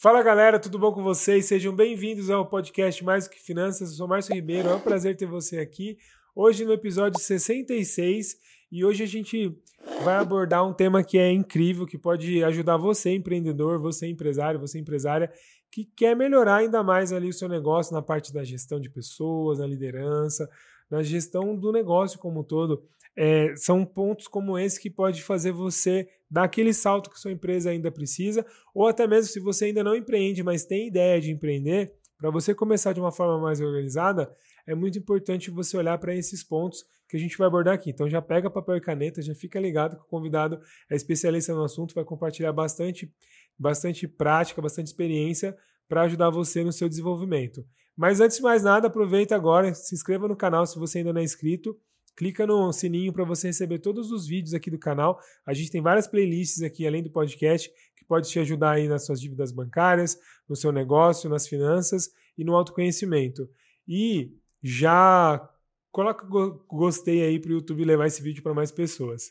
[0.00, 1.46] Fala galera, tudo bom com vocês?
[1.46, 3.90] Sejam bem-vindos ao podcast Mais que Finanças.
[3.90, 5.98] Eu sou Márcio Ribeiro, é um prazer ter você aqui.
[6.36, 8.36] Hoje no episódio 66
[8.70, 9.60] e hoje a gente
[10.04, 14.78] vai abordar um tema que é incrível, que pode ajudar você, empreendedor, você empresário, você
[14.78, 15.32] empresária,
[15.68, 19.58] que quer melhorar ainda mais ali o seu negócio na parte da gestão de pessoas,
[19.58, 20.48] na liderança,
[20.88, 22.84] na gestão do negócio como um todo.
[23.20, 27.68] É, são pontos como esse que pode fazer você dar aquele salto que sua empresa
[27.68, 31.92] ainda precisa, ou até mesmo se você ainda não empreende, mas tem ideia de empreender,
[32.16, 34.32] para você começar de uma forma mais organizada,
[34.66, 37.90] é muito importante você olhar para esses pontos que a gente vai abordar aqui.
[37.90, 41.64] Então já pega papel e caneta, já fica ligado que o convidado é especialista no
[41.64, 43.12] assunto, vai compartilhar bastante,
[43.58, 45.56] bastante prática, bastante experiência
[45.88, 47.64] para ajudar você no seu desenvolvimento.
[47.96, 51.20] Mas antes de mais nada, aproveita agora, se inscreva no canal se você ainda não
[51.20, 51.76] é inscrito
[52.18, 55.20] clica no sininho para você receber todos os vídeos aqui do canal.
[55.46, 59.06] A gente tem várias playlists aqui, além do podcast, que pode te ajudar aí nas
[59.06, 60.18] suas dívidas bancárias,
[60.48, 63.48] no seu negócio, nas finanças e no autoconhecimento.
[63.86, 65.48] E já
[65.92, 66.26] coloca
[66.66, 69.30] gostei aí para o YouTube levar esse vídeo para mais pessoas.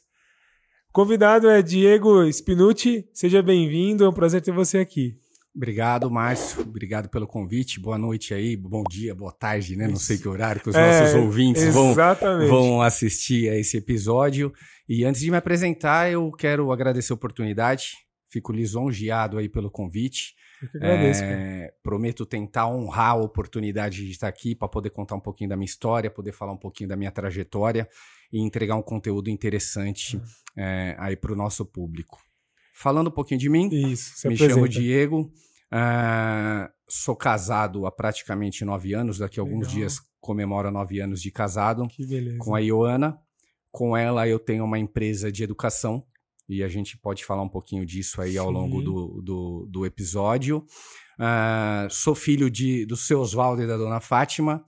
[0.90, 5.20] Convidado é Diego Spinucci, seja bem-vindo, é um prazer ter você aqui.
[5.56, 6.62] Obrigado, Márcio.
[6.62, 7.80] Obrigado pelo convite.
[7.80, 9.88] Boa noite aí, bom dia, boa tarde, né?
[9.88, 11.96] Não sei que horário que os é, nossos ouvintes vão,
[12.48, 14.54] vão assistir a esse episódio.
[14.88, 17.94] E antes de me apresentar, eu quero agradecer a oportunidade.
[18.30, 20.36] Fico lisonjeado aí pelo convite.
[20.62, 21.24] Eu que agradeço.
[21.24, 25.56] É, prometo tentar honrar a oportunidade de estar aqui para poder contar um pouquinho da
[25.56, 27.88] minha história, poder falar um pouquinho da minha trajetória
[28.32, 30.20] e entregar um conteúdo interessante
[30.56, 32.27] é, aí para o nosso público.
[32.80, 34.54] Falando um pouquinho de mim, Isso, me apresenta.
[34.54, 35.32] chamo Diego,
[35.68, 39.18] Uh, sou casado há praticamente nove anos.
[39.18, 41.88] Daqui a alguns dias comemora nove anos de casado
[42.40, 43.18] com a Ioana.
[43.72, 46.04] Com ela eu tenho uma empresa de educação
[46.48, 48.54] e a gente pode falar um pouquinho disso aí ao Sim.
[48.54, 50.66] longo do, do, do episódio.
[51.20, 54.64] Uh, sou filho de, do seu Oswaldo e da dona Fátima,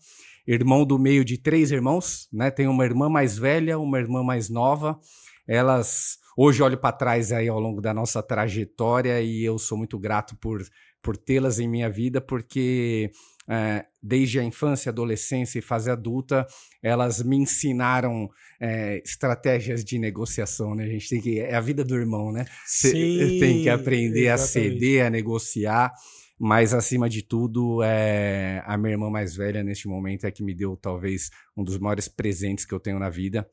[0.46, 2.52] irmão do meio de três irmãos, né?
[2.52, 5.00] Tenho uma irmã mais velha, uma irmã mais nova.
[5.48, 10.00] Elas hoje olho para trás aí ao longo da nossa trajetória e eu sou muito
[10.00, 10.62] grato por
[11.02, 13.10] por tê-las em minha vida, porque
[13.50, 16.46] é, desde a infância, adolescência e fase adulta,
[16.84, 18.30] elas me ensinaram
[18.60, 20.84] é, estratégias de negociação, né?
[20.84, 21.40] A gente tem que.
[21.40, 22.46] É a vida do irmão, né?
[22.66, 24.68] Sim, tem que aprender exatamente.
[24.68, 25.94] a ceder, a negociar.
[26.42, 30.54] Mas, acima de tudo, é, a minha irmã mais velha, neste momento, é que me
[30.54, 33.46] deu talvez um dos maiores presentes que eu tenho na vida,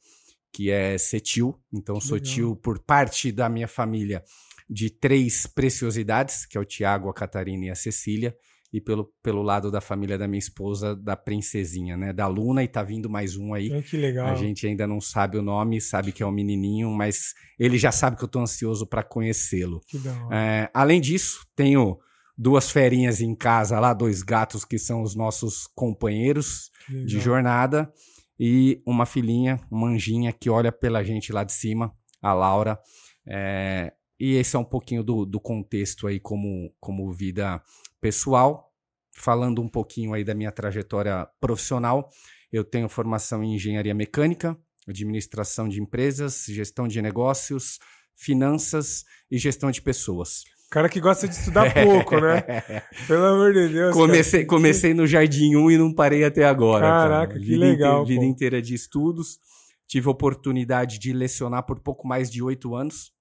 [0.57, 1.55] que é ser tio.
[1.71, 2.33] Então, sou Legal.
[2.33, 4.25] tio por parte da minha família
[4.71, 8.35] de três preciosidades, que é o Tiago, a Catarina e a Cecília,
[8.73, 12.11] e pelo, pelo lado da família da minha esposa, da princesinha, né?
[12.11, 13.71] Da Luna, e tá vindo mais um aí.
[13.71, 14.29] É, que legal.
[14.29, 17.93] A gente ainda não sabe o nome, sabe que é um menininho, mas ele já
[17.93, 19.83] sabe que eu tô ansioso para conhecê-lo.
[19.87, 20.01] Que
[20.33, 21.99] é, além disso, tenho
[22.37, 27.93] duas ferinhas em casa lá, dois gatos que são os nossos companheiros de jornada,
[28.39, 32.79] e uma filhinha, uma anjinha que olha pela gente lá de cima, a Laura.
[33.27, 37.63] É, e esse é um pouquinho do, do contexto aí como, como vida
[38.01, 38.73] pessoal.
[39.17, 42.11] Falando um pouquinho aí da minha trajetória profissional,
[42.53, 47.79] eu tenho formação em engenharia mecânica, administração de empresas, gestão de negócios,
[48.15, 50.45] finanças e gestão de pessoas.
[50.71, 52.43] Cara que gosta de estudar pouco, né?
[53.07, 53.95] Pelo amor de Deus.
[53.95, 54.49] Comecei, cara.
[54.49, 56.87] comecei no Jardim 1 e não parei até agora.
[56.87, 57.41] Caraca, cara.
[57.41, 58.03] que legal.
[58.03, 59.39] Inteira, vida inteira de estudos.
[59.87, 63.15] Tive a oportunidade de lecionar por pouco mais de oito anos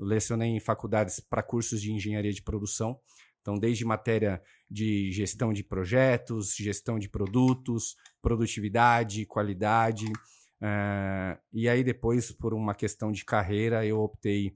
[0.00, 2.98] lecionei em faculdades para cursos de engenharia de produção.
[3.40, 10.06] Então, desde matéria de gestão de projetos, gestão de produtos, produtividade, qualidade.
[10.06, 14.54] Uh, e aí, depois, por uma questão de carreira, eu optei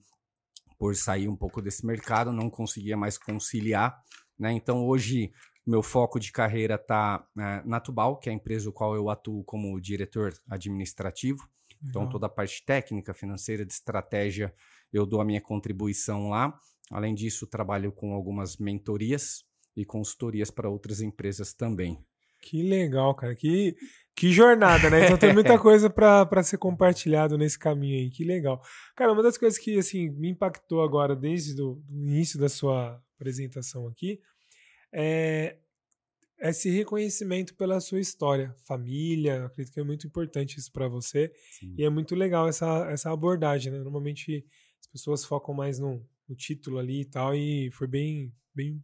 [0.78, 3.96] por sair um pouco desse mercado, não conseguia mais conciliar.
[4.38, 4.52] Né?
[4.52, 5.32] Então, hoje,
[5.66, 9.08] meu foco de carreira está eh, na Tubal, que é a empresa no qual eu
[9.08, 11.48] atuo como diretor administrativo.
[11.82, 14.54] Então, toda a parte técnica, financeira, de estratégia
[14.92, 16.56] eu dou a minha contribuição lá.
[16.90, 19.44] Além disso, trabalho com algumas mentorias
[19.76, 21.98] e consultorias para outras empresas também.
[22.40, 23.34] Que legal, cara.
[23.34, 23.74] Que,
[24.16, 25.04] que jornada, né?
[25.04, 28.10] Então tem muita coisa para ser compartilhado nesse caminho aí.
[28.10, 28.62] Que legal.
[28.94, 33.86] Cara, uma das coisas que assim me impactou agora desde o início da sua apresentação
[33.88, 34.20] aqui
[34.92, 35.56] é
[36.40, 39.46] esse reconhecimento pela sua história, família.
[39.46, 41.32] Acredito que é muito importante isso para você.
[41.58, 41.74] Sim.
[41.78, 43.78] E é muito legal essa, essa abordagem, né?
[43.78, 44.44] Normalmente
[44.94, 48.80] pessoas focam mais no, no título ali e tal, e foi bem, bem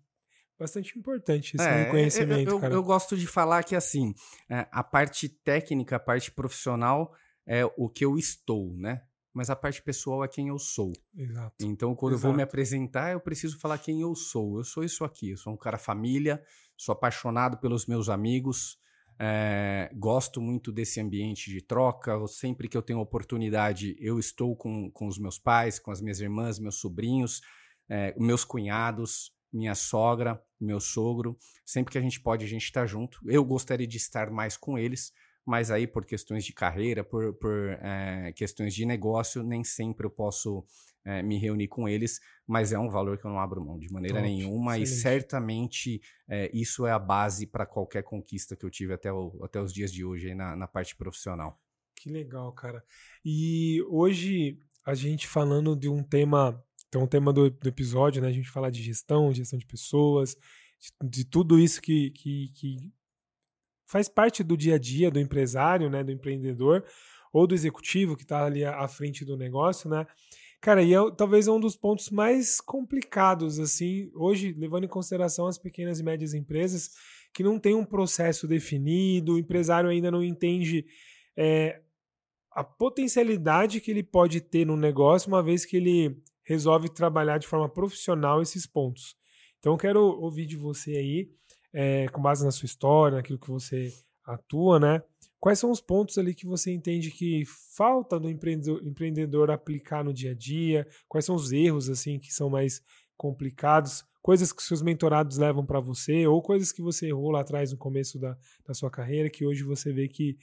[0.60, 2.74] bastante importante esse é, reconhecimento, eu, eu, cara.
[2.74, 4.14] Eu gosto de falar que, assim,
[4.48, 7.12] é, a parte técnica, a parte profissional
[7.46, 9.02] é o que eu estou, né?
[9.32, 10.92] mas a parte pessoal é quem eu sou.
[11.16, 11.54] Exato.
[11.60, 12.26] Então, quando Exato.
[12.26, 14.58] eu vou me apresentar, eu preciso falar quem eu sou.
[14.58, 15.30] Eu sou isso aqui.
[15.30, 16.42] Eu sou um cara família,
[16.76, 18.76] sou apaixonado pelos meus amigos,
[19.18, 22.26] é, gosto muito desse ambiente de troca.
[22.26, 26.20] Sempre que eu tenho oportunidade, eu estou com, com os meus pais, com as minhas
[26.20, 27.40] irmãs, meus sobrinhos,
[27.88, 31.36] é, meus cunhados, minha sogra, meu sogro.
[31.64, 33.18] Sempre que a gente pode, a gente está junto.
[33.26, 35.12] Eu gostaria de estar mais com eles,
[35.44, 40.10] mas aí por questões de carreira, por, por é, questões de negócio, nem sempre eu
[40.10, 40.64] posso
[41.04, 43.90] é, me reunir com eles, mas é um valor que eu não abro mão de
[43.90, 44.98] maneira Top, nenhuma excelente.
[44.98, 49.38] e certamente é, isso é a base para qualquer conquista que eu tive até, o,
[49.42, 51.58] até os dias de hoje na, na parte profissional.
[51.96, 52.82] Que legal, cara.
[53.24, 58.28] E hoje a gente falando de um tema, então o tema do, do episódio, né?
[58.28, 60.36] A gente falar de gestão, gestão de pessoas,
[60.78, 62.92] de, de tudo isso que, que, que
[63.86, 66.84] faz parte do dia a dia do empresário, né, do empreendedor
[67.32, 70.04] ou do executivo que está ali à frente do negócio, né?
[70.60, 75.46] Cara, e é, talvez é um dos pontos mais complicados, assim, hoje, levando em consideração
[75.46, 76.90] as pequenas e médias empresas
[77.32, 80.84] que não tem um processo definido, o empresário ainda não entende
[81.36, 81.80] é,
[82.50, 86.20] a potencialidade que ele pode ter no negócio, uma vez que ele
[86.50, 89.14] resolve trabalhar de forma profissional esses pontos.
[89.60, 91.30] Então, eu quero ouvir de você aí
[91.72, 93.92] é, com base na sua história, naquilo que você
[94.24, 95.00] atua, né?
[95.38, 97.44] Quais são os pontos ali que você entende que
[97.76, 100.86] falta do empreendedor, empreendedor aplicar no dia a dia?
[101.08, 102.82] Quais são os erros assim que são mais
[103.16, 104.04] complicados?
[104.20, 107.78] Coisas que seus mentorados levam para você ou coisas que você errou lá atrás no
[107.78, 108.36] começo da,
[108.66, 110.36] da sua carreira que hoje você vê que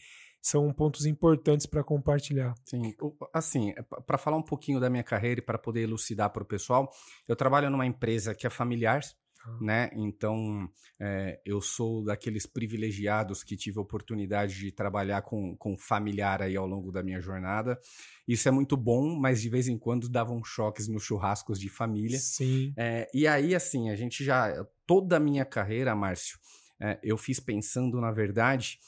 [0.48, 2.54] são pontos importantes para compartilhar.
[2.64, 2.96] Sim,
[3.34, 6.46] assim, é, para falar um pouquinho da minha carreira e para poder elucidar para o
[6.46, 6.90] pessoal,
[7.28, 9.02] eu trabalho numa empresa que é familiar,
[9.60, 9.90] né?
[9.94, 16.42] Então, é, eu sou daqueles privilegiados que tive a oportunidade de trabalhar com, com familiar
[16.42, 17.78] aí ao longo da minha jornada.
[18.26, 22.20] Isso é muito bom, mas de vez em quando davam choques nos churrascos de família.
[22.20, 22.74] Sim.
[22.78, 24.66] É, e aí, assim, a gente já.
[24.86, 26.40] Toda a minha carreira, Márcio,
[26.80, 28.80] é, eu fiz pensando, na verdade,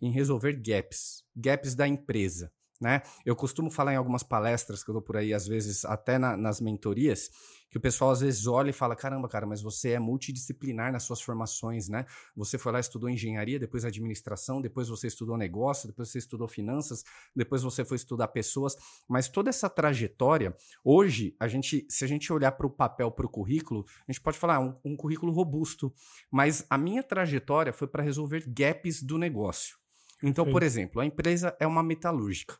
[0.00, 2.50] em resolver gaps gaps da empresa.
[2.80, 3.02] Né?
[3.24, 6.36] Eu costumo falar em algumas palestras que eu dou por aí, às vezes até na,
[6.36, 7.30] nas mentorias,
[7.70, 11.02] que o pessoal às vezes olha e fala: caramba, cara, mas você é multidisciplinar nas
[11.02, 12.06] suas formações, né?
[12.36, 17.04] Você foi lá estudou engenharia, depois administração, depois você estudou negócio, depois você estudou finanças,
[17.34, 18.76] depois você foi estudar pessoas,
[19.08, 23.26] mas toda essa trajetória, hoje, a gente, se a gente olhar para o papel, para
[23.26, 25.92] o currículo, a gente pode falar um, um currículo robusto,
[26.30, 29.76] mas a minha trajetória foi para resolver gaps do negócio.
[30.22, 30.52] Então, Sim.
[30.52, 32.56] por exemplo, a empresa é uma metalúrgica.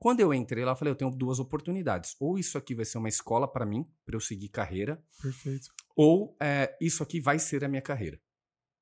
[0.00, 2.16] Quando eu entrei lá, eu falei, eu tenho duas oportunidades.
[2.18, 4.98] Ou isso aqui vai ser uma escola para mim, para eu seguir carreira.
[5.20, 5.68] Perfeito.
[5.94, 8.18] Ou é, isso aqui vai ser a minha carreira.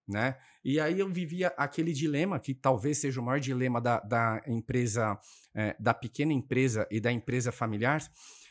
[0.07, 0.39] Né?
[0.65, 5.19] E aí eu vivia aquele dilema, que talvez seja o maior dilema da, da empresa,
[5.53, 8.01] é, da pequena empresa e da empresa familiar,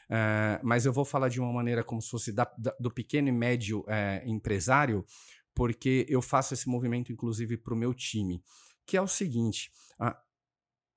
[0.10, 3.30] é, mas eu vou falar de uma maneira como se fosse da, da, do pequeno
[3.30, 5.06] e médio é, empresário,
[5.56, 8.44] porque eu faço esse movimento, inclusive, para o meu time,
[8.86, 9.72] que é o seguinte: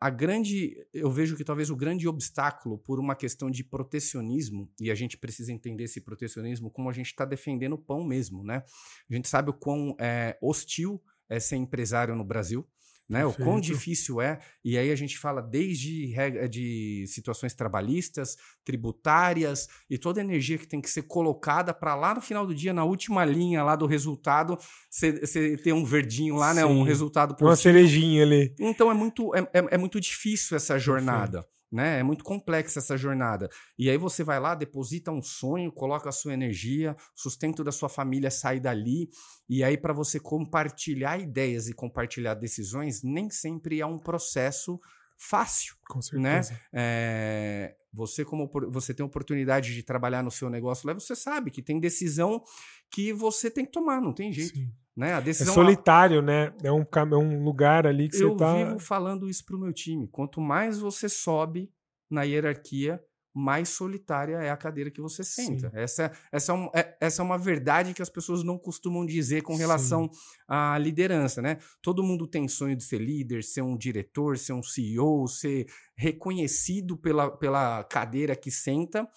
[0.00, 4.91] a grande, eu vejo que talvez o grande obstáculo por uma questão de protecionismo, e
[4.91, 8.64] a gente precisa entender esse protecionismo como a gente está defendendo o pão mesmo, né?
[9.11, 12.67] A gente sabe o quão é, hostil é ser empresário no Brasil
[13.11, 13.27] né?
[13.27, 14.39] O quão difícil é.
[14.65, 16.15] E aí a gente fala desde
[16.49, 22.15] de situações trabalhistas, tributárias e toda a energia que tem que ser colocada para lá
[22.15, 24.57] no final do dia, na última linha lá do resultado,
[24.89, 26.57] você ter um verdinho lá, Sim.
[26.57, 26.64] né?
[26.64, 27.49] Um resultado positivo.
[27.49, 28.55] Uma cerejinha ali.
[28.61, 31.43] Então é muito, é, é, é muito difícil essa jornada.
[31.43, 32.00] Perfeito né?
[32.00, 33.49] É muito complexa essa jornada.
[33.79, 37.89] E aí você vai lá, deposita um sonho, coloca a sua energia, sustento da sua
[37.89, 39.09] família sai dali.
[39.49, 44.81] E aí, para você compartilhar ideias e compartilhar decisões, nem sempre é um processo
[45.17, 45.77] fácil.
[45.89, 46.43] Com né?
[46.43, 46.53] certeza.
[46.53, 46.61] Né?
[46.73, 51.62] É, você, como você tem oportunidade de trabalhar no seu negócio lá, você sabe que
[51.62, 52.43] tem decisão
[52.91, 54.57] que você tem que tomar, não tem jeito.
[54.57, 54.73] Sim.
[54.97, 55.14] Né?
[55.14, 56.52] A decisão é solitário, né?
[56.62, 58.59] É um, é um lugar ali que eu você tá.
[58.59, 60.09] Eu vivo falando isso pro meu time.
[60.09, 61.73] Quanto mais você sobe
[62.11, 63.00] na hierarquia,
[63.32, 65.70] mais solitária é a cadeira que você senta.
[65.73, 69.42] Essa, essa, é um, é, essa é uma verdade que as pessoas não costumam dizer
[69.42, 70.18] com relação Sim.
[70.49, 71.59] à liderança, né?
[71.80, 75.66] Todo mundo tem sonho de ser líder, ser um diretor, ser um CEO, ser
[75.97, 79.09] reconhecido pela, pela cadeira que senta,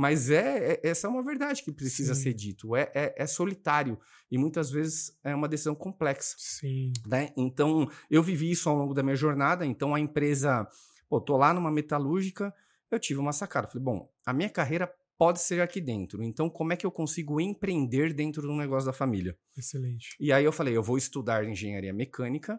[0.00, 2.22] mas é, é, essa é uma verdade que precisa Sim.
[2.22, 2.74] ser dito.
[2.74, 6.36] É, é, é, solitário e muitas vezes é uma decisão complexa.
[6.38, 6.90] Sim.
[7.06, 7.34] Né?
[7.36, 9.66] Então, eu vivi isso ao longo da minha jornada.
[9.66, 10.66] Então, a empresa,
[11.06, 12.50] pô, tô lá numa metalúrgica,
[12.90, 13.66] eu tive uma sacada.
[13.66, 16.22] Falei, bom, a minha carreira pode ser aqui dentro.
[16.22, 19.36] Então, como é que eu consigo empreender dentro do negócio da família?
[19.54, 20.16] Excelente.
[20.18, 22.58] E aí eu falei, eu vou estudar engenharia mecânica,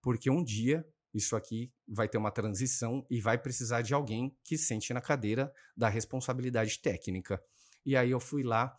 [0.00, 4.56] porque um dia isso aqui vai ter uma transição e vai precisar de alguém que
[4.56, 7.42] sente na cadeira da responsabilidade técnica.
[7.84, 8.74] E aí eu fui lá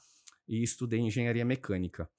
[0.47, 2.09] e estudei engenharia mecânica.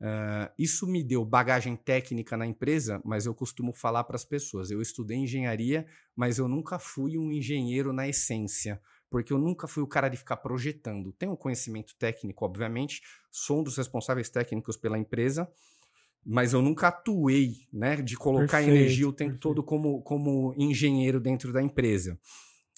[0.00, 4.70] Uh, isso me deu bagagem técnica na empresa, mas eu costumo falar para as pessoas:
[4.70, 5.86] eu estudei engenharia,
[6.16, 10.16] mas eu nunca fui um engenheiro na essência, porque eu nunca fui o cara de
[10.16, 11.12] ficar projetando.
[11.12, 13.00] Tenho conhecimento técnico, obviamente,
[13.30, 15.48] sou um dos responsáveis técnicos pela empresa,
[16.24, 19.42] mas eu nunca atuei, né, de colocar perfeito, energia o tempo perfeito.
[19.42, 22.18] todo como, como engenheiro dentro da empresa.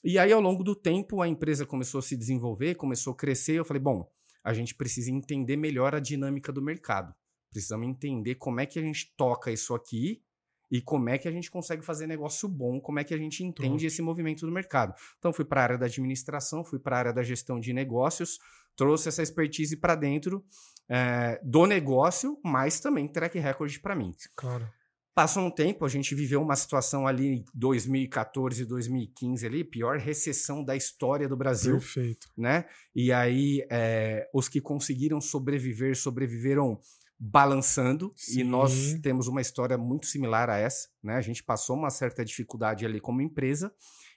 [0.03, 3.55] E aí, ao longo do tempo, a empresa começou a se desenvolver, começou a crescer.
[3.55, 4.07] Eu falei, bom,
[4.43, 7.15] a gente precisa entender melhor a dinâmica do mercado.
[7.51, 10.23] Precisamos entender como é que a gente toca isso aqui
[10.71, 13.45] e como é que a gente consegue fazer negócio bom, como é que a gente
[13.45, 14.95] entende esse movimento do mercado.
[15.19, 18.39] Então, fui para a área da administração, fui para a área da gestão de negócios,
[18.77, 20.45] trouxe essa expertise para dentro
[20.89, 24.15] é, do negócio, mas também track record para mim.
[24.37, 24.69] Claro.
[25.15, 30.65] Passou um tempo, a gente viveu uma situação ali em 2014, 2015 ali, pior recessão
[30.65, 31.79] da história do Brasil.
[31.79, 32.27] Perfeito.
[32.37, 32.65] Né?
[32.93, 36.81] E aí, é, os que conseguiram sobreviver, sobreviveram
[37.17, 38.41] balançando Sim.
[38.41, 41.15] e nós temos uma história muito similar a essa, né?
[41.15, 43.73] A gente passou uma certa dificuldade ali como empresa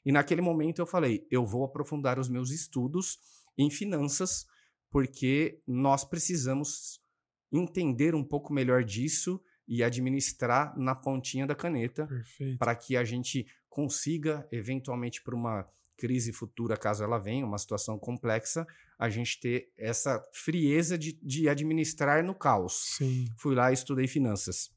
[0.06, 3.20] e naquele momento eu falei, eu vou aprofundar os meus estudos
[3.58, 4.46] em finanças
[4.98, 7.00] porque nós precisamos
[7.52, 12.10] entender um pouco melhor disso e administrar na pontinha da caneta
[12.58, 18.00] para que a gente consiga eventualmente por uma crise futura, caso ela venha, uma situação
[18.00, 18.66] complexa,
[18.98, 22.96] a gente ter essa frieza de, de administrar no caos.
[22.98, 23.28] Sim.
[23.38, 24.72] Fui lá e estudei finanças.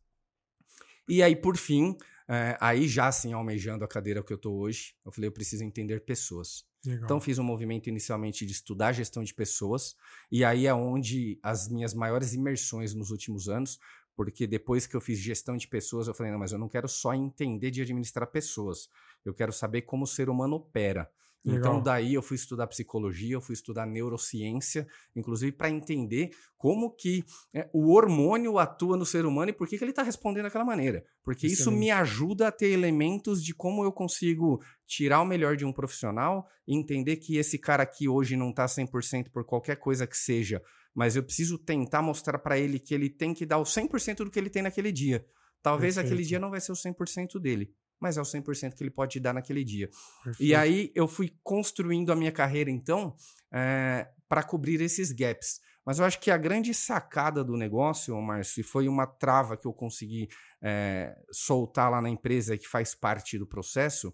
[1.08, 1.96] E aí, por fim,
[2.28, 5.64] é, aí já assim, almejando a cadeira que eu estou hoje, eu falei, eu preciso
[5.64, 6.68] entender pessoas.
[6.84, 7.04] Legal.
[7.04, 9.96] Então fiz um movimento inicialmente de estudar gestão de pessoas,
[10.30, 13.78] e aí é onde as minhas maiores imersões nos últimos anos,
[14.16, 16.88] porque depois que eu fiz gestão de pessoas, eu falei, não, mas eu não quero
[16.88, 18.88] só entender de administrar pessoas,
[19.24, 21.10] eu quero saber como o ser humano opera.
[21.42, 21.72] Então, Legal.
[21.72, 27.24] Então, daí eu fui estudar psicologia, eu fui estudar neurociência, inclusive para entender como que
[27.54, 30.64] é, o hormônio atua no ser humano e por que, que ele está respondendo daquela
[30.64, 31.02] maneira.
[31.22, 31.60] Porque Excelente.
[31.60, 35.72] isso me ajuda a ter elementos de como eu consigo tirar o melhor de um
[35.72, 40.62] profissional, entender que esse cara aqui hoje não está 100% por qualquer coisa que seja,
[40.94, 44.30] mas eu preciso tentar mostrar para ele que ele tem que dar o 100% do
[44.30, 45.24] que ele tem naquele dia.
[45.62, 46.12] Talvez Perfeito.
[46.12, 49.20] aquele dia não vai ser o 100% dele, mas é o 100% que ele pode
[49.20, 49.88] dar naquele dia.
[50.24, 50.48] Perfeito.
[50.48, 53.14] E aí eu fui construindo a minha carreira, então,
[53.52, 55.60] é, eh, para cobrir esses gaps.
[55.84, 59.66] Mas eu acho que a grande sacada do negócio, Márcio, e foi uma trava que
[59.66, 60.28] eu consegui
[60.62, 64.12] é, soltar lá na empresa que faz parte do processo,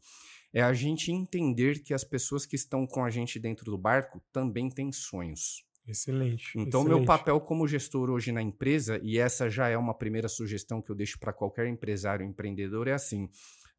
[0.52, 4.22] é a gente entender que as pessoas que estão com a gente dentro do barco
[4.32, 5.66] também têm sonhos.
[5.86, 6.52] Excelente.
[6.56, 6.98] Então, excelente.
[6.98, 10.90] meu papel como gestor hoje na empresa, e essa já é uma primeira sugestão que
[10.90, 13.28] eu deixo para qualquer empresário empreendedor, é assim: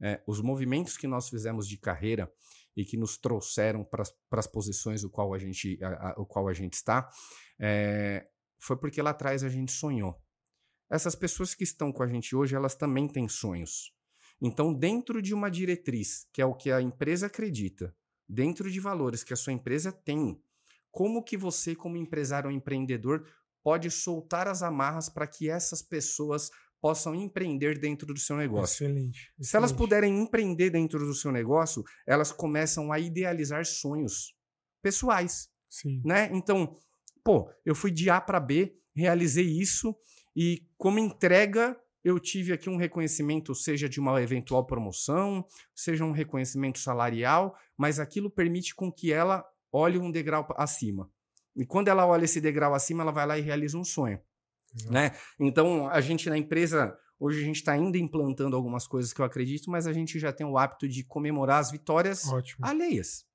[0.01, 2.31] é, os movimentos que nós fizemos de carreira
[2.75, 6.47] e que nos trouxeram para as posições o qual a gente, a, a, o qual
[6.47, 7.09] a gente está,
[7.59, 8.27] é,
[8.59, 10.21] foi porque lá atrás a gente sonhou.
[10.89, 13.93] Essas pessoas que estão com a gente hoje, elas também têm sonhos.
[14.41, 17.93] Então, dentro de uma diretriz, que é o que a empresa acredita,
[18.29, 20.39] dentro de valores que a sua empresa tem,
[20.91, 23.27] como que você, como empresário ou empreendedor,
[23.63, 26.49] pode soltar as amarras para que essas pessoas
[26.81, 28.85] possam empreender dentro do seu negócio.
[28.85, 29.49] Excelente, excelente.
[29.49, 34.35] Se elas puderem empreender dentro do seu negócio, elas começam a idealizar sonhos
[34.81, 35.49] pessoais.
[35.69, 36.01] Sim.
[36.05, 36.29] Né?
[36.33, 36.77] Então,
[37.23, 39.95] pô, eu fui de A para B, realizei isso
[40.35, 46.13] e como entrega eu tive aqui um reconhecimento, seja de uma eventual promoção, seja um
[46.13, 51.11] reconhecimento salarial, mas aquilo permite com que ela olhe um degrau acima.
[51.53, 54.21] E quando ela olha esse degrau acima, ela vai lá e realiza um sonho.
[54.89, 55.11] Né?
[55.39, 59.25] Então, a gente na empresa, hoje a gente está ainda implantando algumas coisas que eu
[59.25, 62.65] acredito, mas a gente já tem o hábito de comemorar as vitórias Ótimo.
[62.65, 63.25] alheias.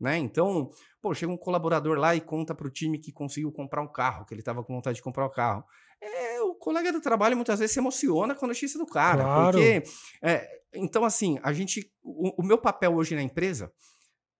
[0.00, 0.16] Né?
[0.18, 0.70] Então,
[1.02, 4.24] pô, chega um colaborador lá e conta para o time que conseguiu comprar um carro,
[4.24, 5.64] que ele estava com vontade de comprar o um carro.
[6.00, 9.24] É, o colega do trabalho muitas vezes se emociona com a notícia do cara.
[9.24, 9.58] Claro.
[9.58, 9.82] Porque,
[10.22, 11.92] é, então, assim, a gente.
[12.02, 13.72] O, o meu papel hoje na empresa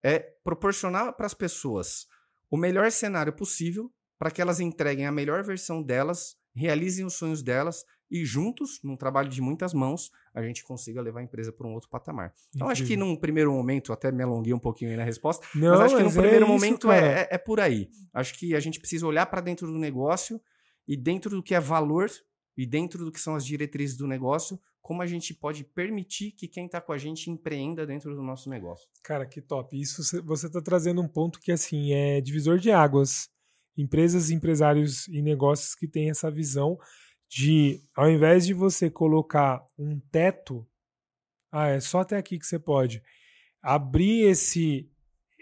[0.04, 2.06] é proporcionar para as pessoas
[2.48, 7.42] o melhor cenário possível para que elas entreguem a melhor versão delas, realizem os sonhos
[7.42, 11.66] delas e juntos, num trabalho de muitas mãos, a gente consiga levar a empresa para
[11.66, 12.32] um outro patamar.
[12.54, 15.70] Então, acho que num primeiro momento, até me alonguei um pouquinho aí na resposta, Não,
[15.70, 17.90] mas acho que num primeiro é isso, momento é, é, é, por aí.
[18.14, 20.40] Acho que a gente precisa olhar para dentro do negócio
[20.86, 22.10] e dentro do que é valor
[22.56, 26.48] e dentro do que são as diretrizes do negócio, como a gente pode permitir que
[26.48, 28.88] quem está com a gente empreenda dentro do nosso negócio.
[29.02, 29.78] Cara, que top.
[29.78, 33.28] Isso você está trazendo um ponto que assim é divisor de águas
[33.78, 36.76] empresas, empresários e negócios que têm essa visão
[37.28, 40.66] de, ao invés de você colocar um teto,
[41.50, 43.02] Ah, é só até aqui que você pode.
[43.62, 44.90] Abrir esse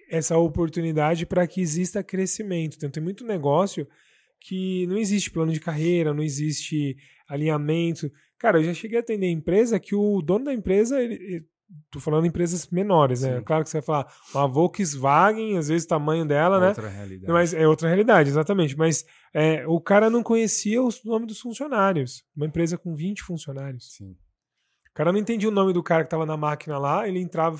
[0.08, 2.76] essa oportunidade para que exista crescimento.
[2.76, 3.88] Então, tem muito negócio
[4.40, 6.96] que não existe plano de carreira, não existe
[7.28, 8.10] alinhamento.
[8.38, 11.44] Cara, eu já cheguei a atender empresa que o dono da empresa, ele,
[11.90, 13.38] tô falando empresas menores, né?
[13.38, 13.44] Sim.
[13.44, 16.68] Claro que você vai falar uma Volkswagen, às vezes o tamanho dela, outra né?
[16.68, 17.32] Outra realidade.
[17.32, 18.76] Mas é outra realidade, exatamente.
[18.76, 22.24] Mas é, o cara não conhecia o nome dos funcionários.
[22.36, 23.94] Uma empresa com 20 funcionários.
[23.94, 24.16] Sim.
[24.90, 27.58] O cara não entendia o nome do cara que tava na máquina lá, ele entrava.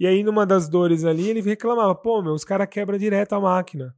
[0.00, 3.40] E aí, numa das dores ali, ele reclamava: pô, meu, os caras quebram direto a
[3.40, 3.94] máquina.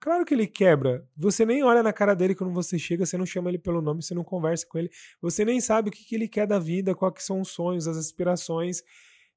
[0.00, 1.06] Claro que ele quebra.
[1.14, 4.02] Você nem olha na cara dele quando você chega, você não chama ele pelo nome,
[4.02, 4.90] você não conversa com ele,
[5.20, 7.98] você nem sabe o que, que ele quer da vida, quais são os sonhos, as
[7.98, 8.82] aspirações.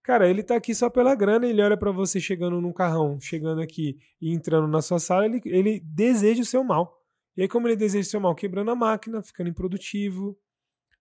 [0.01, 3.61] Cara, ele tá aqui só pela grana, ele olha para você chegando num carrão, chegando
[3.61, 6.97] aqui e entrando na sua sala, ele, ele deseja o seu mal.
[7.35, 8.35] E aí, como ele deseja o seu mal?
[8.35, 10.37] Quebrando a máquina, ficando improdutivo,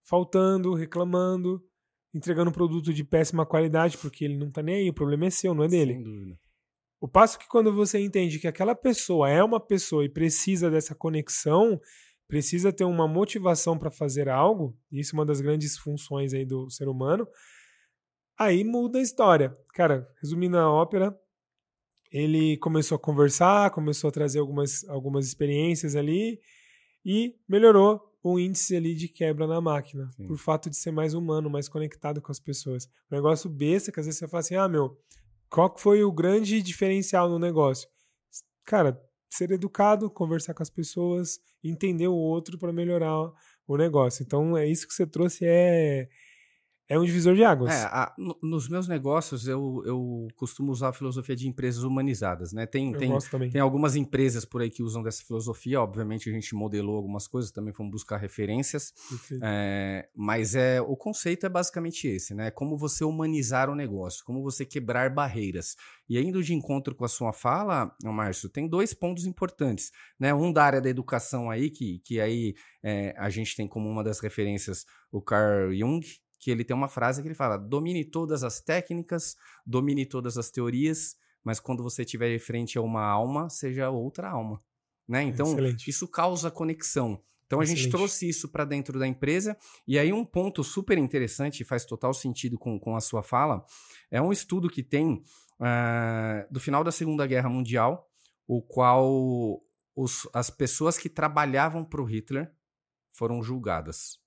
[0.02, 1.62] faltando, reclamando,
[2.12, 5.54] entregando produto de péssima qualidade, porque ele não tá nem aí, o problema é seu,
[5.54, 5.94] não é dele.
[5.94, 6.38] Sem dúvida.
[7.02, 10.94] O passo que quando você entende que aquela pessoa é uma pessoa e precisa dessa
[10.94, 11.80] conexão,
[12.28, 16.70] precisa ter uma motivação para fazer algo, isso é uma das grandes funções aí do
[16.70, 17.26] ser humano,
[18.38, 19.52] aí muda a história.
[19.74, 21.12] Cara, resumindo a ópera,
[22.12, 26.38] ele começou a conversar, começou a trazer algumas, algumas experiências ali
[27.04, 30.28] e melhorou o índice ali de quebra na máquina, Sim.
[30.28, 32.88] por fato de ser mais humano, mais conectado com as pessoas.
[33.10, 34.96] Um negócio besta que às vezes você fala assim, ah, meu,
[35.52, 37.86] qual foi o grande diferencial no negócio?
[38.64, 43.30] Cara, ser educado, conversar com as pessoas, entender o outro para melhorar
[43.66, 44.22] o negócio.
[44.22, 46.08] Então, é isso que você trouxe é
[46.88, 47.72] é um divisor de águas.
[47.72, 52.52] É, a, no, nos meus negócios eu, eu costumo usar a filosofia de empresas humanizadas,
[52.52, 52.66] né?
[52.66, 53.10] Tem, tem,
[53.50, 57.50] tem algumas empresas por aí que usam dessa filosofia, obviamente a gente modelou algumas coisas,
[57.50, 58.92] também fomos buscar referências,
[59.42, 62.50] é, mas é o conceito é basicamente esse, né?
[62.50, 65.76] Como você humanizar o negócio, como você quebrar barreiras.
[66.08, 70.34] E indo de encontro com a sua fala, Márcio, tem dois pontos importantes, né?
[70.34, 74.04] Um da área da educação aí, que, que aí é, a gente tem como uma
[74.04, 76.00] das referências o Carl Jung,
[76.42, 80.50] que ele tem uma frase que ele fala: domine todas as técnicas, domine todas as
[80.50, 84.60] teorias, mas quando você estiver frente a uma alma, seja outra alma.
[85.06, 85.22] Né?
[85.22, 85.88] Então, Excelente.
[85.88, 87.22] isso causa conexão.
[87.46, 87.78] Então, Excelente.
[87.78, 89.56] a gente trouxe isso para dentro da empresa.
[89.86, 93.64] E aí, um ponto super interessante, faz total sentido com, com a sua fala,
[94.10, 95.22] é um estudo que tem
[95.60, 98.10] uh, do final da Segunda Guerra Mundial,
[98.48, 99.62] o qual
[99.94, 102.52] os, as pessoas que trabalhavam para o Hitler
[103.12, 104.21] foram julgadas.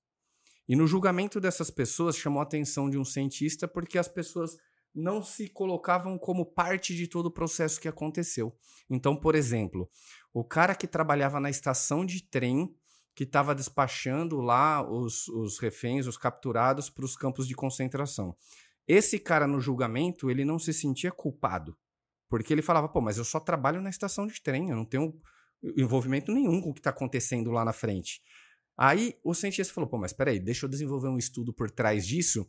[0.67, 4.57] E no julgamento dessas pessoas chamou a atenção de um cientista porque as pessoas
[4.93, 8.55] não se colocavam como parte de todo o processo que aconteceu.
[8.89, 9.89] Então, por exemplo,
[10.33, 12.73] o cara que trabalhava na estação de trem,
[13.13, 18.35] que estava despachando lá os, os reféns, os capturados, para os campos de concentração.
[18.87, 21.77] Esse cara no julgamento, ele não se sentia culpado.
[22.29, 25.13] Porque ele falava, pô, mas eu só trabalho na estação de trem, eu não tenho
[25.77, 28.21] envolvimento nenhum com o que está acontecendo lá na frente.
[28.77, 32.47] Aí o cientista falou: pô, mas peraí, deixa eu desenvolver um estudo por trás disso.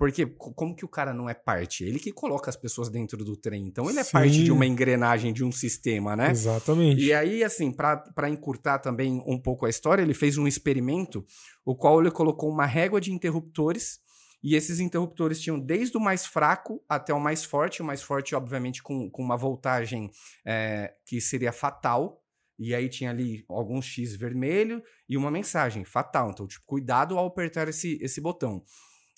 [0.00, 1.84] Porque como que o cara não é parte?
[1.84, 3.66] Ele que coloca as pessoas dentro do trem.
[3.66, 4.12] Então ele é Sim.
[4.12, 6.30] parte de uma engrenagem, de um sistema, né?
[6.30, 7.02] Exatamente.
[7.02, 11.22] E aí, assim, para encurtar também um pouco a história, ele fez um experimento,
[11.66, 14.00] o qual ele colocou uma régua de interruptores.
[14.42, 17.82] E esses interruptores tinham desde o mais fraco até o mais forte.
[17.82, 20.10] O mais forte, obviamente, com, com uma voltagem
[20.46, 22.19] é, que seria fatal.
[22.62, 26.30] E aí tinha ali alguns X vermelho e uma mensagem fatal.
[26.30, 28.62] Então, tipo, cuidado ao apertar esse, esse botão.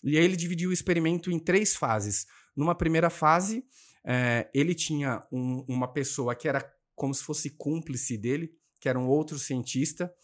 [0.05, 2.25] E aí ele dividiu o experimento em três fases.
[2.55, 3.65] Numa primeira fase,
[4.05, 8.97] é, ele tinha um, uma pessoa que era como se fosse cúmplice dele, que era
[8.97, 10.15] um outro cientista.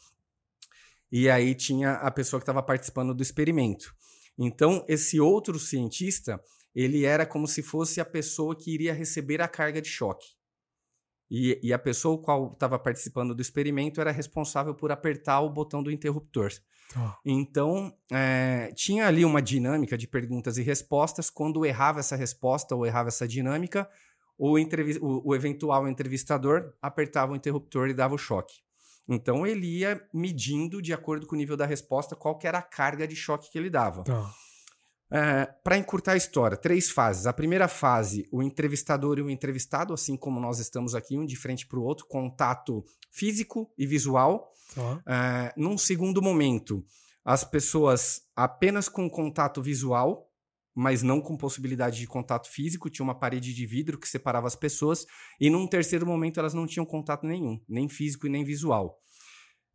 [1.10, 3.92] E aí tinha a pessoa que estava participando do experimento.
[4.38, 6.40] Então, esse outro cientista,
[6.72, 10.37] ele era como se fosse a pessoa que iria receber a carga de choque.
[11.30, 15.82] E, e a pessoa qual estava participando do experimento era responsável por apertar o botão
[15.82, 16.50] do interruptor.
[16.96, 17.10] Oh.
[17.24, 21.28] Então, é, tinha ali uma dinâmica de perguntas e respostas.
[21.28, 23.88] Quando errava essa resposta ou errava essa dinâmica,
[24.38, 28.54] o, o, o eventual entrevistador apertava o interruptor e dava o choque.
[29.06, 32.62] Então, ele ia medindo, de acordo com o nível da resposta, qual que era a
[32.62, 34.04] carga de choque que ele dava.
[34.08, 34.47] Oh.
[35.10, 37.26] É, para encurtar a história, três fases.
[37.26, 41.36] A primeira fase, o entrevistador e o entrevistado, assim como nós estamos aqui, um de
[41.36, 44.52] frente para o outro, contato físico e visual.
[44.76, 45.00] Uhum.
[45.56, 46.84] Num segundo momento,
[47.24, 50.30] as pessoas apenas com contato visual,
[50.74, 54.54] mas não com possibilidade de contato físico, tinha uma parede de vidro que separava as
[54.54, 55.06] pessoas.
[55.40, 59.00] E num terceiro momento, elas não tinham contato nenhum, nem físico e nem visual.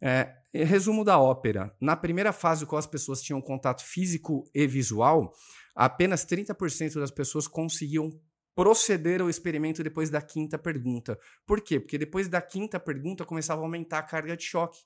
[0.05, 1.73] É, resumo da ópera.
[1.79, 5.33] Na primeira fase, qual as pessoas tinham contato físico e visual,
[5.73, 8.09] apenas 30% das pessoas conseguiam
[8.53, 11.17] proceder ao experimento depois da quinta pergunta.
[11.47, 11.79] Por quê?
[11.79, 14.79] Porque depois da quinta pergunta começava a aumentar a carga de choque.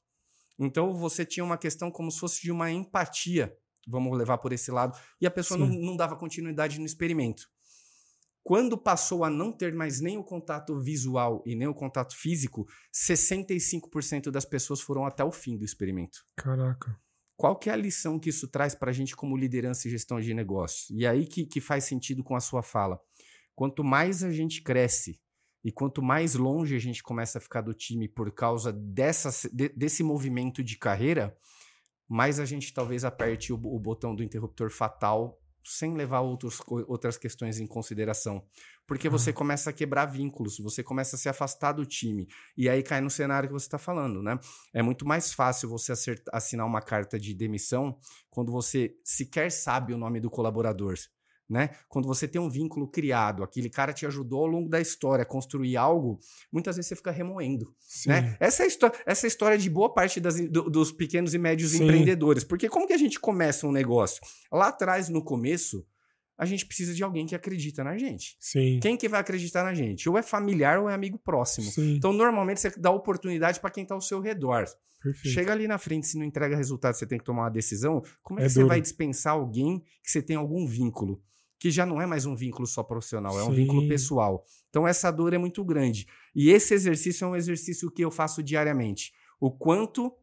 [0.59, 3.55] Então você tinha uma questão como se fosse de uma empatia,
[3.87, 7.47] vamos levar por esse lado, e a pessoa não, não, dava continuidade no experimento.
[8.47, 12.65] Quando passou a não ter mais nem o contato visual e nem o contato físico,
[12.93, 16.23] 65% das pessoas foram até o fim do experimento.
[16.33, 16.97] Caraca.
[17.35, 20.21] Qual que é a lição que isso traz para a gente como liderança e gestão
[20.21, 20.95] de negócio?
[20.97, 22.97] E aí que, que faz sentido com a sua fala.
[23.53, 25.19] Quanto mais a gente cresce
[25.61, 29.67] e quanto mais longe a gente começa a ficar do time por causa dessa, de,
[29.75, 31.37] desse movimento de carreira,
[32.07, 37.17] mais a gente talvez aperte o, o botão do interruptor fatal sem levar outros, outras
[37.17, 38.43] questões em consideração.
[38.87, 42.27] Porque você começa a quebrar vínculos, você começa a se afastar do time.
[42.55, 44.39] E aí cai no cenário que você está falando, né?
[44.73, 45.93] É muito mais fácil você
[46.31, 47.99] assinar uma carta de demissão
[48.29, 50.95] quando você sequer sabe o nome do colaborador
[51.49, 51.69] né?
[51.87, 55.25] Quando você tem um vínculo criado, aquele cara te ajudou ao longo da história a
[55.25, 56.19] construir algo,
[56.51, 57.73] muitas vezes você fica remoendo,
[58.05, 58.35] né?
[58.39, 58.67] Essa é,
[59.05, 61.83] essa é a história de boa parte das, do, dos pequenos e médios Sim.
[61.83, 62.43] empreendedores.
[62.43, 64.21] Porque como que a gente começa um negócio?
[64.51, 65.85] Lá atrás, no começo,
[66.37, 68.37] a gente precisa de alguém que acredita na gente.
[68.39, 68.79] Sim.
[68.81, 70.07] Quem que vai acreditar na gente?
[70.07, 71.71] Ou é familiar ou é amigo próximo.
[71.71, 71.95] Sim.
[71.95, 74.65] Então, normalmente, você dá oportunidade para quem está ao seu redor.
[75.01, 75.33] Perfeito.
[75.33, 78.03] Chega ali na frente, se não entrega resultado, você tem que tomar uma decisão.
[78.21, 78.65] Como é, é que duro.
[78.65, 81.21] você vai dispensar alguém que você tem algum vínculo?
[81.59, 83.49] Que já não é mais um vínculo só profissional, é Sim.
[83.49, 84.45] um vínculo pessoal.
[84.69, 86.07] Então essa dor é muito grande.
[86.35, 89.13] E esse exercício é um exercício que eu faço diariamente.
[89.39, 90.13] O quanto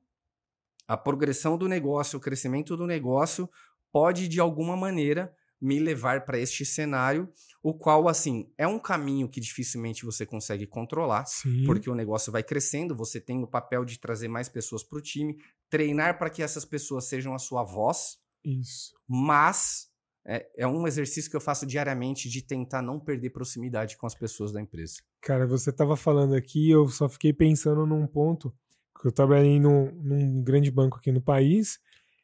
[0.87, 3.49] a progressão do negócio, o crescimento do negócio
[3.91, 9.29] pode de alguma maneira me levar para este cenário, o qual assim é um caminho
[9.29, 11.65] que dificilmente você consegue controlar, Sim.
[11.65, 15.01] porque o negócio vai crescendo, você tem o papel de trazer mais pessoas para o
[15.01, 15.39] time,
[15.71, 18.19] treinar para que essas pessoas sejam a sua voz.
[18.45, 18.93] Isso.
[19.09, 19.89] Mas
[20.27, 24.15] é, é um exercício que eu faço diariamente de tentar não perder proximidade com as
[24.15, 24.97] pessoas da empresa.
[25.21, 28.55] Cara, você estava falando aqui, eu só fiquei pensando num ponto,
[29.01, 31.79] que eu trabalhei num, num grande banco aqui no país,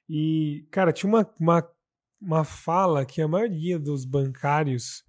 [0.08, 1.70] e, cara, tinha uma, uma,
[2.20, 5.04] uma fala que a maioria dos bancários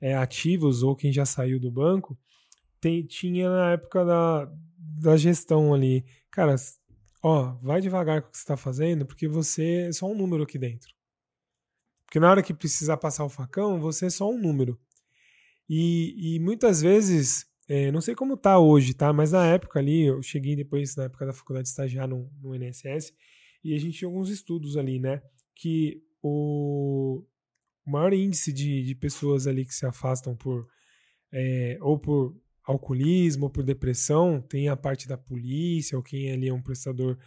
[0.00, 2.16] é, ativos ou quem já saiu do banco
[2.80, 6.06] tem, tinha na época da, da gestão ali.
[6.30, 6.54] Cara,
[7.22, 10.44] ó, vai devagar com o que você está fazendo, porque você é só um número
[10.44, 10.95] aqui dentro.
[12.16, 14.80] Porque na hora que precisar passar o facão, você é só um número.
[15.68, 19.12] E, e muitas vezes, é, não sei como tá hoje, tá?
[19.12, 22.54] Mas na época ali, eu cheguei depois, na época da faculdade, de estagiar no, no
[22.54, 23.12] INSS,
[23.62, 25.20] e a gente tinha alguns estudos ali, né?
[25.54, 27.22] Que o,
[27.86, 30.66] o maior índice de, de pessoas ali que se afastam por
[31.30, 36.48] é, ou por alcoolismo ou por depressão tem a parte da polícia ou quem ali
[36.48, 37.18] é um prestador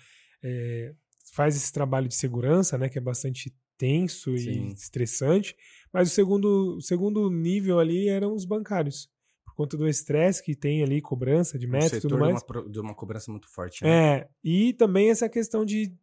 [0.41, 0.95] é,
[1.31, 2.89] faz esse trabalho de segurança, né?
[2.89, 4.67] Que é bastante tenso Sim.
[4.67, 5.55] e estressante.
[5.91, 9.09] Mas o segundo, o segundo nível ali eram os bancários.
[9.45, 12.43] Por conta do estresse que tem ali, cobrança de meta e tudo mais.
[12.43, 13.83] De uma, de uma cobrança muito forte.
[13.83, 13.89] Né?
[13.89, 15.95] É, e também essa questão de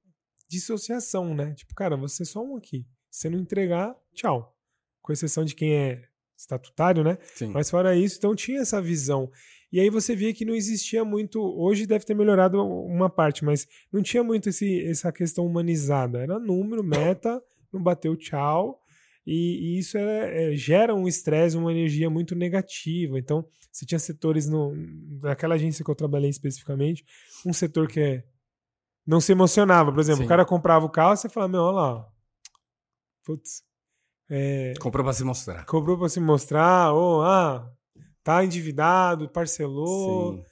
[0.49, 1.55] dissociação, né?
[1.55, 2.87] Tipo, cara, você é só um aqui.
[3.11, 4.55] Se você não entregar, tchau.
[5.03, 6.03] Com exceção de quem é
[6.37, 7.19] estatutário, né?
[7.35, 7.49] Sim.
[7.49, 9.31] Mas fora isso, então tinha essa visão.
[9.73, 11.41] E aí você via que não existia muito.
[11.41, 16.19] Hoje deve ter melhorado uma parte, mas não tinha muito esse, essa questão humanizada.
[16.19, 17.43] Era número, meta
[17.77, 18.81] não bateu tchau.
[19.27, 23.19] E, e isso é, é, gera um estresse, uma energia muito negativa.
[23.19, 24.73] Então, você tinha setores no,
[25.21, 27.05] naquela agência que eu trabalhei especificamente,
[27.45, 28.25] um setor que é,
[29.07, 29.93] não se emocionava.
[29.93, 30.27] Por exemplo, Sim.
[30.27, 32.09] o cara comprava o carro e você falava, meu, olha lá.
[33.25, 33.65] Putz.
[34.31, 35.65] É, comprou para se mostrar.
[35.67, 37.69] Comprou para se mostrar, ou ah,
[38.23, 40.43] tá endividado, parcelou.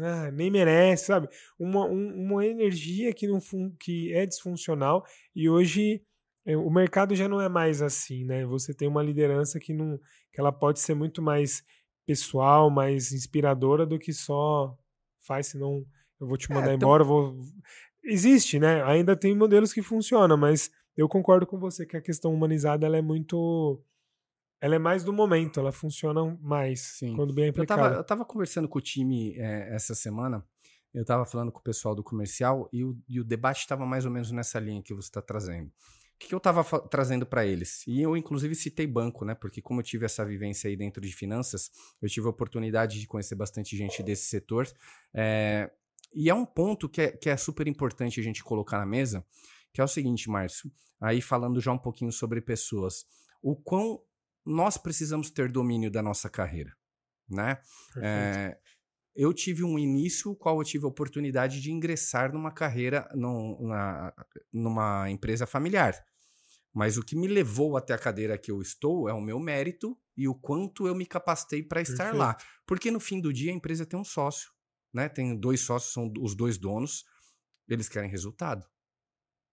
[0.00, 1.28] Ah, nem merece, sabe?
[1.58, 3.40] Uma, um, uma energia que, não
[3.80, 6.02] que é disfuncional e hoje
[6.56, 8.44] o mercado já não é mais assim, né?
[8.46, 9.98] Você tem uma liderança que não
[10.32, 11.62] que ela pode ser muito mais
[12.06, 14.76] pessoal, mais inspiradora do que só
[15.20, 15.84] faz, senão
[16.18, 17.38] eu vou te é, mandar é, embora, vou
[18.02, 18.82] existe, né?
[18.84, 22.96] Ainda tem modelos que funcionam, mas eu concordo com você que a questão humanizada ela
[22.96, 23.82] é muito
[24.60, 27.14] ela é mais do momento, ela funciona mais Sim.
[27.14, 27.80] quando bem aplicada.
[27.80, 30.44] Eu tava, eu tava conversando com o time é, essa semana,
[30.94, 34.04] eu tava falando com o pessoal do comercial e o, e o debate estava mais
[34.04, 35.70] ou menos nessa linha que você está trazendo
[36.18, 37.86] que, que eu estava trazendo para eles?
[37.86, 39.34] E eu, inclusive, citei banco, né?
[39.34, 41.70] Porque, como eu tive essa vivência aí dentro de finanças,
[42.02, 44.68] eu tive a oportunidade de conhecer bastante gente desse setor.
[45.14, 45.70] É...
[46.14, 49.24] E é um ponto que é, que é super importante a gente colocar na mesa,
[49.72, 53.04] que é o seguinte, Márcio, aí falando já um pouquinho sobre pessoas,
[53.42, 54.00] o quão
[54.44, 56.74] nós precisamos ter domínio da nossa carreira,
[57.28, 57.58] né?
[57.98, 58.56] É,
[59.18, 64.14] eu tive um início qual eu tive a oportunidade de ingressar numa carreira, num, na,
[64.52, 66.00] numa empresa familiar.
[66.72, 69.98] Mas o que me levou até a cadeira que eu estou é o meu mérito
[70.16, 72.36] e o quanto eu me capacitei para estar lá.
[72.64, 74.52] Porque no fim do dia a empresa tem um sócio,
[74.94, 75.08] né?
[75.08, 77.04] Tem dois sócios, são os dois donos,
[77.68, 78.64] eles querem resultado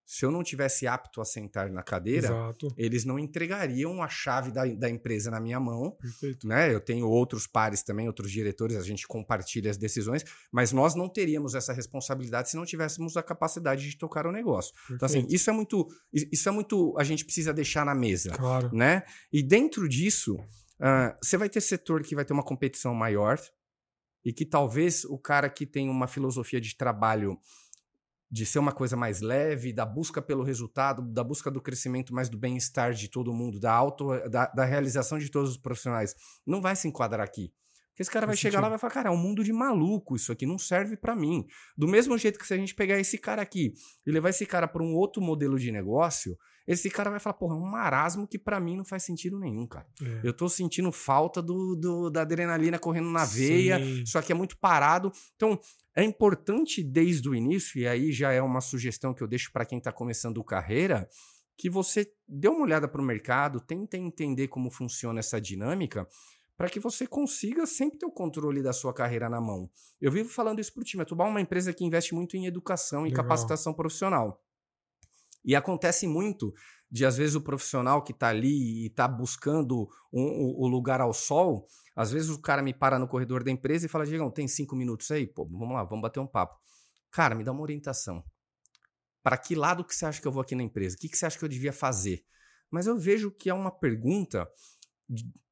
[0.06, 2.72] se eu não tivesse apto a sentar na cadeira, Exato.
[2.78, 5.90] eles não entregariam a chave da, da empresa na minha mão.
[6.00, 6.46] Perfeito.
[6.46, 6.72] Né?
[6.72, 11.08] Eu tenho outros pares também, outros diretores, a gente compartilha as decisões, mas nós não
[11.08, 14.72] teríamos essa responsabilidade se não tivéssemos a capacidade de tocar o negócio.
[14.74, 14.94] Perfeito.
[14.94, 15.88] Então, assim, isso é muito.
[16.12, 16.94] Isso é muito.
[16.96, 18.30] A gente precisa deixar na mesa.
[18.30, 18.70] Claro.
[18.72, 19.02] Né?
[19.32, 23.40] E dentro disso, uh, você vai ter setor que vai ter uma competição maior
[24.24, 27.38] e que talvez o cara que tem uma filosofia de trabalho
[28.30, 32.28] de ser uma coisa mais leve, da busca pelo resultado, da busca do crescimento, mais
[32.28, 36.14] do bem-estar de todo mundo, da auto, da, da, realização de todos os profissionais,
[36.46, 37.52] não vai se enquadrar aqui.
[37.90, 40.16] Porque esse cara vai chegar lá e vai falar, cara, é um mundo de maluco,
[40.16, 41.46] isso aqui não serve para mim.
[41.78, 43.72] Do mesmo jeito que se a gente pegar esse cara aqui
[44.06, 47.54] e levar esse cara para um outro modelo de negócio, esse cara vai falar, porra,
[47.54, 49.86] é um marasmo que para mim não faz sentido nenhum, cara.
[50.02, 50.20] É.
[50.24, 54.02] Eu tô sentindo falta do, do, da adrenalina correndo na veia, Sim.
[54.02, 55.12] isso aqui é muito parado.
[55.36, 55.58] Então,
[55.94, 59.64] é importante desde o início, e aí já é uma sugestão que eu deixo para
[59.64, 61.08] quem está começando carreira,
[61.56, 66.06] que você dê uma olhada para o mercado, tente entender como funciona essa dinâmica,
[66.56, 69.70] para que você consiga sempre ter o controle da sua carreira na mão.
[70.00, 71.02] Eu vivo falando isso para o time.
[71.02, 73.24] A Tubal é uma empresa que investe muito em educação e Legal.
[73.24, 74.42] capacitação profissional.
[75.46, 76.52] E acontece muito
[76.90, 81.00] de, às vezes, o profissional que está ali e está buscando um, o, o lugar
[81.00, 84.30] ao sol, às vezes o cara me para no corredor da empresa e fala, Diegão,
[84.30, 85.26] tem cinco minutos aí?
[85.26, 86.58] Pô, vamos lá, vamos bater um papo.
[87.10, 88.24] Cara, me dá uma orientação.
[89.22, 90.96] Para que lado que você acha que eu vou aqui na empresa?
[90.96, 92.24] O que, que você acha que eu devia fazer?
[92.70, 94.48] Mas eu vejo que é uma pergunta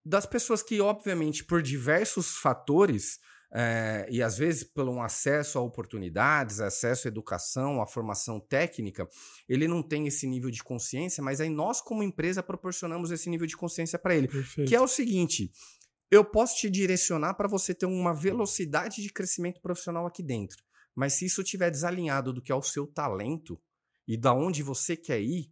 [0.04, 3.18] das pessoas que, obviamente, por diversos fatores,
[3.56, 9.08] é, e às vezes pelo um acesso a oportunidades, acesso à educação, à formação técnica,
[9.48, 13.46] ele não tem esse nível de consciência, mas aí nós, como empresa, proporcionamos esse nível
[13.46, 14.26] de consciência para ele.
[14.26, 14.68] Perfeito.
[14.68, 15.52] Que é o seguinte:
[16.10, 20.64] eu posso te direcionar para você ter uma velocidade de crescimento profissional aqui dentro.
[20.92, 23.60] Mas se isso estiver desalinhado do que é o seu talento
[24.06, 25.48] e da onde você quer ir,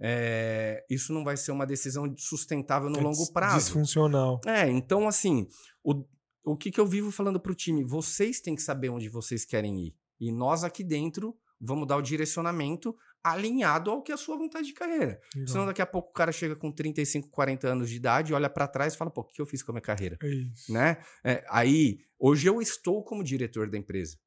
[0.00, 3.58] é, isso não vai ser uma decisão sustentável no é longo prazo.
[3.58, 4.40] Disfuncional.
[4.44, 5.46] É, então assim,
[5.82, 6.04] o,
[6.44, 7.82] o que, que eu vivo falando para o time?
[7.82, 9.96] Vocês têm que saber onde vocês querem ir.
[10.20, 14.66] E nós aqui dentro vamos dar o direcionamento alinhado ao que é a sua vontade
[14.66, 15.18] de carreira.
[15.34, 15.48] Legal.
[15.48, 18.68] Senão daqui a pouco o cara chega com 35, 40 anos de idade, olha para
[18.68, 20.18] trás e fala, pô, o que eu fiz com a minha carreira?
[20.22, 20.70] É isso.
[20.70, 20.98] Né?
[21.24, 24.18] É, aí, hoje eu estou como diretor da empresa.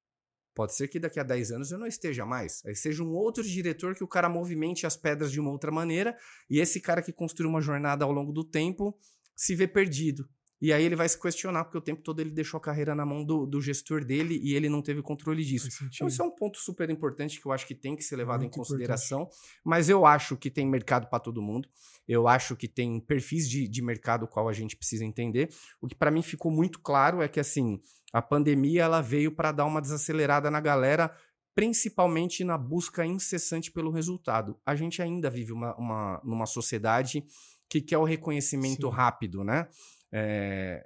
[0.55, 2.65] Pode ser que daqui a 10 anos eu não esteja mais.
[2.65, 6.17] Aí seja um outro diretor que o cara movimente as pedras de uma outra maneira
[6.49, 8.97] e esse cara que construiu uma jornada ao longo do tempo
[9.35, 10.27] se vê perdido.
[10.59, 13.05] E aí ele vai se questionar, porque o tempo todo ele deixou a carreira na
[13.05, 15.67] mão do, do gestor dele e ele não teve controle disso.
[15.93, 18.41] Então, isso é um ponto super importante que eu acho que tem que ser levado
[18.41, 19.21] Muito em consideração.
[19.21, 19.61] Importante.
[19.63, 21.69] Mas eu acho que tem mercado para todo mundo.
[22.07, 25.49] Eu acho que tem perfis de, de mercado qual a gente precisa entender.
[25.79, 27.79] O que para mim ficou muito claro é que assim
[28.11, 31.13] a pandemia ela veio para dar uma desacelerada na galera,
[31.53, 34.57] principalmente na busca incessante pelo resultado.
[34.65, 37.23] A gente ainda vive uma, uma numa sociedade
[37.69, 38.95] que quer o reconhecimento Sim.
[38.95, 39.67] rápido, né?
[40.11, 40.85] É,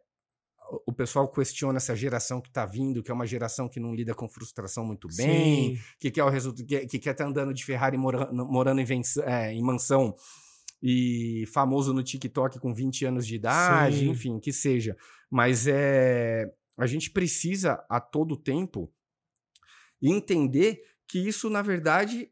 [0.85, 4.15] o pessoal questiona essa geração que está vindo, que é uma geração que não lida
[4.15, 5.83] com frustração muito bem, Sim.
[5.99, 9.01] que quer o resultado, que, que quer estar tá andando de Ferrari morando, morando em,
[9.25, 10.15] é, em, mansão
[10.81, 14.09] e famoso no TikTok com 20 anos de idade, Sim.
[14.09, 14.95] enfim, que seja.
[15.29, 18.91] Mas é, a gente precisa a todo tempo
[20.01, 22.31] entender que isso, na verdade,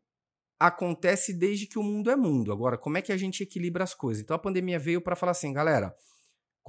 [0.58, 2.52] acontece desde que o mundo é mundo.
[2.52, 4.24] Agora, como é que a gente equilibra as coisas?
[4.24, 5.94] Então a pandemia veio para falar assim, galera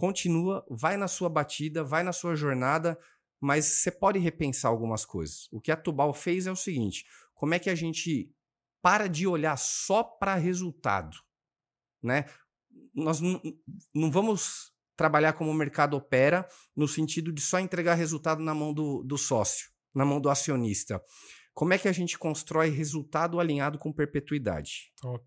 [0.01, 2.99] continua, vai na sua batida, vai na sua jornada,
[3.39, 5.47] mas você pode repensar algumas coisas.
[5.53, 8.35] O que a Tubal fez é o seguinte: como é que a gente
[8.83, 11.19] para de olhar só para resultado,
[12.03, 12.25] né?
[12.95, 18.55] Nós não vamos trabalhar como o mercado opera no sentido de só entregar resultado na
[18.55, 21.03] mão do, do sócio, na mão do acionista.
[21.53, 24.93] Como é que a gente constrói resultado alinhado com perpetuidade?
[25.01, 25.25] Top.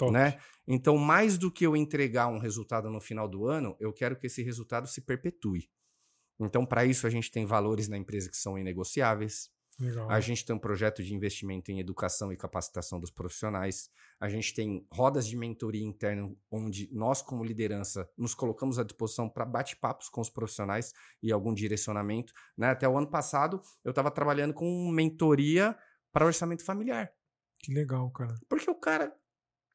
[0.00, 0.12] Top.
[0.12, 0.38] Né?
[0.66, 4.26] Então, mais do que eu entregar um resultado no final do ano, eu quero que
[4.26, 5.70] esse resultado se perpetue.
[6.40, 9.50] Então, para isso, a gente tem valores na empresa que são inegociáveis.
[9.78, 10.10] Legal.
[10.10, 13.90] A gente tem um projeto de investimento em educação e capacitação dos profissionais.
[14.18, 19.28] A gente tem rodas de mentoria interna, onde nós, como liderança, nos colocamos à disposição
[19.28, 22.32] para bate-papos com os profissionais e algum direcionamento.
[22.56, 22.68] Né?
[22.68, 25.76] Até o ano passado, eu estava trabalhando com mentoria
[26.12, 27.10] para orçamento familiar.
[27.62, 28.34] Que legal, cara.
[28.48, 29.14] Porque o cara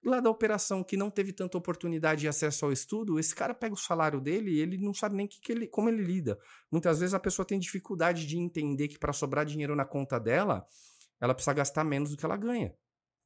[0.06, 3.74] lá da operação que não teve tanta oportunidade de acesso ao estudo, esse cara pega
[3.74, 6.40] o salário dele e ele não sabe nem que, que ele, como ele lida.
[6.72, 10.66] Muitas vezes a pessoa tem dificuldade de entender que para sobrar dinheiro na conta dela,
[11.20, 12.74] ela precisa gastar menos do que ela ganha.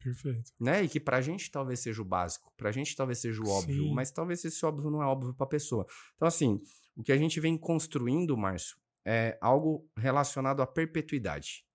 [0.02, 0.52] Perfeito.
[0.60, 0.84] Né?
[0.84, 3.94] E que pra gente talvez seja o básico, pra gente talvez seja o óbvio, Sim.
[3.94, 5.86] mas talvez esse óbvio não é óbvio pra pessoa.
[6.16, 6.62] Então, assim,
[6.96, 11.66] o que a gente vem construindo, Márcio, é algo relacionado à perpetuidade,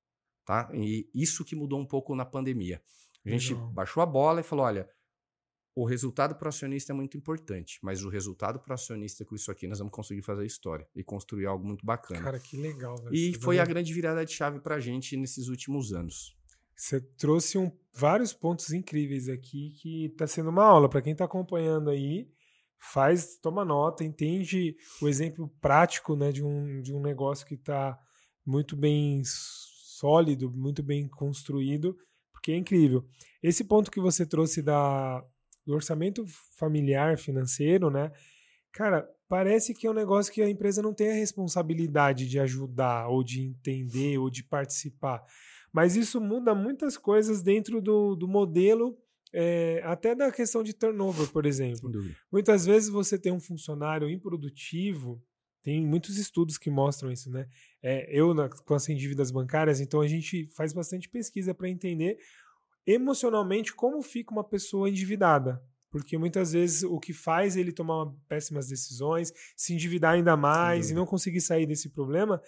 [0.44, 0.70] tá?
[0.72, 2.82] E isso que mudou um pouco na pandemia.
[3.24, 3.72] A gente Legal.
[3.72, 4.88] baixou a bola e falou, olha,
[5.74, 9.34] o resultado para o acionista é muito importante, mas o resultado para o acionista com
[9.34, 12.22] isso aqui nós vamos conseguir fazer história e construir algo muito bacana.
[12.22, 12.96] Cara, que legal.
[12.96, 13.14] Velho.
[13.14, 16.36] E foi a grande virada de chave para a gente nesses últimos anos.
[16.76, 21.24] Você trouxe um, vários pontos incríveis aqui que está sendo uma aula para quem está
[21.24, 22.28] acompanhando aí.
[22.78, 27.98] Faz, toma nota, entende o exemplo prático né, de, um, de um negócio que está
[28.44, 31.96] muito bem sólido, muito bem construído,
[32.44, 33.02] porque é incrível.
[33.42, 35.24] Esse ponto que você trouxe da,
[35.66, 36.22] do orçamento
[36.58, 38.12] familiar financeiro, né?
[38.70, 43.08] Cara, parece que é um negócio que a empresa não tem a responsabilidade de ajudar,
[43.08, 45.24] ou de entender, ou de participar.
[45.72, 48.94] Mas isso muda muitas coisas dentro do, do modelo,
[49.32, 51.90] é, até da questão de turnover, por exemplo.
[52.30, 55.18] Muitas vezes você tem um funcionário improdutivo,
[55.64, 57.48] tem muitos estudos que mostram isso, né?
[57.82, 62.18] É, eu, na, com as dívidas bancárias, então a gente faz bastante pesquisa para entender
[62.86, 65.60] emocionalmente como fica uma pessoa endividada.
[65.90, 70.94] Porque muitas vezes o que faz ele tomar péssimas decisões, se endividar ainda mais e
[70.94, 72.42] não conseguir sair desse problema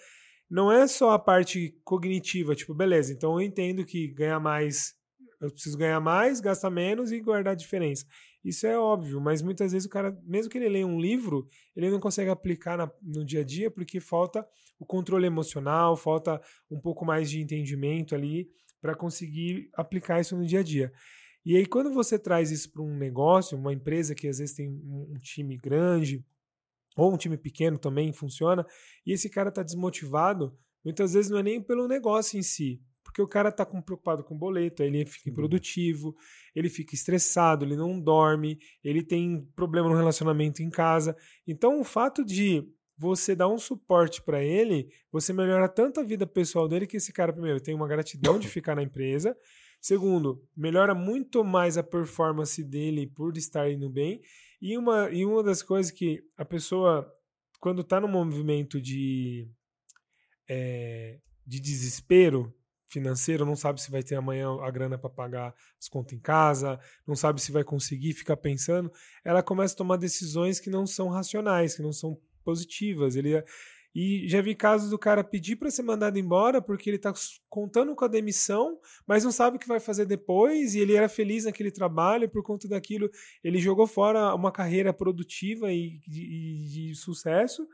[0.49, 4.93] não é só a parte cognitiva, tipo, beleza, então eu entendo que ganhar mais,
[5.39, 8.05] eu preciso ganhar mais, gastar menos e guardar a diferença.
[8.43, 11.89] Isso é óbvio, mas muitas vezes o cara, mesmo que ele leia um livro, ele
[11.89, 14.47] não consegue aplicar na, no dia a dia porque falta
[14.79, 18.49] o controle emocional, falta um pouco mais de entendimento ali
[18.81, 20.91] para conseguir aplicar isso no dia a dia.
[21.45, 24.67] E aí, quando você traz isso para um negócio, uma empresa que às vezes tem
[24.69, 26.25] um time grande,
[26.95, 28.65] ou um time pequeno também funciona,
[29.05, 33.21] e esse cara está desmotivado, muitas vezes não é nem pelo negócio em si, porque
[33.21, 36.13] o cara está preocupado com o boleto, aí ele fica improdutivo,
[36.53, 41.15] ele fica estressado, ele não dorme, ele tem problema no relacionamento em casa.
[41.47, 46.27] Então, o fato de você dar um suporte para ele, você melhora tanto a vida
[46.27, 49.37] pessoal dele que esse cara, primeiro, tem uma gratidão de ficar na empresa.
[49.79, 54.21] Segundo, melhora muito mais a performance dele por estar indo bem.
[54.61, 57.09] E uma, e uma das coisas que a pessoa,
[57.61, 59.49] quando está no movimento de,
[60.49, 62.53] é, de desespero
[62.87, 66.79] financeiro, não sabe se vai ter amanhã a grana para pagar as contas em casa,
[67.05, 68.91] não sabe se vai conseguir, fica pensando,
[69.23, 73.15] ela começa a tomar decisões que não são racionais, que não são positivas.
[73.15, 73.43] Ele,
[73.93, 77.11] e já vi casos do cara pedir para ser mandado embora porque ele está
[77.49, 81.09] contando com a demissão, mas não sabe o que vai fazer depois, e ele era
[81.09, 83.09] feliz naquele trabalho, por conta daquilo
[83.43, 87.67] ele jogou fora uma carreira produtiva e de, de sucesso.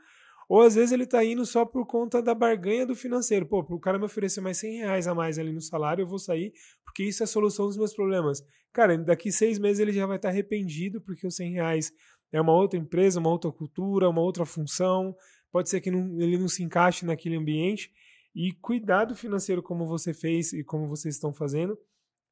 [0.49, 3.45] Ou às vezes ele está indo só por conta da barganha do financeiro.
[3.45, 6.19] Pô, o cara me oferecer mais 100 reais a mais ali no salário, eu vou
[6.19, 6.53] sair,
[6.83, 8.43] porque isso é a solução dos meus problemas.
[8.73, 11.91] Cara, daqui seis meses ele já vai estar tá arrependido, porque os 100 reais
[12.31, 15.15] é uma outra empresa, uma outra cultura, uma outra função,
[15.51, 17.91] pode ser que não, ele não se encaixe naquele ambiente.
[18.35, 21.77] E cuidado financeiro, como você fez e como vocês estão fazendo,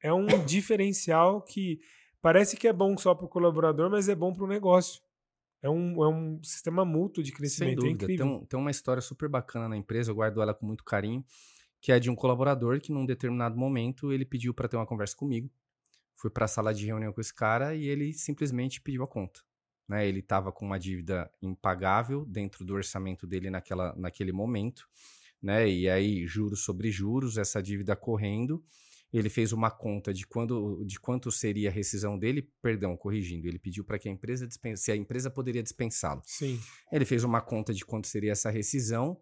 [0.01, 1.79] é um diferencial que
[2.21, 4.99] parece que é bom só para o colaborador, mas é bom para o negócio.
[5.61, 7.81] É um, é um sistema mútuo de crescimento.
[7.81, 8.13] Sem é dúvida.
[8.13, 11.23] É tem, tem uma história super bacana na empresa, eu guardo ela com muito carinho,
[11.79, 15.15] que é de um colaborador que, num determinado momento, ele pediu para ter uma conversa
[15.15, 15.49] comigo.
[16.15, 19.41] Fui para a sala de reunião com esse cara e ele simplesmente pediu a conta.
[19.87, 20.07] Né?
[20.07, 24.87] Ele estava com uma dívida impagável dentro do orçamento dele naquela, naquele momento,
[25.41, 25.67] né?
[25.67, 28.63] E aí, juros sobre juros, essa dívida correndo.
[29.13, 33.47] Ele fez uma conta de, quando, de quanto seria a rescisão dele, perdão, corrigindo.
[33.47, 36.21] Ele pediu para que a empresa dispense, se a empresa poderia dispensá-lo.
[36.25, 36.59] Sim.
[36.91, 39.19] Ele fez uma conta de quanto seria essa rescisão,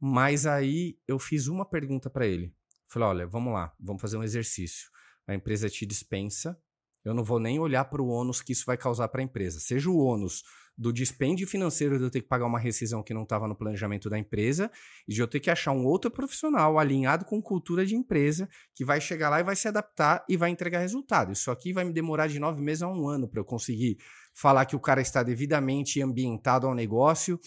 [0.00, 2.54] mas aí eu fiz uma pergunta para ele.
[2.88, 4.90] Falei: olha, vamos lá, vamos fazer um exercício.
[5.26, 6.58] A empresa te dispensa,
[7.04, 9.60] eu não vou nem olhar para o ônus que isso vai causar para a empresa.
[9.60, 10.42] Seja o ônus
[10.76, 14.10] do dispêndio financeiro de eu ter que pagar uma rescisão que não estava no planejamento
[14.10, 14.70] da empresa
[15.08, 18.84] e de eu ter que achar um outro profissional alinhado com cultura de empresa que
[18.84, 21.32] vai chegar lá e vai se adaptar e vai entregar resultado.
[21.32, 23.96] Isso aqui vai me demorar de nove meses a um ano para eu conseguir
[24.36, 27.40] falar que o cara está devidamente ambientado ao negócio.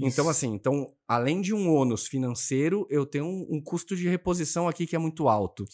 [0.00, 4.68] Então, assim, então, além de um ônus financeiro, eu tenho um, um custo de reposição
[4.68, 5.64] aqui que é muito alto.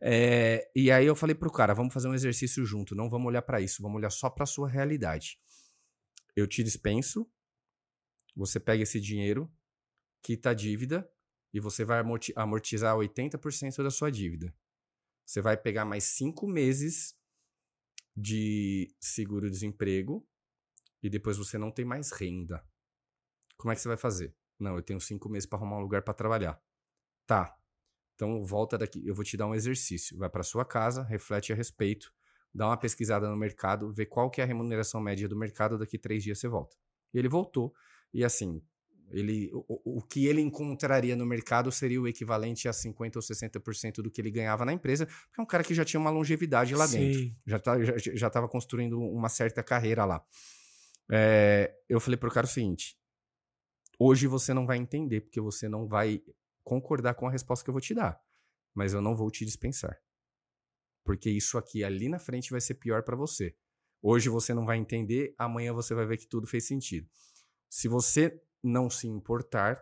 [0.00, 3.26] É, e aí eu falei para o cara, vamos fazer um exercício junto, não vamos
[3.26, 5.38] olhar para isso, vamos olhar só para a sua realidade.
[6.34, 7.30] Eu te dispenso,
[8.34, 9.52] você pega esse dinheiro,
[10.22, 11.10] quita a dívida
[11.52, 12.02] e você vai
[12.36, 14.54] amortizar 80% da sua dívida.
[15.26, 17.16] Você vai pegar mais cinco meses
[18.16, 20.26] de seguro-desemprego
[21.02, 22.66] e depois você não tem mais renda.
[23.56, 24.34] Como é que você vai fazer?
[24.58, 26.62] Não, eu tenho cinco meses para arrumar um lugar para trabalhar.
[27.26, 27.56] Tá.
[28.14, 29.06] Então volta daqui.
[29.06, 30.16] Eu vou te dar um exercício.
[30.16, 32.14] Vai para sua casa, reflete a respeito,
[32.54, 35.78] dá uma pesquisada no mercado, vê qual que é a remuneração média do mercado.
[35.78, 36.76] Daqui três dias você volta.
[37.12, 37.72] E ele voltou.
[38.12, 38.62] E assim,
[39.10, 43.96] ele, o, o que ele encontraria no mercado seria o equivalente a 50% ou 60%
[43.96, 46.74] do que ele ganhava na empresa, porque é um cara que já tinha uma longevidade
[46.74, 46.98] lá Sim.
[46.98, 47.36] dentro.
[48.16, 50.24] Já estava tá, construindo uma certa carreira lá.
[51.10, 52.96] É, eu falei pro cara o seguinte:
[53.98, 56.22] hoje você não vai entender, porque você não vai
[56.64, 58.18] concordar com a resposta que eu vou te dar.
[58.74, 59.98] Mas eu não vou te dispensar.
[61.04, 63.54] Porque isso aqui ali na frente vai ser pior para você.
[64.00, 67.08] Hoje você não vai entender, amanhã você vai ver que tudo fez sentido.
[67.68, 69.80] Se você não se importar,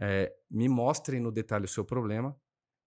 [0.00, 2.38] é, me mostrem no detalhe o seu problema.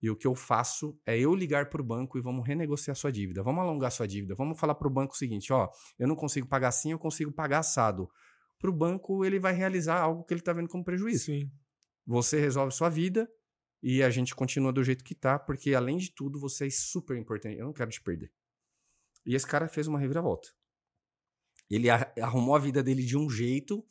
[0.02, 3.12] E o que eu faço é eu ligar para o banco e vamos renegociar sua
[3.12, 3.44] dívida.
[3.44, 4.34] Vamos alongar sua dívida.
[4.34, 5.70] Vamos falar para o banco o seguinte: ó,
[6.00, 8.10] eu não consigo pagar assim, eu consigo pagar assado.
[8.58, 11.26] Para o banco, ele vai realizar algo que ele está vendo como prejuízo.
[11.26, 11.52] Sim.
[12.06, 13.30] Você resolve sua vida
[13.82, 17.18] e a gente continua do jeito que tá, porque além de tudo, você é super
[17.18, 17.58] importante.
[17.58, 18.32] Eu não quero te perder.
[19.26, 20.50] E esse cara fez uma reviravolta.
[21.70, 23.84] Ele arrumou a vida dele de um jeito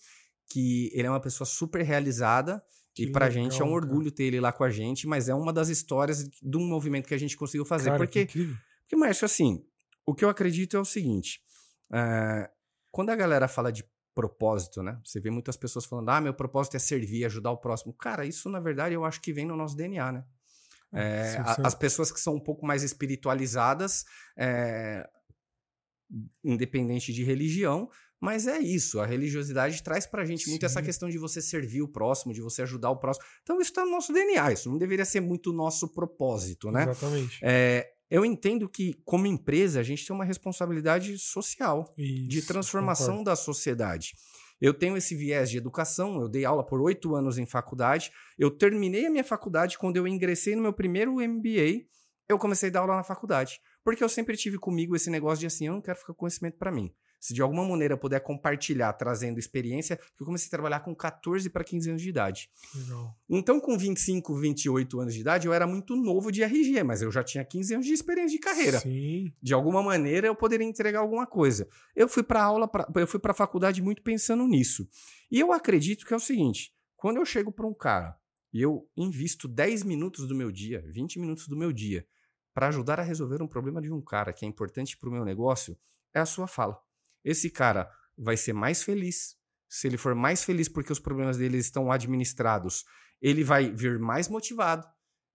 [0.46, 2.62] que ele é uma pessoa super realizada.
[2.94, 5.28] Que e pra legal, gente é um orgulho ter ele lá com a gente, mas
[5.28, 7.90] é uma das histórias de um movimento que a gente conseguiu fazer.
[7.90, 9.64] Cara, porque, porque, Márcio, assim,
[10.04, 11.40] o que eu acredito é o seguinte:
[11.92, 12.50] é,
[12.90, 13.84] quando a galera fala de
[14.20, 15.00] propósito, né?
[15.02, 17.94] Você vê muitas pessoas falando, ah, meu propósito é servir, ajudar o próximo.
[17.94, 20.24] Cara, isso na verdade eu acho que vem no nosso DNA, né?
[20.92, 21.62] É, sim, sim.
[21.64, 24.04] as pessoas que são um pouco mais espiritualizadas,
[24.36, 25.08] é,
[26.44, 27.88] independente de religião,
[28.20, 30.50] mas é isso, a religiosidade traz pra gente Sim.
[30.50, 33.24] muito essa questão de você servir o próximo, de você ajudar o próximo.
[33.42, 36.82] Então isso tá no nosso DNA, isso não deveria ser muito nosso propósito, né?
[36.82, 37.38] Exatamente.
[37.42, 43.18] É, eu entendo que, como empresa, a gente tem uma responsabilidade social, isso, de transformação
[43.18, 43.24] concordo.
[43.24, 44.14] da sociedade.
[44.60, 48.50] Eu tenho esse viés de educação, eu dei aula por oito anos em faculdade, eu
[48.50, 51.86] terminei a minha faculdade quando eu ingressei no meu primeiro MBA,
[52.28, 53.60] eu comecei a dar aula na faculdade.
[53.82, 56.58] Porque eu sempre tive comigo esse negócio de assim, eu não quero ficar com conhecimento
[56.58, 56.92] para mim.
[57.20, 61.50] Se de alguma maneira eu puder compartilhar, trazendo experiência, eu comecei a trabalhar com 14
[61.50, 62.50] para 15 anos de idade.
[62.74, 63.14] Legal.
[63.28, 67.12] Então, com 25, 28 anos de idade, eu era muito novo de RG, mas eu
[67.12, 68.80] já tinha 15 anos de experiência de carreira.
[68.80, 69.32] Sim.
[69.42, 71.68] De alguma maneira eu poderia entregar alguma coisa.
[71.94, 74.88] Eu fui para aula, pra, eu fui para a faculdade muito pensando nisso.
[75.30, 78.16] E eu acredito que é o seguinte: quando eu chego para um cara
[78.52, 82.06] e eu invisto 10 minutos do meu dia, 20 minutos do meu dia,
[82.54, 85.24] para ajudar a resolver um problema de um cara que é importante para o meu
[85.24, 85.78] negócio,
[86.12, 86.80] é a sua fala.
[87.24, 89.36] Esse cara vai ser mais feliz.
[89.68, 92.84] Se ele for mais feliz porque os problemas dele estão administrados,
[93.20, 94.86] ele vai vir mais motivado.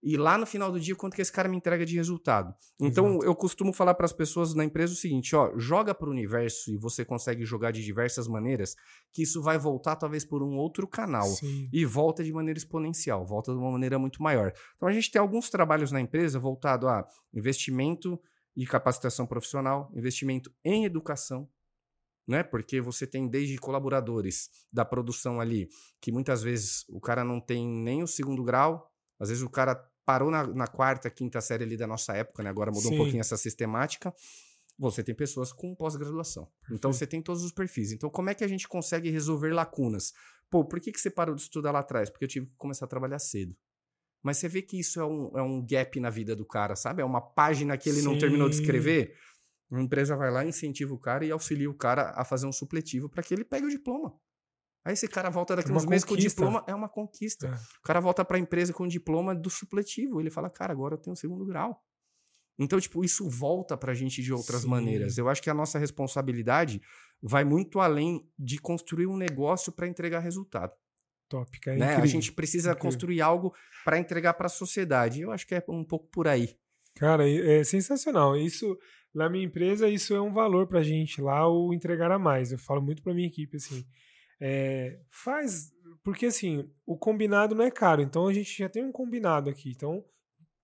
[0.05, 2.53] E lá no final do dia, quanto que esse cara me entrega de resultado?
[2.79, 3.25] Então, Exato.
[3.25, 6.71] eu costumo falar para as pessoas na empresa o seguinte: ó, joga para o universo
[6.71, 8.75] e você consegue jogar de diversas maneiras,
[9.11, 11.25] que isso vai voltar talvez por um outro canal.
[11.25, 11.67] Sim.
[11.73, 14.53] E volta de maneira exponencial, volta de uma maneira muito maior.
[14.75, 18.21] Então, a gente tem alguns trabalhos na empresa voltado a investimento
[18.55, 21.49] e capacitação profissional, investimento em educação,
[22.27, 22.43] né?
[22.43, 25.69] Porque você tem desde colaboradores da produção ali,
[26.01, 29.75] que muitas vezes o cara não tem nem o segundo grau, às vezes o cara
[30.05, 32.49] parou na, na quarta, quinta série ali da nossa época, né?
[32.49, 32.95] Agora mudou Sim.
[32.95, 34.13] um pouquinho essa sistemática.
[34.77, 36.49] Você tem pessoas com pós-graduação.
[36.69, 37.91] Então você tem todos os perfis.
[37.91, 40.11] Então, como é que a gente consegue resolver lacunas?
[40.49, 42.09] Pô, por que, que você parou de estudar lá atrás?
[42.09, 43.55] Porque eu tive que começar a trabalhar cedo.
[44.21, 47.01] Mas você vê que isso é um, é um gap na vida do cara, sabe?
[47.01, 48.05] É uma página que ele Sim.
[48.05, 49.15] não terminou de escrever.
[49.69, 53.09] Uma empresa vai lá, incentiva o cara e auxilia o cara a fazer um supletivo
[53.09, 54.13] para que ele pegue o diploma.
[54.85, 57.47] Aí esse cara volta daqui é uns meses com o diploma, é uma conquista.
[57.47, 57.55] É.
[57.79, 60.21] O cara volta para a empresa com o diploma do supletivo.
[60.21, 61.83] Ele fala, cara, agora eu tenho o segundo grau.
[62.57, 64.69] Então, tipo, isso volta para a gente de outras Sim.
[64.69, 65.17] maneiras.
[65.17, 66.81] Eu acho que a nossa responsabilidade
[67.21, 70.71] vai muito além de construir um negócio para entregar resultado.
[71.27, 71.95] Tópica, é né?
[71.95, 72.91] A gente precisa incrível.
[72.91, 73.53] construir algo
[73.83, 75.21] para entregar para a sociedade.
[75.21, 76.55] Eu acho que é um pouco por aí.
[76.95, 78.37] Cara, é sensacional.
[78.37, 78.77] Isso
[79.15, 82.51] na minha empresa, isso é um valor pra gente lá, o entregar a mais.
[82.51, 83.85] Eu falo muito pra minha equipe, assim.
[84.39, 85.71] É, faz.
[86.03, 88.01] Porque, assim, o combinado não é caro.
[88.01, 89.71] Então, a gente já tem um combinado aqui.
[89.71, 90.03] Então,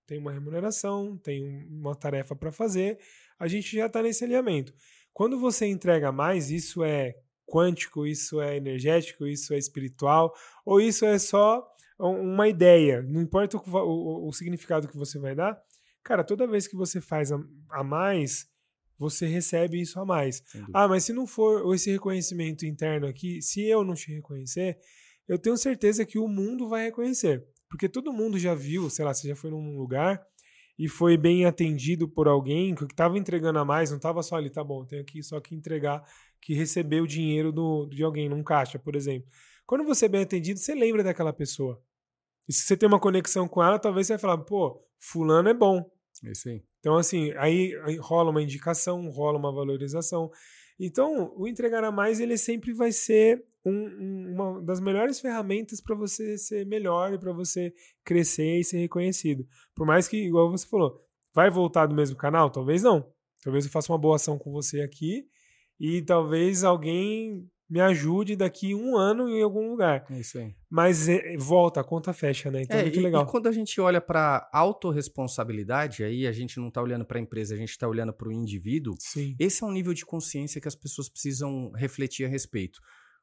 [0.06, 2.98] tem uma remuneração, tem uma tarefa para fazer.
[3.38, 4.74] A gente já tá nesse alinhamento.
[5.12, 7.14] Quando você entrega mais, isso é
[7.46, 10.34] quântico, isso é energético, isso é espiritual,
[10.64, 11.66] ou isso é só
[11.98, 13.02] uma ideia.
[13.02, 15.60] Não importa o, o, o significado que você vai dar,
[16.04, 17.40] Cara, toda vez que você faz a,
[17.70, 18.48] a mais,
[18.98, 20.42] você recebe isso a mais.
[20.72, 24.78] Ah, mas se não for esse reconhecimento interno aqui, se eu não te reconhecer,
[25.28, 27.44] eu tenho certeza que o mundo vai reconhecer.
[27.68, 30.22] Porque todo mundo já viu, sei lá, você já foi num lugar
[30.78, 34.50] e foi bem atendido por alguém que estava entregando a mais, não estava só ali,
[34.50, 36.02] tá bom, tenho aqui só que entregar,
[36.40, 39.28] que recebeu o dinheiro do, de alguém num caixa, por exemplo.
[39.66, 41.82] Quando você é bem atendido, você lembra daquela pessoa.
[42.48, 45.54] E se você tem uma conexão com ela, talvez você vai falar, pô, fulano é
[45.54, 45.84] bom.
[46.24, 46.62] Isso aí.
[46.80, 50.30] Então, assim, aí rola uma indicação, rola uma valorização.
[50.78, 55.94] Então, o entregar a mais, ele sempre vai ser um, uma das melhores ferramentas para
[55.94, 57.72] você ser melhor e para você
[58.04, 59.46] crescer e ser reconhecido.
[59.74, 61.00] Por mais que, igual você falou,
[61.34, 62.50] vai voltar do mesmo canal?
[62.50, 63.08] Talvez não.
[63.42, 65.26] Talvez eu faça uma boa ação com você aqui
[65.78, 70.04] e talvez alguém me ajude daqui um ano em algum lugar.
[70.10, 70.54] É isso aí.
[70.68, 72.62] Mas é, volta, a conta fecha, né?
[72.62, 73.24] Então é, é muito e, legal.
[73.24, 77.22] E quando a gente olha para autorresponsabilidade, aí a gente não está olhando para a
[77.22, 78.94] empresa, a gente está olhando para o indivíduo.
[78.98, 79.34] Sim.
[79.38, 82.80] Esse é um nível de consciência que as pessoas precisam refletir a respeito.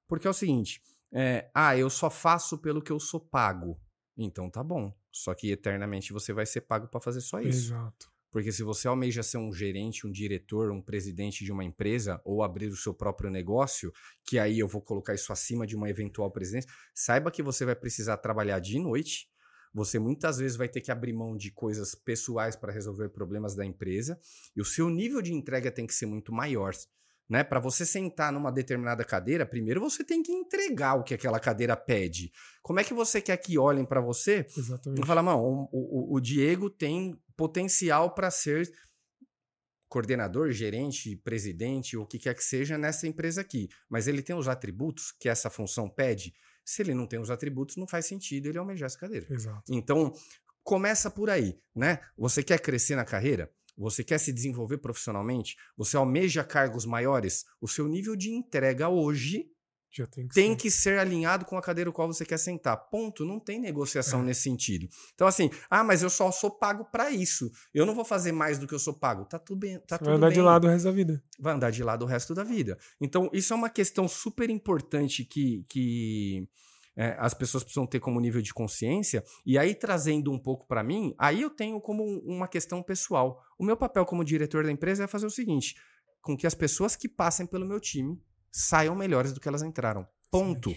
[0.07, 0.81] Porque é o seguinte:
[1.13, 3.79] é, ah, eu só faço pelo que eu sou pago.
[4.17, 4.93] Então tá bom.
[5.11, 7.73] Só que eternamente você vai ser pago para fazer só isso.
[7.73, 8.07] Exato.
[8.31, 12.43] Porque se você almeja ser um gerente, um diretor, um presidente de uma empresa ou
[12.43, 13.91] abrir o seu próprio negócio,
[14.23, 17.75] que aí eu vou colocar isso acima de uma eventual presidência, saiba que você vai
[17.75, 19.27] precisar trabalhar de noite.
[19.73, 23.65] Você muitas vezes vai ter que abrir mão de coisas pessoais para resolver problemas da
[23.65, 24.19] empresa
[24.55, 26.73] e o seu nível de entrega tem que ser muito maior
[27.29, 27.43] né?
[27.43, 31.77] Para você sentar numa determinada cadeira, primeiro você tem que entregar o que aquela cadeira
[31.77, 32.31] pede.
[32.63, 35.03] Como é que você quer que olhem para você Exatamente.
[35.03, 38.69] e falar, não, o, o, o Diego tem potencial para ser
[39.87, 44.49] coordenador, gerente, presidente, o que quer que seja nessa empresa aqui, mas ele tem os
[44.49, 46.33] atributos que essa função pede.
[46.65, 49.25] Se ele não tem os atributos, não faz sentido ele almejar essa cadeira.
[49.33, 49.63] Exato.
[49.73, 50.13] Então,
[50.61, 52.01] começa por aí, né?
[52.17, 53.49] Você quer crescer na carreira?
[53.77, 55.55] Você quer se desenvolver profissionalmente?
[55.77, 57.45] Você almeja cargos maiores?
[57.61, 59.49] O seu nível de entrega hoje
[59.91, 60.57] já tem que, tem ser.
[60.57, 62.77] que ser alinhado com a cadeira qual você quer sentar.
[62.89, 63.25] Ponto.
[63.25, 64.25] Não tem negociação é.
[64.25, 64.87] nesse sentido.
[65.15, 67.51] Então, assim, ah, mas eu só sou pago para isso.
[67.73, 69.25] Eu não vou fazer mais do que eu sou pago.
[69.25, 69.79] Tá tudo bem.
[69.79, 70.35] Tá tudo vai andar bem.
[70.35, 71.23] de lado o resto da vida.
[71.39, 72.77] Vai andar de lado o resto da vida.
[73.01, 75.65] Então, isso é uma questão super importante que.
[75.67, 76.47] que
[76.95, 79.23] é, as pessoas precisam ter como nível de consciência.
[79.45, 83.41] E aí, trazendo um pouco para mim, aí eu tenho como uma questão pessoal.
[83.57, 85.75] O meu papel como diretor da empresa é fazer o seguinte:
[86.21, 88.21] com que as pessoas que passem pelo meu time
[88.51, 90.07] saiam melhores do que elas entraram.
[90.31, 90.75] Ponto.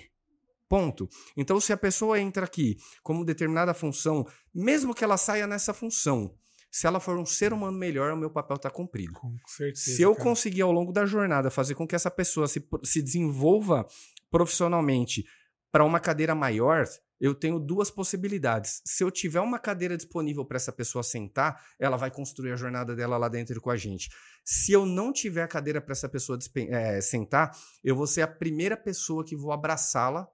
[0.68, 1.09] Ponto.
[1.37, 6.35] Então, se a pessoa entra aqui como determinada função, mesmo que ela saia nessa função,
[6.70, 9.12] se ela for um ser humano melhor, o meu papel está cumprido.
[9.12, 9.97] Com certeza.
[9.97, 10.25] Se eu cara.
[10.25, 13.87] conseguir ao longo da jornada fazer com que essa pessoa se, se desenvolva
[14.31, 15.27] profissionalmente
[15.70, 16.87] para uma cadeira maior,
[17.23, 18.83] eu tenho duas possibilidades.
[18.85, 22.97] Se eu tiver uma cadeira disponível para essa pessoa sentar, ela vai construir a jornada
[22.97, 24.11] dela lá dentro com a gente.
[24.45, 26.37] Se eu não tiver a cadeira para essa pessoa
[26.68, 30.29] é, sentar, eu vou ser a primeira pessoa que vou abraçá-la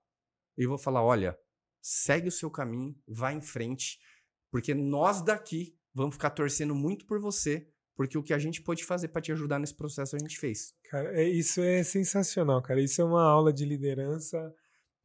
[0.56, 1.38] e vou falar: olha,
[1.82, 3.98] segue o seu caminho, vá em frente,
[4.50, 8.82] porque nós daqui vamos ficar torcendo muito por você, porque o que a gente pode
[8.82, 10.72] fazer para te ajudar nesse processo a gente fez.
[10.90, 12.80] Cara, é, isso é sensacional, cara.
[12.80, 14.54] Isso é uma aula de liderança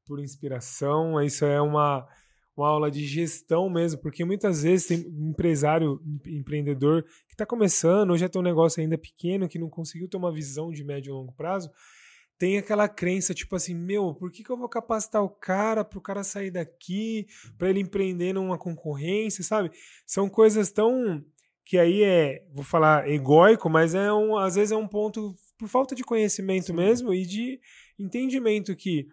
[0.06, 2.08] por inspiração, isso é uma,
[2.56, 5.00] uma aula de gestão mesmo, porque muitas vezes tem
[5.30, 10.08] empresário, empreendedor que está começando, ou já tem um negócio ainda pequeno, que não conseguiu
[10.08, 11.70] ter uma visão de médio e longo prazo,
[12.38, 16.00] tem aquela crença, tipo assim, meu, por que, que eu vou capacitar o cara para
[16.00, 17.26] o cara sair daqui,
[17.58, 19.72] para ele empreender numa concorrência, sabe?
[20.06, 21.24] São coisas tão
[21.66, 25.70] que aí é, vou falar egóico, mas é um, às vezes é um ponto por
[25.70, 26.74] falta de conhecimento Sim.
[26.74, 27.60] mesmo e de
[27.98, 29.08] entendimento que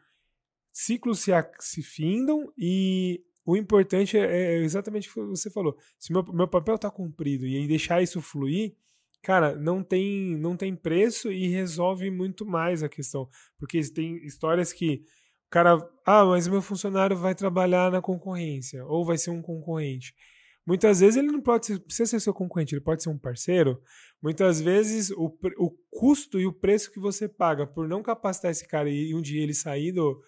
[0.81, 5.77] ciclos se, se findam e o importante é, é, exatamente o que você falou.
[5.99, 8.75] Se meu, meu papel está cumprido e deixar isso fluir,
[9.23, 13.29] cara, não tem, não tem preço e resolve muito mais a questão.
[13.59, 15.03] Porque tem histórias que
[15.47, 15.77] o cara,
[16.07, 20.15] ah, mas meu funcionário vai trabalhar na concorrência ou vai ser um concorrente.
[20.67, 23.83] Muitas vezes ele não pode ser, precisa ser seu concorrente, ele pode ser um parceiro.
[24.23, 25.27] Muitas vezes o,
[25.59, 29.21] o custo e o preço que você paga por não capacitar esse cara e um
[29.21, 30.23] dia ele sair do,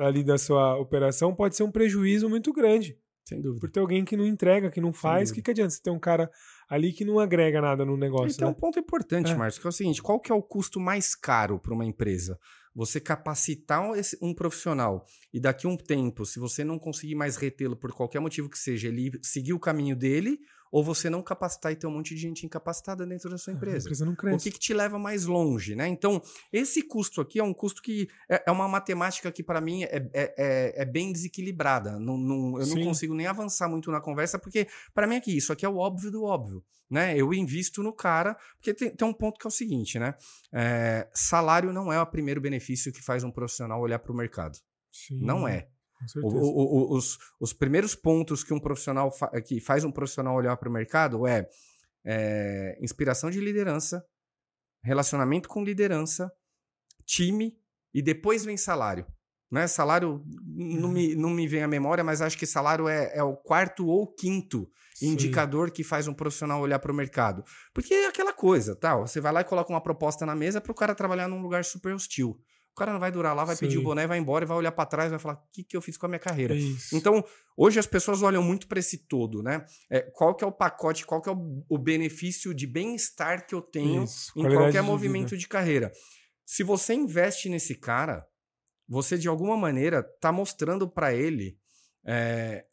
[0.00, 2.98] ali da sua operação pode ser um prejuízo muito grande.
[3.28, 3.60] Sem dúvida.
[3.60, 5.90] Por ter alguém que não entrega, que não faz, o que, que adianta você ter
[5.90, 6.30] um cara
[6.70, 8.36] ali que não agrega nada no negócio?
[8.36, 8.52] E tem né?
[8.52, 9.34] um ponto importante, é.
[9.34, 12.38] Márcio, que é o seguinte: qual que é o custo mais caro para uma empresa?
[12.72, 13.82] Você capacitar
[14.22, 18.20] um profissional e daqui a um tempo, se você não conseguir mais retê-lo por qualquer
[18.20, 20.38] motivo que seja, ele seguir o caminho dele
[20.76, 23.78] ou você não capacitar e ter um monte de gente incapacitada dentro da sua empresa.
[23.78, 24.36] A empresa não cresce.
[24.36, 25.88] O que, que te leva mais longe, né?
[25.88, 26.20] Então,
[26.52, 30.06] esse custo aqui é um custo que é, é uma matemática que para mim é,
[30.12, 31.98] é, é, é, bem desequilibrada.
[31.98, 32.74] Não, não, eu Sim.
[32.74, 35.78] não consigo nem avançar muito na conversa, porque para mim aqui, isso aqui é o
[35.78, 36.62] óbvio do óbvio.
[36.90, 37.16] Né?
[37.16, 40.14] Eu invisto no cara, porque tem, tem um ponto que é o seguinte, né?
[40.52, 44.58] É, salário não é o primeiro benefício que faz um profissional olhar para o mercado.
[44.92, 45.24] Sim.
[45.24, 45.68] Não é.
[46.22, 50.34] O, o, o, os, os primeiros pontos que um profissional fa que faz um profissional
[50.34, 51.48] olhar para o mercado é,
[52.04, 54.04] é inspiração de liderança,
[54.82, 56.30] relacionamento com liderança,
[57.04, 57.58] time
[57.94, 59.06] e depois vem salário.
[59.50, 59.66] Né?
[59.66, 61.20] Salário não me, uhum.
[61.20, 64.68] não me vem à memória, mas acho que salário é, é o quarto ou quinto
[64.94, 65.12] Sim.
[65.12, 67.44] indicador que faz um profissional olhar para o mercado.
[67.72, 68.96] Porque é aquela coisa, tá?
[68.96, 71.64] Você vai lá e coloca uma proposta na mesa para o cara trabalhar num lugar
[71.64, 72.38] super hostil.
[72.76, 73.64] O cara não vai durar lá, vai Sim.
[73.64, 75.64] pedir o boné, vai embora e vai olhar para trás e vai falar: o que,
[75.64, 76.54] que eu fiz com a minha carreira?
[76.54, 76.58] É
[76.92, 77.24] então,
[77.56, 79.64] hoje as pessoas olham muito para esse todo, né?
[79.90, 83.54] É, qual que é o pacote, qual que é o, o benefício de bem-estar que
[83.54, 84.30] eu tenho Isso.
[84.32, 85.38] em Qualidade qualquer de movimento vida.
[85.38, 85.90] de carreira.
[86.44, 88.26] Se você investe nesse cara,
[88.86, 91.58] você de alguma maneira está mostrando para ele
[92.04, 92.66] é,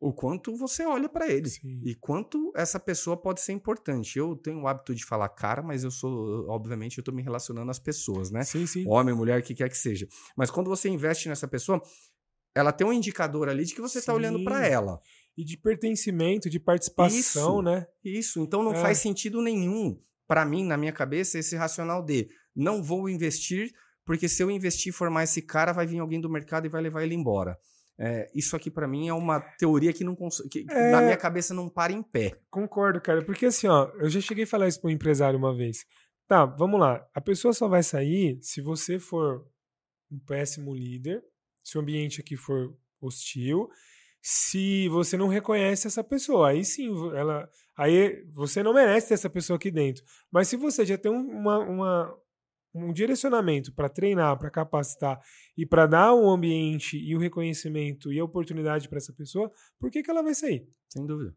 [0.00, 1.82] o quanto você olha para ele Sim.
[1.84, 4.18] e quanto essa pessoa pode ser importante.
[4.18, 7.70] Eu tenho o hábito de falar cara, mas eu sou, obviamente, eu estou me relacionando
[7.70, 8.42] às pessoas, né?
[8.42, 8.84] Sim, sim.
[8.88, 10.08] Homem, mulher, o que quer que seja.
[10.34, 11.82] Mas quando você investe nessa pessoa,
[12.54, 14.98] ela tem um indicador ali de que você está olhando para ela.
[15.36, 17.86] E de pertencimento, de participação, isso, né?
[18.02, 18.40] Isso.
[18.40, 18.76] Então não é.
[18.76, 23.70] faz sentido nenhum, para mim, na minha cabeça, esse racional de não vou investir
[24.10, 26.82] porque se eu investir e formar esse cara, vai vir alguém do mercado e vai
[26.82, 27.56] levar ele embora.
[28.02, 30.16] É, isso aqui para mim é uma teoria que, não
[30.50, 30.90] que é...
[30.90, 32.34] na minha cabeça não para em pé.
[32.48, 35.54] Concordo, cara, porque assim, ó, eu já cheguei a falar isso para um empresário uma
[35.54, 35.84] vez.
[36.26, 37.06] Tá, vamos lá.
[37.12, 39.46] A pessoa só vai sair se você for
[40.10, 41.22] um péssimo líder,
[41.62, 43.68] se o ambiente aqui for hostil,
[44.22, 46.50] se você não reconhece essa pessoa.
[46.50, 50.02] Aí sim, ela, aí você não merece ter essa pessoa aqui dentro.
[50.30, 52.18] Mas se você já tem uma, uma
[52.74, 55.20] um direcionamento para treinar, para capacitar
[55.56, 59.50] e para dar o um ambiente e o reconhecimento e a oportunidade para essa pessoa,
[59.78, 60.66] por que, que ela vai sair?
[60.88, 61.34] Sem dúvida.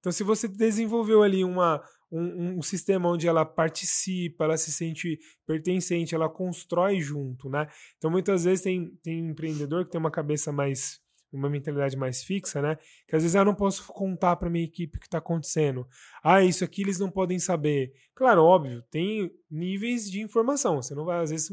[0.00, 1.82] Então, se você desenvolveu ali uma,
[2.12, 7.66] um, um, sistema onde ela participa, ela se sente pertencente, ela constrói junto, né?
[7.96, 11.00] Então, muitas vezes tem, tem empreendedor que tem uma cabeça mais
[11.34, 12.78] uma mentalidade mais fixa, né?
[13.06, 15.86] Que às vezes ah, eu não posso contar para minha equipe o que está acontecendo.
[16.22, 17.92] Ah, isso aqui eles não podem saber.
[18.14, 20.76] Claro, óbvio, tem níveis de informação.
[20.76, 21.50] Você não vai, às vezes,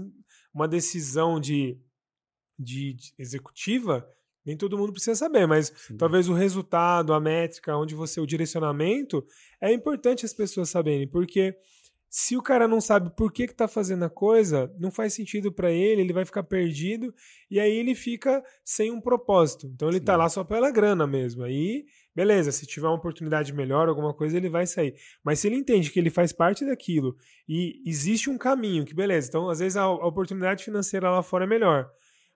[0.54, 1.80] uma decisão de,
[2.58, 4.08] de, de executiva,
[4.46, 5.98] nem todo mundo precisa saber, mas Sim.
[5.98, 9.26] talvez o resultado, a métrica, onde você, o direcionamento,
[9.60, 11.56] é importante as pessoas saberem, porque
[12.14, 15.50] se o cara não sabe por que, que tá fazendo a coisa, não faz sentido
[15.50, 17.16] para ele, ele vai ficar perdido
[17.50, 19.66] e aí ele fica sem um propósito.
[19.68, 20.06] Então ele tá Sim.
[20.08, 21.42] tá lá só pela grana mesmo.
[21.42, 24.94] Aí, beleza, se tiver uma oportunidade melhor, alguma coisa, ele vai sair.
[25.24, 27.16] Mas se ele entende que ele faz parte daquilo
[27.48, 31.46] e existe um caminho, que beleza, então às vezes a, a oportunidade financeira lá fora
[31.46, 31.90] é melhor.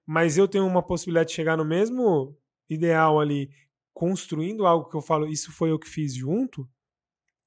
[0.08, 2.34] Mas eu tenho uma possibilidade de chegar no mesmo
[2.70, 3.50] ideal ali,
[3.94, 6.66] construindo algo que eu falo, isso foi eu que fiz junto,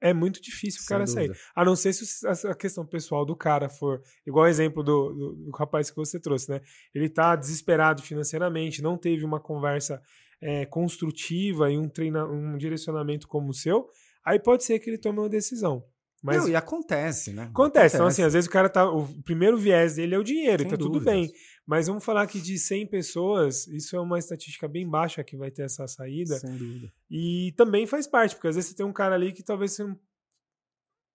[0.00, 1.30] é muito difícil o cara sair.
[1.54, 5.32] A não ser se a questão pessoal do cara for igual o exemplo do, do,
[5.34, 6.60] do, rapaz que você trouxe, né?
[6.94, 10.00] Ele tá desesperado financeiramente, não teve uma conversa
[10.40, 13.88] é, construtiva e um, treina, um direcionamento como o seu,
[14.24, 15.84] aí pode ser que ele tome uma decisão.
[16.22, 17.44] Mas não, e acontece, né?
[17.44, 17.96] Acontece.
[17.96, 18.90] Então, assim, às vezes o cara tá.
[18.90, 20.98] O primeiro viés dele é o dinheiro, Sem tá dúvidas.
[20.98, 21.32] tudo bem.
[21.64, 25.50] Mas vamos falar que de 100 pessoas, isso é uma estatística bem baixa que vai
[25.50, 26.38] ter essa saída.
[26.38, 26.92] Sem dúvida.
[27.10, 29.84] E também faz parte, porque às vezes você tem um cara ali que talvez você
[29.84, 29.96] não...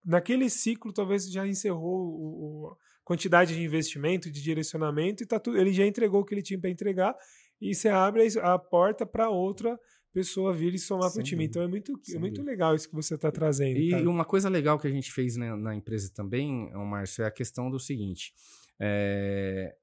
[0.05, 5.73] naquele ciclo talvez já encerrou a quantidade de investimento, de direcionamento e tá tudo, ele
[5.73, 7.15] já entregou o que ele tinha para entregar
[7.59, 9.77] e você abre a porta para outra
[10.13, 11.45] pessoa vir e somar para o time.
[11.45, 13.77] Então é muito, é muito legal isso que você está trazendo.
[13.77, 14.09] E cara.
[14.09, 17.69] uma coisa legal que a gente fez na, na empresa também, Márcio, é a questão
[17.69, 18.33] do seguinte.
[18.79, 19.75] É,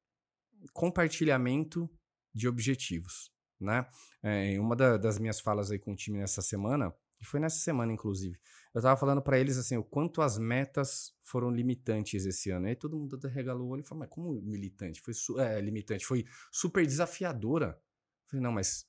[0.73, 1.91] compartilhamento
[2.33, 3.87] de objetivos, né?
[4.23, 7.59] É, uma da, das minhas falas aí com o time nessa semana, e foi nessa
[7.59, 8.39] semana inclusive,
[8.73, 12.69] eu estava falando para eles assim, o quanto as metas foram limitantes esse ano.
[12.69, 15.01] Aí todo mundo regalou o olho e falou, mas como militante?
[15.01, 15.13] Foi
[15.45, 17.77] é, limitante, foi super desafiadora.
[17.77, 18.87] Eu falei, não, mas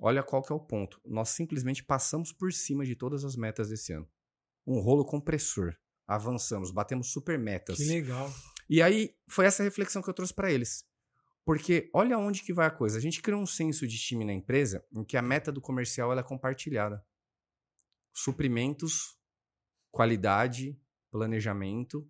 [0.00, 1.00] olha qual que é o ponto.
[1.04, 4.08] Nós simplesmente passamos por cima de todas as metas desse ano.
[4.66, 5.76] Um rolo compressor.
[6.06, 7.76] Avançamos, batemos super metas.
[7.76, 8.32] Que legal.
[8.68, 10.84] E aí foi essa reflexão que eu trouxe para eles.
[11.44, 12.98] Porque olha onde que vai a coisa.
[12.98, 16.16] A gente criou um senso de time na empresa em que a meta do comercial
[16.16, 17.04] é compartilhada.
[18.12, 19.16] Suprimentos,
[19.90, 20.80] qualidade,
[21.10, 22.08] planejamento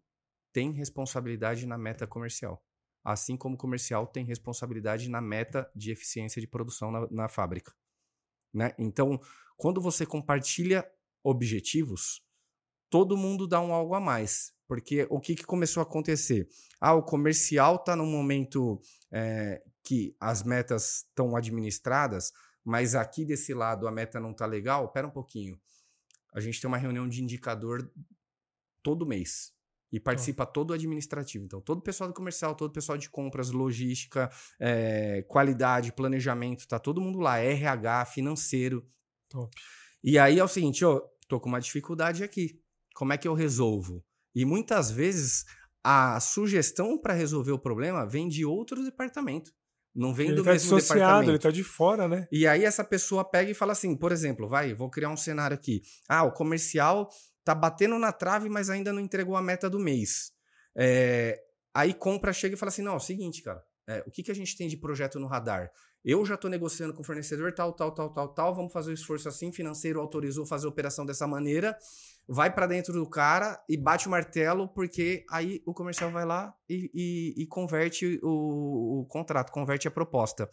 [0.52, 2.64] tem responsabilidade na meta comercial.
[3.04, 7.74] Assim como o comercial tem responsabilidade na meta de eficiência de produção na, na fábrica.
[8.52, 8.74] Né?
[8.78, 9.18] Então,
[9.56, 10.86] quando você compartilha
[11.22, 12.22] objetivos,
[12.90, 14.52] todo mundo dá um algo a mais.
[14.66, 16.48] Porque o que, que começou a acontecer?
[16.80, 18.80] Ah, o comercial está num momento
[19.10, 22.32] é, que as metas estão administradas,
[22.64, 24.92] mas aqui desse lado a meta não está legal.
[24.92, 25.60] Pera um pouquinho.
[26.32, 27.90] A gente tem uma reunião de indicador
[28.82, 29.52] todo mês.
[29.92, 31.44] E participa todo o administrativo.
[31.44, 36.66] Então, todo o pessoal do comercial, todo o pessoal de compras, logística, é, qualidade, planejamento,
[36.68, 37.38] tá todo mundo lá.
[37.38, 38.86] RH, financeiro.
[39.28, 39.54] Top.
[40.02, 42.60] E aí é o seguinte, ó, tô com uma dificuldade aqui.
[42.94, 44.04] Como é que eu resolvo?
[44.34, 45.44] E muitas vezes
[45.82, 49.52] a sugestão para resolver o problema vem de outro departamento.
[49.94, 50.68] Não vem ele do tá mesmo
[51.30, 52.28] Ele tá de fora, né?
[52.30, 55.54] E aí essa pessoa pega e fala assim, por exemplo, vai, vou criar um cenário
[55.54, 55.82] aqui.
[56.08, 57.08] Ah, o comercial
[57.50, 60.32] tá batendo na trave, mas ainda não entregou a meta do mês.
[60.76, 61.40] É,
[61.74, 64.30] aí compra, chega e fala assim, não, é o seguinte, cara, é, o que, que
[64.30, 65.70] a gente tem de projeto no radar?
[66.04, 68.94] Eu já estou negociando com o fornecedor tal, tal, tal, tal, tal, vamos fazer o
[68.94, 71.76] esforço assim, financeiro autorizou fazer a operação dessa maneira,
[72.26, 76.54] vai para dentro do cara e bate o martelo, porque aí o comercial vai lá
[76.68, 80.48] e, e, e converte o, o, contrato, converte a proposta.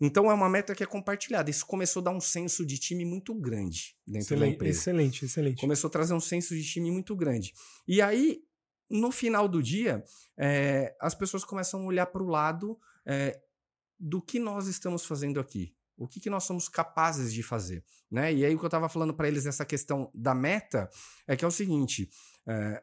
[0.00, 1.50] Então é uma meta que é compartilhada.
[1.50, 4.78] Isso começou a dar um senso de time muito grande dentro excelente, da empresa.
[4.78, 5.60] Excelente, excelente.
[5.60, 7.52] Começou a trazer um senso de time muito grande.
[7.86, 8.42] E aí,
[8.90, 10.04] no final do dia,
[10.36, 13.40] é, as pessoas começam a olhar para o lado é,
[13.98, 15.74] do que nós estamos fazendo aqui.
[15.96, 17.84] O que, que nós somos capazes de fazer.
[18.10, 18.34] Né?
[18.34, 20.90] E aí o que eu estava falando para eles nessa questão da meta
[21.26, 22.10] é que é o seguinte:
[22.48, 22.82] é,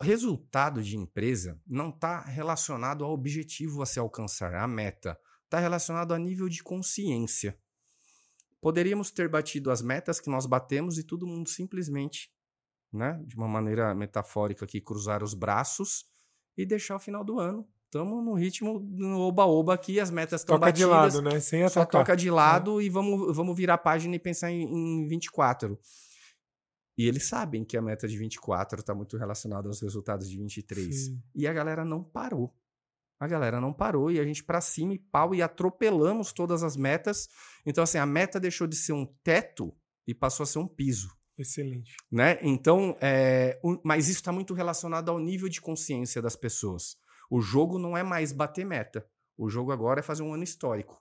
[0.00, 5.18] resultado de empresa não está relacionado ao objetivo a se alcançar, a meta.
[5.52, 7.58] Está relacionado a nível de consciência.
[8.58, 12.32] Poderíamos ter batido as metas que nós batemos e todo mundo simplesmente,
[12.90, 16.06] né, de uma maneira metafórica aqui, cruzar os braços
[16.56, 20.58] e deixar o final do ano estamos no ritmo no oba-oba aqui, as metas estão
[20.58, 20.88] batidas.
[20.88, 21.38] Toca de lado, né?
[21.40, 21.84] Sem atacar.
[21.84, 22.84] Só toca de lado é.
[22.84, 25.78] e vamos, vamos virar a página e pensar em, em 24.
[26.96, 30.96] E eles sabem que a meta de 24 está muito relacionada aos resultados de 23.
[30.96, 31.22] Sim.
[31.34, 32.56] E a galera não parou.
[33.22, 36.76] A galera não parou e a gente para cima e pau e atropelamos todas as
[36.76, 37.28] metas.
[37.64, 39.72] Então, assim, a meta deixou de ser um teto
[40.04, 41.08] e passou a ser um piso.
[41.38, 41.94] Excelente.
[42.10, 42.40] Né?
[42.42, 46.96] Então, é, mas isso está muito relacionado ao nível de consciência das pessoas.
[47.30, 49.06] O jogo não é mais bater meta.
[49.38, 51.00] O jogo agora é fazer um ano histórico.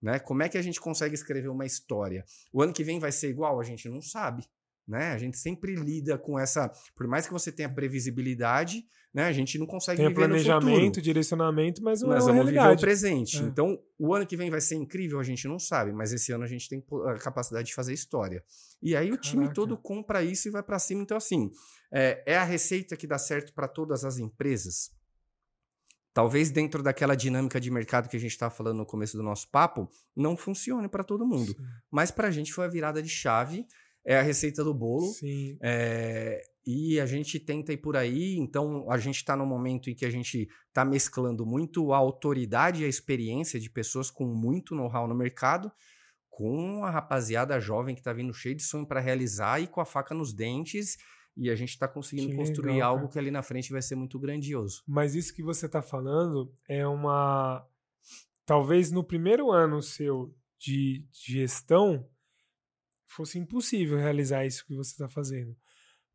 [0.00, 0.20] Né?
[0.20, 2.24] Como é que a gente consegue escrever uma história?
[2.52, 3.58] O ano que vem vai ser igual?
[3.58, 4.46] A gente não sabe.
[4.86, 5.12] Né?
[5.12, 6.70] A gente sempre lida com essa.
[6.96, 9.24] Por mais que você tenha previsibilidade, né?
[9.24, 12.68] a gente não consegue Tem viver planejamento, direcionamento, mas não Nós é vamos realidade.
[12.68, 13.38] viver o presente.
[13.38, 13.42] É.
[13.42, 16.44] Então, o ano que vem vai ser incrível, a gente não sabe, mas esse ano
[16.44, 18.42] a gente tem a capacidade de fazer história.
[18.82, 19.14] E aí Caraca.
[19.14, 21.02] o time todo compra isso e vai para cima.
[21.02, 21.50] Então, assim,
[21.92, 24.90] é, é a receita que dá certo para todas as empresas?
[26.12, 29.48] talvez dentro daquela dinâmica de mercado que a gente estava falando no começo do nosso
[29.50, 31.52] papo, não funcione para todo mundo.
[31.52, 31.64] Sim.
[31.90, 33.66] Mas para a gente foi a virada de chave,
[34.04, 35.12] é a receita do bolo.
[35.62, 39.94] É, e a gente tenta ir por aí, então a gente está no momento em
[39.94, 44.74] que a gente está mesclando muito a autoridade e a experiência de pessoas com muito
[44.74, 45.72] know-how no mercado
[46.32, 49.84] com a rapaziada jovem que está vindo cheio de sonho para realizar e com a
[49.84, 50.96] faca nos dentes
[51.36, 53.96] e a gente está conseguindo que construir legal, algo que ali na frente vai ser
[53.96, 54.82] muito grandioso.
[54.86, 57.66] Mas isso que você está falando é uma.
[58.44, 62.06] Talvez no primeiro ano seu de gestão
[63.12, 65.54] fosse impossível realizar isso que você está fazendo.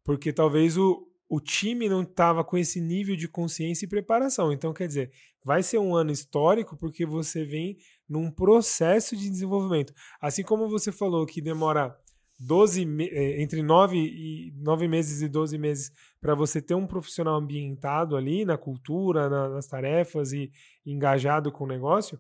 [0.04, 4.52] Porque talvez o, o time não estava com esse nível de consciência e preparação.
[4.52, 5.12] Então, quer dizer,
[5.44, 7.78] vai ser um ano histórico porque você vem
[8.08, 9.94] num processo de desenvolvimento.
[10.22, 11.98] Assim como você falou que demora
[12.40, 15.92] 12, é, entre 9, e, 9 meses e 12 meses
[16.22, 20.52] para você ter um profissional ambientado ali na cultura, na, nas tarefas e
[20.86, 22.20] engajado com o negócio,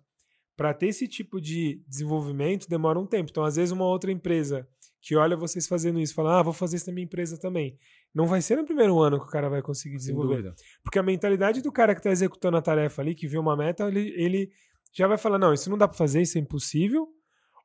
[0.57, 3.29] para ter esse tipo de desenvolvimento demora um tempo.
[3.29, 4.67] Então, às vezes, uma outra empresa
[4.99, 7.77] que olha vocês fazendo isso, fala, ah, vou fazer isso na minha empresa também.
[8.13, 10.53] Não vai ser no primeiro ano que o cara vai conseguir desenvolver.
[10.83, 13.87] Porque a mentalidade do cara que está executando a tarefa ali, que vê uma meta,
[13.87, 14.51] ele, ele
[14.91, 17.07] já vai falar, não, isso não dá para fazer, isso é impossível,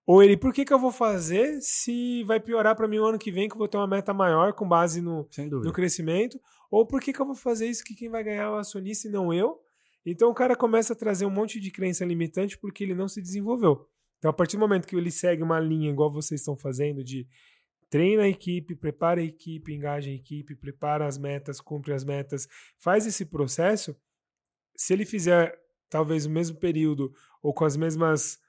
[0.07, 3.19] ou ele, por que, que eu vou fazer se vai piorar para mim o ano
[3.19, 5.29] que vem, que eu vou ter uma meta maior com base no,
[5.65, 6.41] no crescimento?
[6.71, 9.09] Ou por que, que eu vou fazer isso que quem vai ganhar é o acionista
[9.09, 9.61] e não eu?
[10.05, 13.21] Então o cara começa a trazer um monte de crença limitante porque ele não se
[13.23, 13.89] desenvolveu.
[14.19, 17.27] Então, a partir do momento que ele segue uma linha igual vocês estão fazendo, de
[17.91, 22.49] treina a equipe, prepara a equipe, engaja a equipe, prepara as metas, cumpre as metas,
[22.79, 23.97] faz esse processo,
[24.77, 25.59] se ele fizer
[25.91, 28.41] talvez o mesmo período ou com as mesmas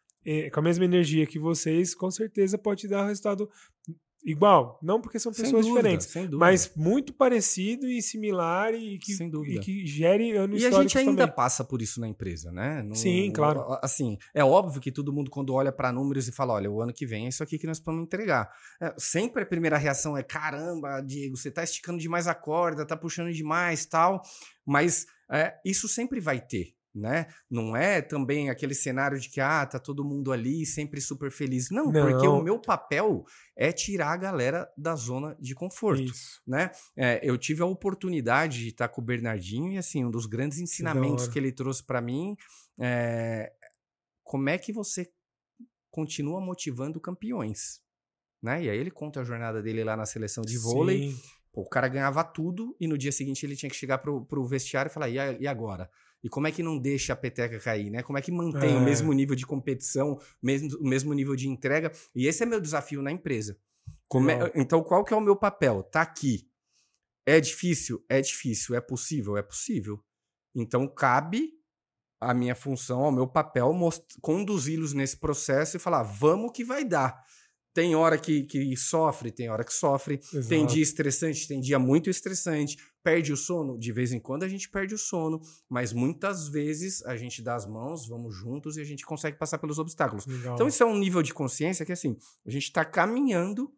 [0.54, 3.49] com a mesma energia que vocês, com certeza pode dar resultado
[4.24, 4.80] igual.
[4.82, 9.86] Não porque são pessoas dúvida, diferentes, mas muito parecido e similar e que, e que
[9.86, 11.36] gere anos E a gente ainda também.
[11.36, 12.82] passa por isso na empresa, né?
[12.84, 13.65] No, Sim, claro.
[13.82, 16.93] Assim, é óbvio que todo mundo quando olha para números e fala, olha, o ano
[16.93, 18.49] que vem é isso aqui que nós vamos entregar.
[18.82, 22.95] É, sempre a primeira reação é, caramba, Diego, você tá esticando demais a corda, tá
[22.95, 24.21] puxando demais, tal.
[24.65, 26.74] Mas é, isso sempre vai ter.
[26.93, 27.27] Né?
[27.49, 31.69] Não é também aquele cenário de que ah, tá todo mundo ali sempre super feliz.
[31.71, 32.07] Não, Não.
[32.07, 33.25] porque o meu papel
[33.55, 36.41] é tirar a galera da zona de conforto, Isso.
[36.45, 36.71] né?
[36.95, 40.59] É, eu tive a oportunidade de estar com o Bernardinho e assim, um dos grandes
[40.59, 42.35] ensinamentos que, que ele trouxe para mim
[42.79, 43.51] é
[44.23, 45.11] como é que você
[45.91, 47.81] continua motivando campeões,
[48.41, 48.63] né?
[48.63, 51.13] E aí ele conta a jornada dele lá na seleção de vôlei.
[51.51, 54.43] Pô, o cara ganhava tudo e no dia seguinte ele tinha que chegar pro, pro
[54.43, 55.87] vestiário e falar, e agora?
[56.24, 58.01] E como é que não deixa a peteca cair, né?
[58.01, 58.78] Como é que mantém é.
[58.78, 61.91] o mesmo nível de competição, mesmo, o mesmo nível de entrega?
[62.15, 63.57] E esse é meu desafio na empresa.
[64.30, 65.84] É, então, qual que é o meu papel?
[65.84, 66.47] Tá aqui.
[67.26, 68.03] É difícil?
[68.07, 68.76] É difícil.
[68.76, 69.36] É possível?
[69.36, 69.99] É possível.
[70.55, 71.51] Então, cabe
[72.21, 73.71] a minha função, ao meu papel,
[74.21, 77.21] conduzi-los nesse processo e falar, vamos que vai dar.
[77.74, 80.15] Tem hora que, que sofre, tem hora que sofre.
[80.15, 80.47] Exato.
[80.47, 82.78] Tem dia estressante, tem dia muito estressante.
[83.04, 83.78] Perde o sono?
[83.78, 87.56] De vez em quando a gente perde o sono, mas muitas vezes a gente dá
[87.56, 90.26] as mãos, vamos juntos e a gente consegue passar pelos obstáculos.
[90.26, 90.56] Legal.
[90.56, 93.70] Então, isso é um nível de consciência que, assim, a gente está caminhando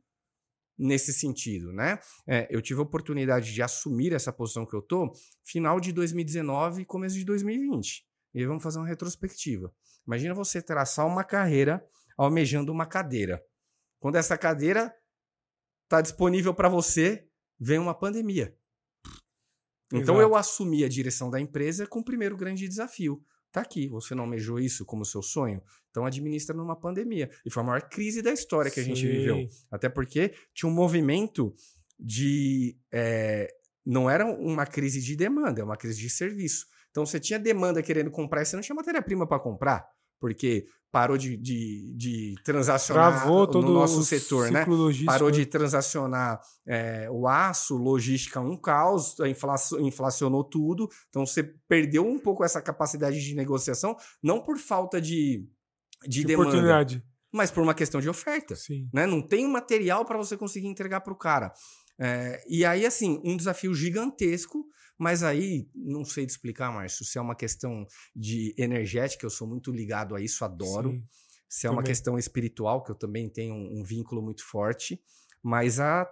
[0.78, 2.00] nesse sentido, né?
[2.28, 5.12] É, eu tive a oportunidade de assumir essa posição que eu tô
[5.44, 8.06] final de 2019 e começo de 2020.
[8.34, 9.74] E aí vamos fazer uma retrospectiva.
[10.06, 11.84] Imagina você traçar uma carreira
[12.18, 13.42] almejando uma cadeira.
[14.00, 14.94] Quando essa cadeira
[15.86, 17.28] está disponível para você,
[17.60, 18.56] vem uma pandemia.
[19.98, 20.30] Então Exato.
[20.30, 23.22] eu assumi a direção da empresa com o primeiro grande desafio.
[23.52, 25.62] Tá aqui, você não almejou isso como seu sonho?
[25.90, 27.30] Então administra numa pandemia.
[27.46, 28.92] E foi a maior crise da história que Sim.
[28.92, 29.48] a gente viveu.
[29.72, 31.56] Até porque tinha um movimento
[32.00, 32.78] de.
[32.92, 33.50] É,
[33.86, 36.66] não era uma crise de demanda, é uma crise de serviço.
[36.92, 39.88] Então você tinha demanda querendo comprar e você não tinha matéria-prima para comprar
[40.20, 44.64] porque parou de, de, de transacionar Travou todo no nosso setor, né?
[44.64, 45.12] Logístico.
[45.12, 49.18] Parou de transacionar é, o aço, logística um caos,
[49.82, 50.88] inflacionou tudo.
[51.10, 55.46] Então você perdeu um pouco essa capacidade de negociação, não por falta de,
[56.04, 57.04] de, de demanda, oportunidade.
[57.30, 58.56] mas por uma questão de oferta.
[58.56, 58.88] Sim.
[58.94, 59.06] Né?
[59.06, 61.52] Não tem material para você conseguir entregar para o cara.
[62.00, 64.66] É, e aí, assim, um desafio gigantesco
[64.98, 67.86] mas aí, não sei te explicar, Márcio, se é uma questão
[68.16, 70.92] de energética, eu sou muito ligado a isso, adoro.
[70.92, 71.08] Sim,
[71.50, 71.78] se é também.
[71.78, 75.02] uma questão espiritual, que eu também tenho um, um vínculo muito forte.
[75.44, 76.10] Mas a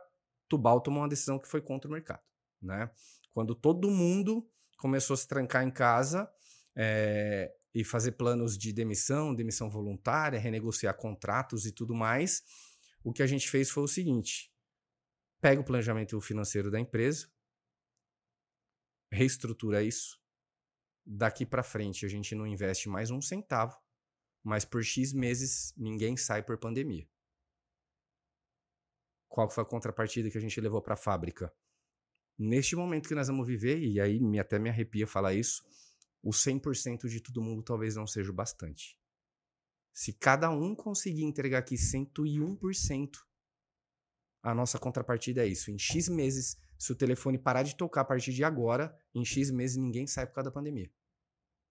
[0.48, 2.22] Tubal tomou uma decisão que foi contra o mercado,
[2.62, 2.92] né?
[3.34, 6.30] Quando todo mundo começou a se trancar em casa
[6.76, 12.44] é, e fazer planos de demissão, demissão voluntária, renegociar contratos e tudo mais,
[13.04, 14.52] o que a gente fez foi o seguinte:
[15.42, 17.28] pega o planejamento financeiro da empresa,
[19.14, 20.20] reestrutura isso.
[21.06, 23.78] Daqui para frente a gente não investe mais um centavo,
[24.44, 27.08] mas por X meses ninguém sai por pandemia.
[29.28, 31.54] Qual foi a contrapartida que a gente levou para a fábrica?
[32.38, 35.64] Neste momento que nós vamos viver, e aí até me arrepia falar isso,
[36.22, 38.98] o 100% de todo mundo talvez não seja o bastante.
[39.94, 43.10] Se cada um conseguir entregar aqui 101%,
[44.42, 45.70] a nossa contrapartida é isso.
[45.72, 49.50] Em X meses, se o telefone parar de tocar a partir de agora, em X
[49.50, 50.92] meses ninguém sai por causa da pandemia.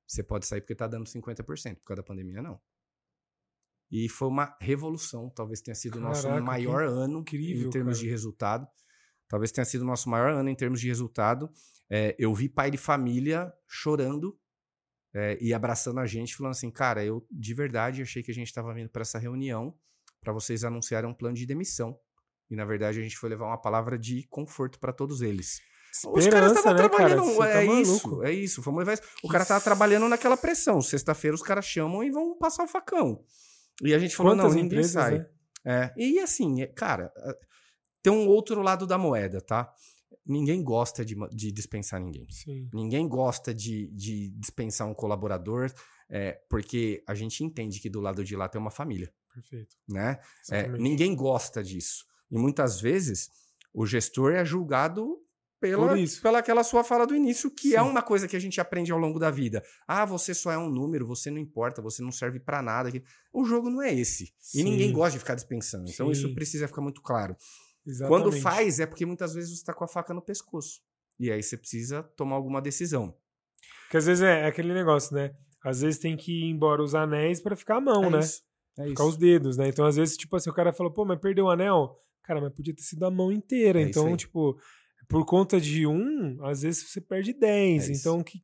[0.07, 1.45] Você pode sair porque está dando 50%,
[1.77, 2.59] por causa da pandemia, não.
[3.91, 5.29] E foi uma revolução.
[5.29, 8.05] Talvez tenha sido o nosso maior ano incrível, em termos cara.
[8.05, 8.67] de resultado.
[9.29, 11.53] Talvez tenha sido o nosso maior ano em termos de resultado.
[11.91, 14.41] É, eu vi pai de família chorando
[15.13, 18.47] é, e abraçando a gente, falando assim: cara, eu de verdade achei que a gente
[18.47, 19.79] estava vindo para essa reunião
[20.23, 22.01] para vocês anunciarem um plano de demissão.
[22.53, 25.63] E na verdade a gente foi levar uma palavra de conforto para todos eles.
[25.91, 27.39] Esperança, Os caras estavam né, trabalhando.
[27.39, 27.51] Cara?
[27.51, 28.61] é tá isso, é isso.
[28.61, 29.03] Vamos levar isso.
[29.25, 30.83] O cara tava trabalhando naquela pressão.
[30.83, 33.25] Sexta-feira os caras chamam e vão passar o facão.
[33.83, 35.19] E a gente falou: Quantas não, ninguém sai.
[35.19, 35.27] Né?
[35.65, 35.95] É.
[35.97, 37.11] E assim, é, cara,
[38.03, 39.73] tem um outro lado da moeda, tá?
[40.27, 42.27] Ninguém gosta de, de dispensar ninguém.
[42.29, 42.69] Sim.
[42.73, 45.73] Ninguém gosta de, de dispensar um colaborador,
[46.11, 49.11] é, porque a gente entende que do lado de lá tem uma família.
[49.33, 49.75] Perfeito.
[49.89, 50.19] Né?
[50.51, 52.12] É, ninguém gosta disso.
[52.33, 53.31] E muitas vezes
[53.75, 55.19] o gestor é julgado
[55.61, 57.77] pela, pela aquela sua fala do início, que é Sim.
[57.77, 59.63] é uma coisa que a gente aprende ao longo da vida.
[59.87, 62.91] Ah, você só é um número, você não importa, você não serve para nada.
[63.33, 64.35] O jogo não é esse.
[64.41, 64.61] Sim.
[64.61, 65.89] E ninguém gosta de ficar dispensando.
[65.89, 66.13] Então Sim.
[66.13, 67.37] isso precisa ficar muito claro.
[67.87, 68.23] Exatamente.
[68.23, 70.81] Quando faz, é porque muitas vezes você está com a faca no pescoço.
[71.21, 73.15] E aí você precisa tomar alguma decisão.
[73.85, 75.33] Porque às vezes é, é aquele negócio, né?
[75.65, 78.19] Às vezes tem que ir embora os anéis para ficar a mão, é né?
[78.19, 78.43] Isso.
[78.79, 79.13] É ficar isso.
[79.13, 79.69] os dedos, né?
[79.69, 82.01] Então, às vezes, tipo assim, o cara falou, pô, mas perdeu o anel?
[82.23, 83.81] Cara, mas podia ter sido a mão inteira.
[83.81, 84.59] É então, tipo,
[85.09, 87.89] por conta de um, às vezes você perde 10.
[87.89, 88.43] É então, que,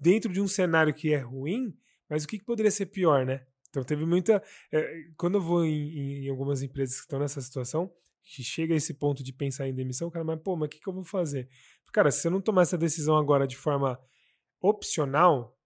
[0.00, 1.74] dentro de um cenário que é ruim,
[2.08, 3.46] mas o que, que poderia ser pior, né?
[3.68, 4.42] Então, teve muita.
[4.72, 7.90] É, quando eu vou em, em, algumas empresas que estão nessa situação,
[8.22, 10.80] que chega a esse ponto de pensar em demissão, cara, mas pô, mas o que,
[10.80, 11.48] que eu vou fazer?
[11.92, 13.98] Cara, se você não tomar essa decisão agora de forma
[14.60, 15.56] opcional,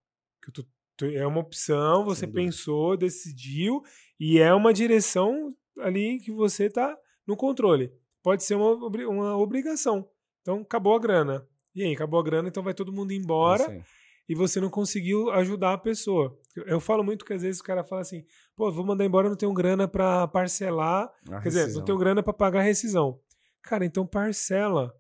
[1.03, 3.82] é uma opção, você pensou, decidiu,
[4.18, 6.97] e é uma direção ali que você está
[7.27, 7.93] no controle.
[8.22, 8.75] Pode ser uma,
[9.09, 10.09] uma obrigação.
[10.43, 11.47] Então, acabou a grana.
[11.75, 13.83] E aí, acabou a grana, então vai todo mundo embora
[14.29, 16.39] e você não conseguiu ajudar a pessoa.
[16.66, 18.25] Eu falo muito que às vezes o cara fala assim:
[18.57, 21.12] pô, vou mandar embora, não tenho grana para parcelar.
[21.29, 21.66] A quer rescisão.
[21.66, 23.20] dizer, não tenho grana para pagar a rescisão.
[23.62, 24.95] Cara, então parcela.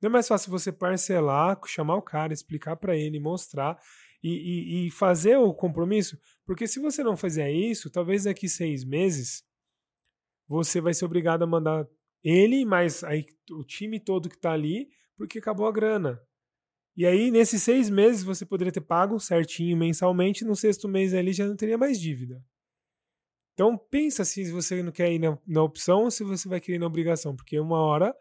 [0.00, 3.78] Não é mais fácil você parcelar, chamar o cara, explicar para ele, mostrar
[4.20, 6.18] e, e, e, fazer o compromisso?
[6.44, 9.44] Porque se você não fizer isso, talvez daqui seis meses
[10.52, 11.88] você vai ser obrigado a mandar
[12.22, 16.20] ele, mais aí, o time todo que está ali, porque acabou a grana.
[16.94, 21.32] E aí, nesses seis meses, você poderia ter pago certinho mensalmente, no sexto mês ali
[21.32, 22.44] já não teria mais dívida.
[23.54, 26.76] Então, pensa se você não quer ir na, na opção ou se você vai querer
[26.76, 28.14] ir na obrigação, porque uma hora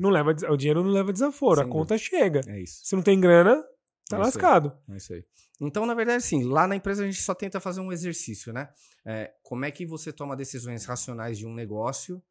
[0.00, 1.98] não leva, o dinheiro não leva desaforo, Sem a conta dúvida.
[1.98, 2.40] chega.
[2.48, 2.80] É isso.
[2.84, 3.62] Se não tem grana,
[4.08, 4.76] tá é lascado.
[4.88, 5.24] É isso aí.
[5.60, 8.68] Então, na verdade, sim, lá na empresa a gente só tenta fazer um exercício, né?
[9.04, 12.22] É, como é que você toma decisões racionais de um negócio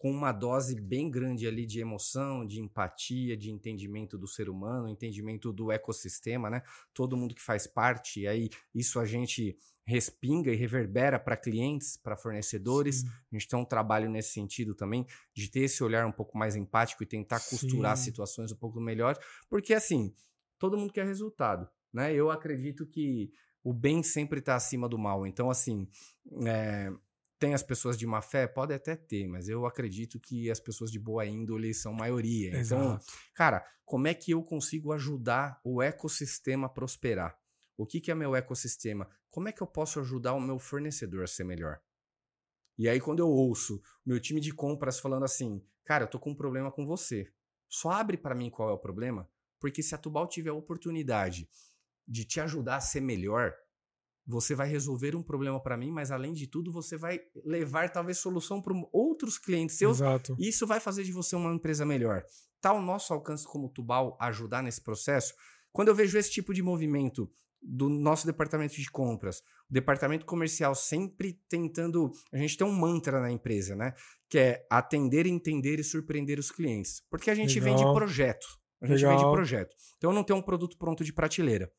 [0.00, 4.88] com uma dose bem grande ali de emoção, de empatia, de entendimento do ser humano,
[4.88, 6.62] entendimento do ecossistema, né?
[6.94, 11.98] Todo mundo que faz parte, e aí isso a gente respinga e reverbera para clientes,
[11.98, 13.00] para fornecedores.
[13.00, 13.08] Sim.
[13.08, 15.04] A gente tem um trabalho nesse sentido também,
[15.34, 18.04] de ter esse olhar um pouco mais empático e tentar costurar Sim.
[18.04, 19.18] situações um pouco melhor,
[19.50, 20.14] porque assim,
[20.60, 22.14] todo mundo quer resultado, né?
[22.14, 23.32] Eu acredito que
[23.64, 25.26] o bem sempre está acima do mal.
[25.26, 25.88] Então, assim,
[26.46, 26.92] é,
[27.38, 28.46] tem as pessoas de má fé?
[28.46, 32.50] Pode até ter, mas eu acredito que as pessoas de boa índole são maioria.
[32.50, 32.84] Então, Exato.
[32.84, 33.00] Então,
[33.34, 37.36] cara, como é que eu consigo ajudar o ecossistema a prosperar?
[37.76, 39.08] O que, que é meu ecossistema?
[39.30, 41.80] Como é que eu posso ajudar o meu fornecedor a ser melhor?
[42.78, 46.30] E aí, quando eu ouço meu time de compras falando assim, cara, eu tô com
[46.30, 47.32] um problema com você.
[47.68, 49.28] Só abre para mim qual é o problema,
[49.60, 51.48] porque se a Tubal tiver a oportunidade
[52.08, 53.54] de te ajudar a ser melhor,
[54.26, 58.18] você vai resolver um problema para mim, mas além de tudo, você vai levar talvez
[58.18, 59.98] solução para outros clientes seus.
[59.98, 60.36] Exato.
[60.38, 62.24] E isso vai fazer de você uma empresa melhor.
[62.60, 65.34] Tá ao nosso alcance como Tubal ajudar nesse processo?
[65.72, 67.30] Quando eu vejo esse tipo de movimento
[67.62, 73.20] do nosso departamento de compras, o departamento comercial sempre tentando, a gente tem um mantra
[73.20, 73.94] na empresa, né,
[74.28, 77.78] que é atender, entender e surpreender os clientes, porque a gente Legal.
[77.78, 78.46] vende projeto.
[78.80, 79.18] A gente Legal.
[79.18, 79.76] vende projeto.
[79.96, 81.70] Então eu não tenho um produto pronto de prateleira.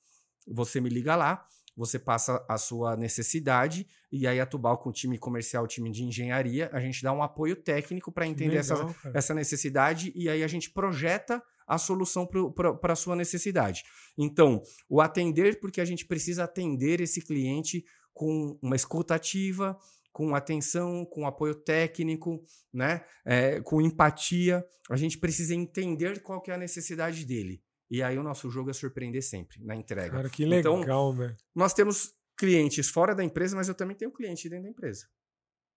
[0.48, 1.46] Você me liga lá,
[1.76, 6.04] você passa a sua necessidade e aí a Tubal com o time comercial, time de
[6.04, 10.44] engenharia, a gente dá um apoio técnico para entender legal, essa, essa necessidade e aí
[10.44, 13.84] a gente projeta a solução para a sua necessidade.
[14.18, 19.78] Então, o atender, porque a gente precisa atender esse cliente com uma escutativa,
[20.12, 22.44] com atenção, com apoio técnico,
[22.74, 23.04] né?
[23.26, 24.66] É, com empatia.
[24.90, 27.64] A gente precisa entender qual que é a necessidade dele.
[27.90, 30.12] E aí o nosso jogo é surpreender sempre na entrega.
[30.12, 31.36] Cara, que legal, então, velho.
[31.54, 35.08] Nós temos clientes fora da empresa, mas eu também tenho cliente dentro da empresa.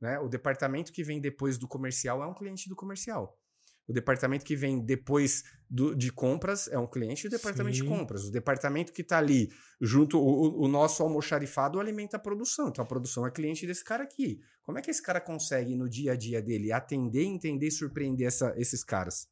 [0.01, 0.18] Né?
[0.18, 3.39] O departamento que vem depois do comercial é um cliente do comercial.
[3.87, 7.82] O departamento que vem depois do, de compras é um cliente do departamento Sim.
[7.82, 8.24] de compras.
[8.24, 12.68] O departamento que está ali junto, o, o, nosso almoxarifado alimenta a produção.
[12.68, 14.41] Então a produção é cliente desse cara aqui.
[14.62, 18.26] Como é que esse cara consegue, no dia a dia dele, atender, entender e surpreender
[18.26, 19.28] essa, esses caras?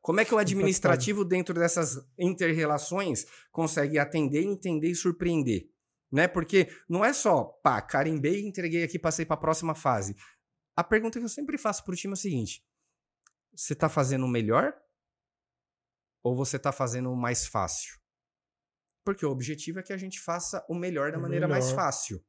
[0.00, 5.68] Como é que o administrativo, dentro dessas interrelações, consegue atender, entender e surpreender?
[6.10, 6.26] Né?
[6.26, 10.16] Porque não é só, pá, carimbei, entreguei aqui, passei para a próxima fase.
[10.74, 12.64] A pergunta que eu sempre faço para o time é o seguinte:
[13.54, 14.74] você está fazendo o melhor
[16.22, 18.00] ou você está fazendo o mais fácil?
[19.04, 21.60] Porque o objetivo é que a gente faça o melhor da o maneira melhor.
[21.60, 22.24] mais fácil.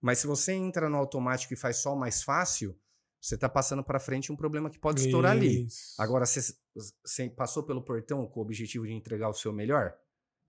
[0.00, 2.78] Mas se você entra no automático e faz só o mais fácil,
[3.20, 5.94] você está passando para frente um problema que pode estourar Isso.
[5.98, 6.06] ali.
[6.06, 6.54] Agora, você,
[7.02, 9.96] você passou pelo portão com o objetivo de entregar o seu melhor?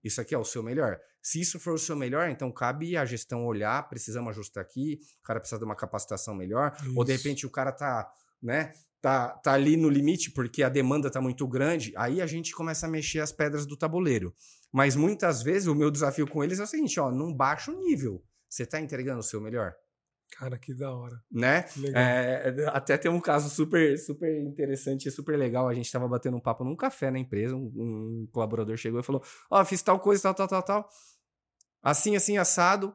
[0.04, 1.00] Isso aqui é o seu melhor?
[1.22, 5.24] Se isso for o seu melhor, então cabe a gestão olhar, precisamos ajustar aqui, o
[5.24, 6.94] cara precisa de uma capacitação melhor, isso.
[6.96, 8.74] ou de repente o cara tá, né,
[9.06, 12.88] tá, tá ali no limite porque a demanda tá muito grande, aí a gente começa
[12.88, 14.34] a mexer as pedras do tabuleiro.
[14.74, 18.26] Mas muitas vezes o meu desafio com eles é o seguinte, ó, num baixo nível,
[18.50, 19.76] você tá entregando o seu melhor?
[20.32, 21.22] Cara, que da hora.
[21.32, 21.66] Né?
[21.94, 25.68] É, até tem um caso super, super interessante e super legal.
[25.68, 27.56] A gente tava batendo um papo num café na empresa.
[27.56, 30.90] Um, um colaborador chegou e falou: Ó, oh, fiz tal coisa, tal, tal, tal, tal.
[31.84, 32.94] Assim, assim, assado.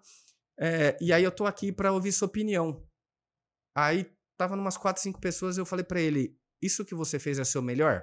[0.58, 2.84] É, e aí eu tô aqui para ouvir sua opinião.
[3.74, 4.10] Aí
[4.40, 5.58] tava umas quatro, cinco pessoas.
[5.58, 8.02] Eu falei para ele: Isso que você fez é seu melhor?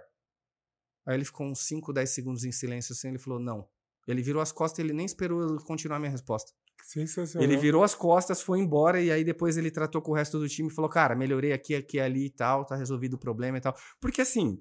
[1.07, 3.09] Aí ele ficou uns 5, 10 segundos em silêncio assim.
[3.09, 3.67] Ele falou: Não.
[4.07, 6.53] Ele virou as costas e ele nem esperou eu continuar a minha resposta.
[6.81, 7.43] Sensacional.
[7.43, 10.47] Ele virou as costas, foi embora e aí depois ele tratou com o resto do
[10.47, 13.61] time e falou: Cara, melhorei aqui, aqui, ali e tal, tá resolvido o problema e
[13.61, 13.75] tal.
[13.99, 14.59] Porque assim,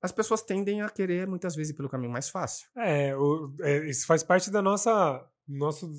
[0.00, 2.68] as pessoas tendem a querer muitas vezes ir pelo caminho mais fácil.
[2.76, 5.90] É, o, é, isso faz parte da nossa nosso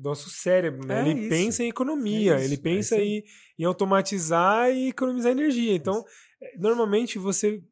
[0.00, 1.06] nosso cérebro, né?
[1.06, 1.28] É ele isso.
[1.28, 3.24] pensa em economia, é ele pensa é em,
[3.58, 5.74] em automatizar e economizar energia.
[5.74, 6.04] Então,
[6.40, 7.62] é, normalmente você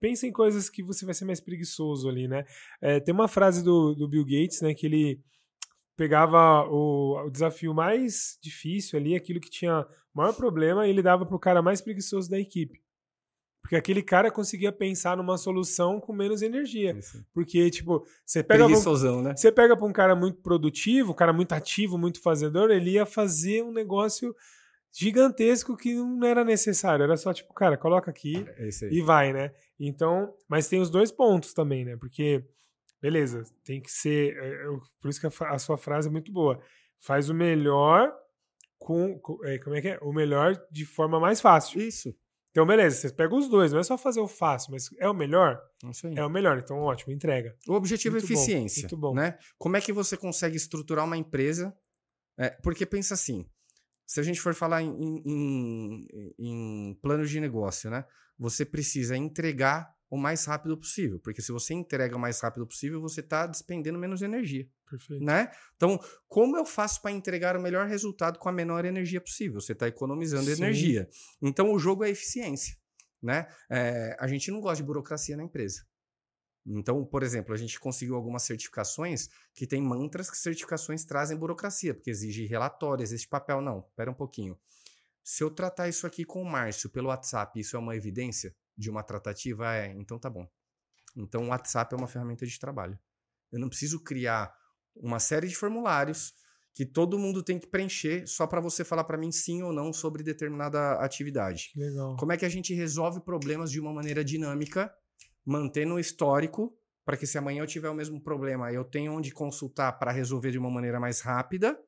[0.00, 2.44] pensa em coisas que você vai ser mais preguiçoso ali, né?
[2.80, 5.20] É, tem uma frase do, do Bill Gates, né, que ele
[5.96, 11.26] pegava o, o, desafio mais difícil ali, aquilo que tinha maior problema, e ele dava
[11.26, 12.80] para o cara mais preguiçoso da equipe.
[13.70, 16.90] Porque aquele cara conseguia pensar numa solução com menos energia.
[16.98, 17.24] Isso.
[17.32, 18.66] Porque, tipo, você pega.
[18.66, 19.36] Um, né?
[19.36, 23.06] Você pega pra um cara muito produtivo, um cara muito ativo, muito fazedor, ele ia
[23.06, 24.34] fazer um negócio
[24.90, 27.04] gigantesco que não era necessário.
[27.04, 29.52] Era só, tipo, cara, coloca aqui é e vai, né?
[29.78, 31.96] Então, mas tem os dois pontos também, né?
[31.96, 32.44] Porque,
[33.00, 34.36] beleza, tem que ser.
[34.36, 34.64] É,
[35.00, 36.60] por isso que a, a sua frase é muito boa.
[36.98, 38.12] Faz o melhor
[38.80, 39.16] com.
[39.20, 39.98] com é, como é que é?
[40.02, 41.80] O melhor de forma mais fácil.
[41.80, 42.12] Isso.
[42.50, 45.14] Então, beleza, você pega os dois, não é só fazer o fácil, mas é o
[45.14, 45.60] melhor?
[46.16, 47.56] É o melhor, então ótimo, entrega.
[47.68, 48.88] O objetivo é muito é eficiência.
[48.88, 49.14] Bom, muito bom.
[49.14, 49.38] Né?
[49.56, 51.72] Como é que você consegue estruturar uma empresa?
[52.36, 53.46] É, porque pensa assim:
[54.04, 56.06] se a gente for falar em, em,
[56.38, 58.04] em planos de negócio, né?
[58.36, 61.20] Você precisa entregar o mais rápido possível.
[61.20, 64.68] Porque se você entrega o mais rápido possível, você está despendendo menos energia.
[64.90, 65.24] Perfeito.
[65.24, 65.50] Né?
[65.76, 69.60] Então, como eu faço para entregar o melhor resultado com a menor energia possível?
[69.60, 70.62] Você está economizando Sim.
[70.62, 71.08] energia.
[71.40, 72.76] Então, o jogo é eficiência.
[73.22, 73.46] Né?
[73.70, 75.86] É, a gente não gosta de burocracia na empresa.
[76.66, 81.94] Então, por exemplo, a gente conseguiu algumas certificações que tem mantras que certificações trazem burocracia,
[81.94, 83.60] porque exige relatório, existe papel.
[83.60, 84.58] Não, espera um pouquinho.
[85.22, 88.54] Se eu tratar isso aqui com o Márcio pelo WhatsApp, isso é uma evidência?
[88.80, 90.48] De uma tratativa é, então tá bom.
[91.14, 92.98] Então o WhatsApp é uma ferramenta de trabalho.
[93.52, 94.52] Eu não preciso criar
[94.96, 96.32] uma série de formulários
[96.74, 99.92] que todo mundo tem que preencher só para você falar para mim sim ou não
[99.92, 101.72] sobre determinada atividade.
[101.76, 102.16] Legal.
[102.16, 104.92] Como é que a gente resolve problemas de uma maneira dinâmica,
[105.44, 106.74] mantendo o histórico,
[107.04, 110.52] para que se amanhã eu tiver o mesmo problema, eu tenho onde consultar para resolver
[110.52, 111.78] de uma maneira mais rápida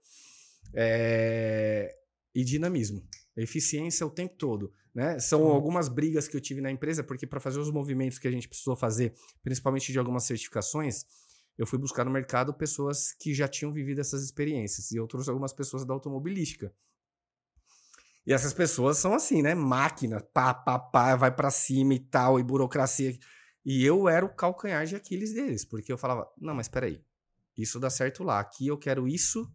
[0.75, 1.89] é...
[2.35, 3.07] e dinamismo.
[3.37, 4.73] Eficiência o tempo todo.
[4.95, 5.19] Né?
[5.19, 8.31] São algumas brigas que eu tive na empresa, porque para fazer os movimentos que a
[8.31, 11.05] gente precisou fazer, principalmente de algumas certificações,
[11.57, 14.91] eu fui buscar no mercado pessoas que já tinham vivido essas experiências.
[14.91, 16.75] E eu trouxe algumas pessoas da automobilística.
[18.27, 19.55] E essas pessoas são assim, né?
[19.55, 23.19] Máquina, pá, pá, pá, vai para cima e tal, e burocracia.
[23.65, 27.05] E eu era o calcanhar de Aquiles deles, porque eu falava: não, mas peraí,
[27.57, 29.53] isso dá certo lá, aqui eu quero isso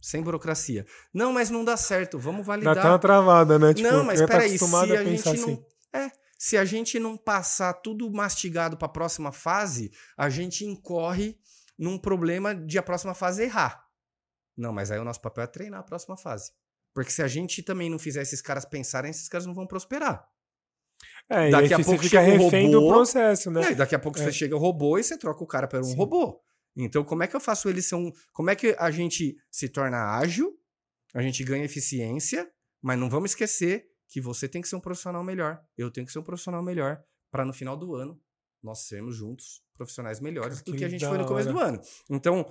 [0.00, 0.86] sem burocracia.
[1.12, 2.74] Não, mas não dá certo, vamos validar.
[2.74, 3.74] Dá até uma travada, né?
[3.74, 5.50] Tipo, não, mas tá peraí, tá se a, a gente assim.
[5.52, 6.00] não.
[6.00, 11.38] É, se a gente não passar tudo mastigado para a próxima fase, a gente incorre
[11.78, 13.84] num problema de a próxima fase errar.
[14.56, 16.50] Não, mas aí o nosso papel é treinar a próxima fase.
[16.94, 20.26] Porque se a gente também não fizer esses caras pensarem, esses caras não vão prosperar.
[21.28, 23.72] É, daqui a pouco fica refém robô, do processo, né?
[23.72, 24.24] É, daqui a pouco é.
[24.24, 25.96] você chega o robô e você troca o cara por um Sim.
[25.96, 26.40] robô.
[26.76, 28.12] Então, como é que eu faço eles um.
[28.32, 30.52] Como é que a gente se torna ágil,
[31.14, 32.48] a gente ganha eficiência,
[32.82, 35.60] mas não vamos esquecer que você tem que ser um profissional melhor.
[35.76, 38.20] Eu tenho que ser um profissional melhor para no final do ano
[38.62, 41.80] nós sermos juntos profissionais melhores que do que a gente foi no começo do ano.
[42.10, 42.44] Então,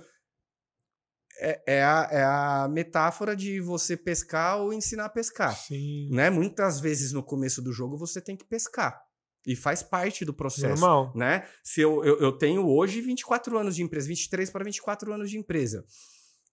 [1.38, 5.54] é, é, a, é a metáfora de você pescar ou ensinar a pescar.
[5.54, 6.08] Sim.
[6.10, 6.30] Né?
[6.30, 8.98] Muitas vezes no começo do jogo você tem que pescar.
[9.46, 10.80] E faz parte do processo.
[10.80, 11.12] Normal.
[11.14, 11.46] Né?
[11.62, 15.38] Se eu, eu, eu tenho hoje 24 anos de empresa, 23 para 24 anos de
[15.38, 15.84] empresa.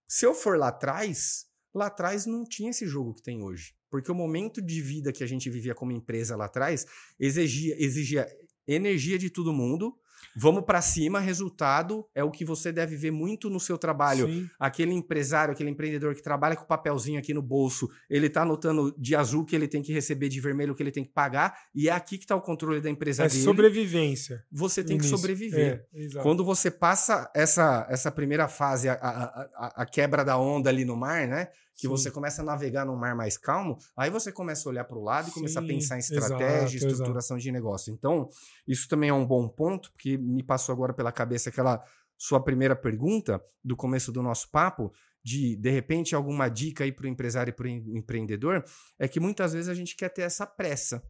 [0.07, 3.73] Se eu for lá atrás, lá atrás não tinha esse jogo que tem hoje.
[3.89, 6.85] Porque o momento de vida que a gente vivia como empresa lá atrás
[7.19, 8.27] exigia, exigia
[8.67, 9.97] energia de todo mundo,
[10.35, 14.27] Vamos para cima, resultado é o que você deve ver muito no seu trabalho.
[14.27, 14.49] Sim.
[14.59, 18.93] Aquele empresário, aquele empreendedor que trabalha com o papelzinho aqui no bolso, ele tá anotando
[18.97, 21.89] de azul que ele tem que receber, de vermelho que ele tem que pagar, e
[21.89, 23.43] é aqui que está o controle da empresa é dele.
[23.43, 24.43] sobrevivência.
[24.51, 25.85] Você tem que sobreviver.
[25.93, 29.23] É, Quando você passa essa, essa primeira fase, a, a,
[29.55, 31.49] a, a quebra da onda ali no mar, né?
[31.83, 31.89] Que Sim.
[31.89, 35.03] você começa a navegar num mar mais calmo, aí você começa a olhar para o
[35.03, 37.43] lado e Sim, começar a pensar em estratégia, exato, estruturação exato.
[37.43, 37.93] de negócio.
[37.93, 38.29] Então,
[38.65, 41.83] isso também é um bom ponto, porque me passou agora pela cabeça aquela
[42.17, 47.05] sua primeira pergunta do começo do nosso papo, de de repente alguma dica aí para
[47.05, 48.63] o empresário e para o empreendedor,
[48.97, 51.03] é que muitas vezes a gente quer ter essa pressa.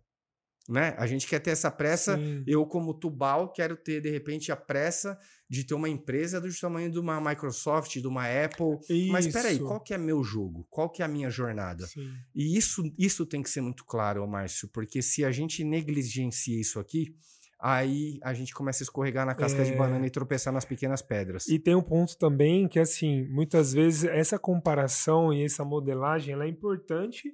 [0.68, 0.96] Né?
[0.98, 2.18] A gente quer ter essa pressa.
[2.18, 2.44] Sim.
[2.48, 5.20] Eu, como Tubal, quero ter, de repente, a pressa
[5.50, 8.80] de ter uma empresa do tamanho de uma Microsoft, de uma Apple.
[8.90, 9.12] Isso.
[9.12, 10.66] Mas peraí, qual que é meu jogo?
[10.70, 11.86] Qual que é a minha jornada?
[11.86, 12.12] Sim.
[12.34, 16.80] E isso, isso tem que ser muito claro, Márcio, porque se a gente negligencia isso
[16.80, 17.16] aqui,
[17.60, 19.66] aí a gente começa a escorregar na casca é...
[19.66, 21.48] de banana e tropeçar nas pequenas pedras.
[21.48, 26.46] E tem um ponto também que, assim, muitas vezes essa comparação e essa modelagem ela
[26.46, 27.32] é importante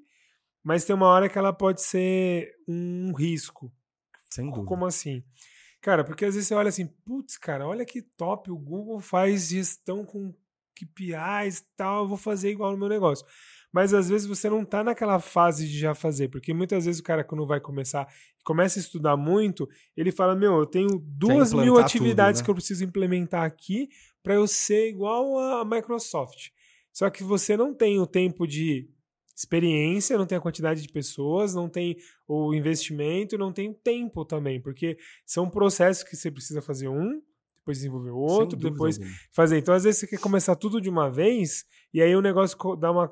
[0.64, 3.72] mas tem uma hora que ela pode ser um risco.
[4.30, 4.66] Sem dúvida.
[4.66, 5.24] Como assim?
[5.82, 9.48] Cara, porque às vezes você olha assim, putz, cara, olha que top, o Google faz
[9.48, 10.34] gestão com
[10.76, 13.26] KPIs e tal, eu vou fazer igual no meu negócio.
[13.72, 17.04] Mas às vezes você não está naquela fase de já fazer, porque muitas vezes o
[17.04, 18.08] cara, quando vai começar,
[18.44, 22.46] começa a estudar muito, ele fala: Meu, eu tenho duas mil atividades tudo, né?
[22.46, 23.88] que eu preciso implementar aqui
[24.24, 26.50] para eu ser igual a Microsoft.
[26.92, 28.90] Só que você não tem o tempo de
[29.40, 31.96] experiência, não tem a quantidade de pessoas, não tem
[32.28, 37.22] o investimento, não tem tempo também, porque são processos que você precisa fazer um,
[37.58, 39.18] depois desenvolver outro, depois alguma.
[39.32, 39.58] fazer.
[39.58, 42.92] Então, às vezes, você quer começar tudo de uma vez, e aí o negócio dá
[42.92, 43.10] uma.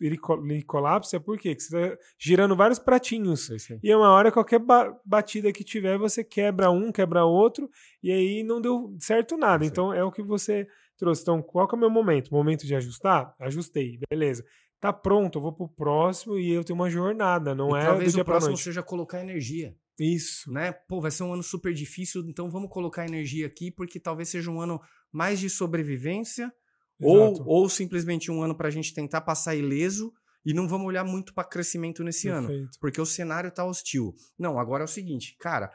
[0.00, 1.50] Ele, ele colapsa, por quê?
[1.50, 3.48] Porque você está girando vários pratinhos.
[3.82, 7.68] E é uma hora, qualquer ba batida que tiver, você quebra um, quebra outro,
[8.02, 9.64] e aí não deu certo nada.
[9.64, 11.22] Então, é o que você trouxe.
[11.22, 12.32] Então, qual que é o meu momento?
[12.32, 13.34] Momento de ajustar?
[13.40, 14.44] Ajustei, beleza
[14.84, 18.12] tá pronto, eu vou pro próximo e eu tenho uma jornada, não e é talvez
[18.12, 19.74] do dia o próximo seja colocar energia.
[19.98, 20.52] Isso.
[20.52, 20.72] Né?
[20.72, 24.50] Pô, vai ser um ano super difícil, então vamos colocar energia aqui, porque talvez seja
[24.50, 24.78] um ano
[25.10, 26.52] mais de sobrevivência,
[27.00, 30.12] ou, ou simplesmente um ano para a gente tentar passar ileso
[30.44, 32.52] e não vamos olhar muito para crescimento nesse Perfeito.
[32.52, 34.14] ano, porque o cenário tá hostil.
[34.38, 35.72] Não, agora é o seguinte, cara,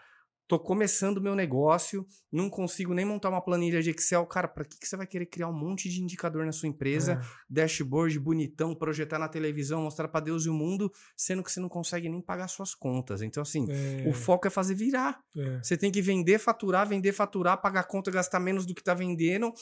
[0.50, 4.26] tô começando meu negócio, não consigo nem montar uma planilha de Excel.
[4.26, 7.22] Cara, para que, que você vai querer criar um monte de indicador na sua empresa,
[7.22, 7.44] é.
[7.48, 11.70] dashboard bonitão, projetar na televisão, mostrar para Deus e o mundo, sendo que você não
[11.70, 13.22] consegue nem pagar suas contas.
[13.22, 14.10] Então, assim, é.
[14.10, 15.22] o foco é fazer virar.
[15.38, 15.60] É.
[15.62, 19.54] Você tem que vender, faturar, vender, faturar, pagar conta, gastar menos do que tá vendendo.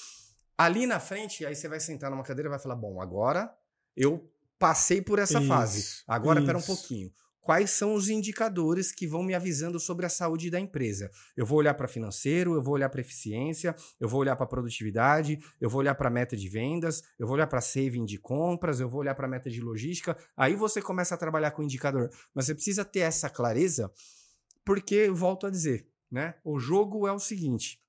[0.58, 3.54] Ali na frente, aí você vai sentar numa cadeira e vai falar: bom, agora
[3.94, 6.04] eu passei por essa isso, fase.
[6.08, 6.48] Agora, isso.
[6.48, 7.12] pera um pouquinho
[7.48, 11.10] quais são os indicadores que vão me avisando sobre a saúde da empresa.
[11.34, 15.40] Eu vou olhar para financeiro, eu vou olhar para eficiência, eu vou olhar para produtividade,
[15.62, 18.90] eu vou olhar para meta de vendas, eu vou olhar para saving de compras, eu
[18.90, 20.18] vou olhar para meta de logística.
[20.36, 22.12] Aí você começa a trabalhar com indicador.
[22.36, 23.90] Mas você precisa ter essa clareza,
[24.66, 26.36] porque volto a dizer, né?
[26.44, 27.82] O jogo é o seguinte: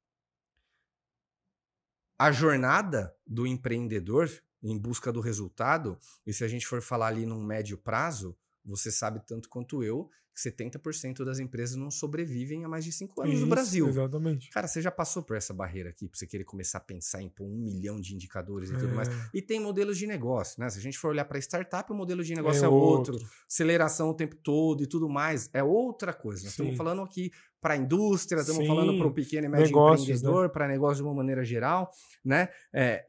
[2.16, 4.30] a jornada do empreendedor
[4.62, 8.90] em busca do resultado, e se a gente for falar ali num médio prazo, você
[8.90, 10.08] sabe tanto quanto eu
[10.38, 13.88] que 70% das empresas não sobrevivem há mais de 5 anos Isso, no Brasil.
[13.88, 14.50] Exatamente.
[14.50, 17.28] Cara, você já passou por essa barreira aqui, para você querer começar a pensar em
[17.28, 18.78] pôr um milhão de indicadores e é.
[18.78, 19.08] tudo mais.
[19.08, 19.12] É.
[19.34, 20.70] E tem modelos de negócio, né?
[20.70, 23.14] Se a gente for olhar para startup, o modelo de negócio é, é outro.
[23.14, 23.28] outro.
[23.50, 25.50] Aceleração o tempo todo e tudo mais.
[25.52, 26.44] É outra coisa.
[26.44, 28.68] Nós estamos falando aqui para a indústria, estamos Sim.
[28.68, 30.48] falando para o pequeno e médio Negócios, empreendedor, né?
[30.48, 31.90] para negócio de uma maneira geral,
[32.24, 32.48] né?
[32.72, 33.04] É,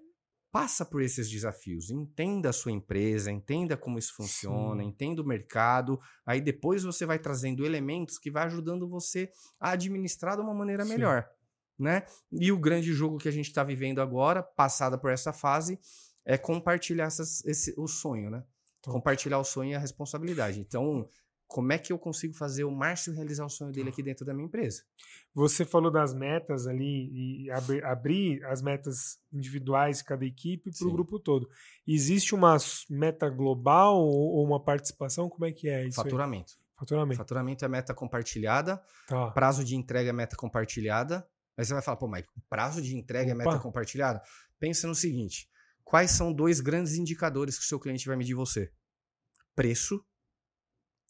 [0.51, 4.89] passa por esses desafios, entenda a sua empresa, entenda como isso funciona, Sim.
[4.89, 10.35] entenda o mercado, aí depois você vai trazendo elementos que vai ajudando você a administrar
[10.35, 10.91] de uma maneira Sim.
[10.91, 11.29] melhor,
[11.77, 12.03] né?
[12.31, 15.79] E o grande jogo que a gente está vivendo agora, passada por essa fase,
[16.25, 18.43] é compartilhar essas, esse, o sonho, né?
[18.81, 18.95] Top.
[18.95, 20.59] Compartilhar o sonho e a responsabilidade.
[20.59, 21.07] Então,
[21.49, 24.35] como é que eu consigo fazer o Márcio realizar o sonho dele aqui dentro da
[24.35, 24.83] minha empresa?
[25.33, 27.09] Você falou das metas ali
[27.43, 31.49] e abrir, abrir as metas individuais de cada equipe para o grupo todo.
[31.87, 32.55] Existe uma
[32.87, 35.27] meta global ou uma participação?
[35.27, 35.95] Como é que é isso?
[35.95, 36.53] Faturamento.
[36.53, 36.77] Aí?
[36.77, 37.17] Faturamento.
[37.17, 38.79] Faturamento é meta compartilhada.
[39.07, 39.31] Tá.
[39.31, 41.27] Prazo de entrega é meta compartilhada.
[41.57, 43.41] Aí você vai falar, pô, mas prazo de entrega Opa.
[43.41, 44.21] é meta compartilhada?
[44.59, 45.49] Pensa no seguinte:
[45.83, 48.71] quais são dois grandes indicadores que o seu cliente vai medir você?
[49.55, 50.05] Preço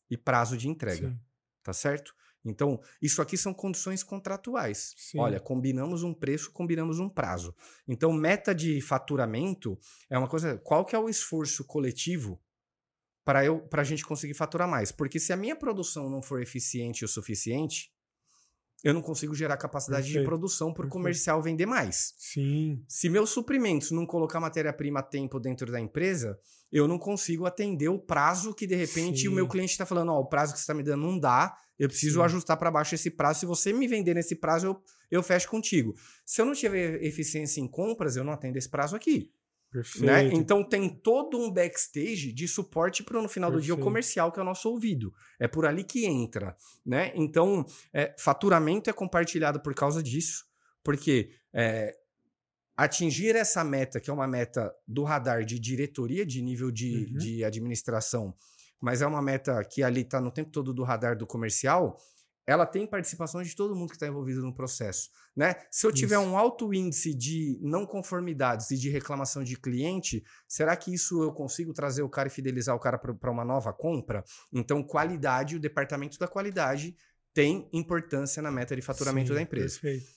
[0.10, 1.10] e prazo de entrega.
[1.10, 1.20] Sim.
[1.64, 2.16] Tá certo?
[2.44, 4.94] Então, isso aqui são condições contratuais.
[4.98, 5.20] Sim.
[5.20, 7.54] Olha, combinamos um preço, combinamos um prazo.
[7.88, 9.78] Então, meta de faturamento
[10.10, 10.58] é uma coisa.
[10.58, 12.42] Qual que é o esforço coletivo
[13.26, 14.92] para eu para a gente conseguir faturar mais?
[14.92, 17.92] Porque se a minha produção não for eficiente o suficiente,
[18.84, 20.24] eu não consigo gerar capacidade Perfeito.
[20.24, 22.14] de produção para o comercial vender mais.
[22.18, 22.84] Sim.
[22.88, 26.40] Se meus suprimentos não colocar matéria-prima a tempo dentro da empresa,
[26.72, 29.28] eu não consigo atender o prazo que de repente Sim.
[29.28, 31.20] o meu cliente está falando, ó, oh, o prazo que você está me dando não
[31.20, 32.26] dá, eu preciso Sim.
[32.26, 33.42] ajustar para baixo esse prazo.
[33.42, 35.96] Se você me vender nesse prazo, eu, eu fecho contigo.
[36.26, 39.32] Se eu não tiver eficiência em compras, eu não atendo esse prazo aqui.
[39.70, 39.82] Né?
[39.82, 40.06] Perfeito.
[40.06, 40.24] Né?
[40.34, 43.74] Então tem todo um backstage de suporte para no final Perfeito.
[43.74, 45.14] do dia o comercial, que é o nosso ouvido.
[45.40, 46.56] É por ali que entra.
[46.86, 47.12] Né?
[47.16, 50.46] Então, é, faturamento é compartilhado por causa disso,
[50.84, 51.96] porque é,
[52.76, 57.18] atingir essa meta, que é uma meta do radar de diretoria, de nível de, uhum.
[57.18, 58.34] de administração,
[58.80, 61.98] mas é uma meta que ali está no tempo todo do radar do comercial,
[62.50, 65.12] ela tem participação de todo mundo que está envolvido no processo.
[65.38, 65.54] Né?
[65.70, 66.28] Se eu tiver isso.
[66.28, 71.32] um alto índice de não conformidades e de reclamação de cliente, será que isso eu
[71.32, 74.24] consigo trazer o cara e fidelizar o cara para uma nova compra?
[74.52, 76.96] Então, qualidade, o departamento da qualidade
[77.36, 79.80] tem importância na meta de faturamento Sim, da empresa.
[79.80, 80.08] Perfeito.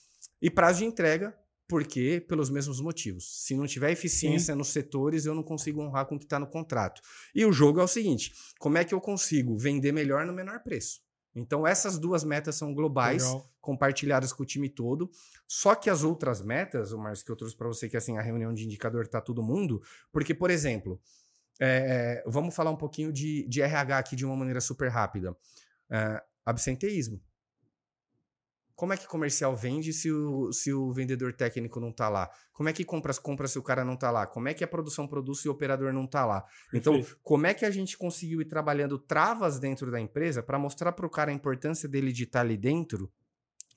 [0.41, 1.37] E prazo de entrega,
[1.67, 3.43] porque pelos mesmos motivos.
[3.45, 4.57] Se não tiver eficiência Sim.
[4.57, 6.99] nos setores, eu não consigo honrar com o que está no contrato.
[7.35, 10.63] E o jogo é o seguinte: como é que eu consigo vender melhor no menor
[10.63, 11.02] preço?
[11.35, 13.49] Então, essas duas metas são globais, Legal.
[13.59, 15.09] compartilhadas com o time todo.
[15.47, 18.21] Só que as outras metas, o Márcio, que eu trouxe para você, que assim, a
[18.21, 19.81] reunião de indicador tá todo mundo,
[20.11, 21.01] porque, por exemplo,
[21.59, 25.35] é, vamos falar um pouquinho de, de RH aqui de uma maneira super rápida.
[25.89, 27.19] É, absenteísmo.
[28.75, 32.29] Como é que comercial vende se o, se o vendedor técnico não está lá?
[32.51, 34.25] Como é que compra compra se o cara não está lá?
[34.25, 36.43] Como é que a produção produz se o operador não está lá?
[36.73, 37.11] Então, Perfeito.
[37.11, 40.91] Então, como é que a gente conseguiu ir trabalhando travas dentro da empresa para mostrar
[40.91, 43.11] para o cara a importância dele de estar tá ali dentro,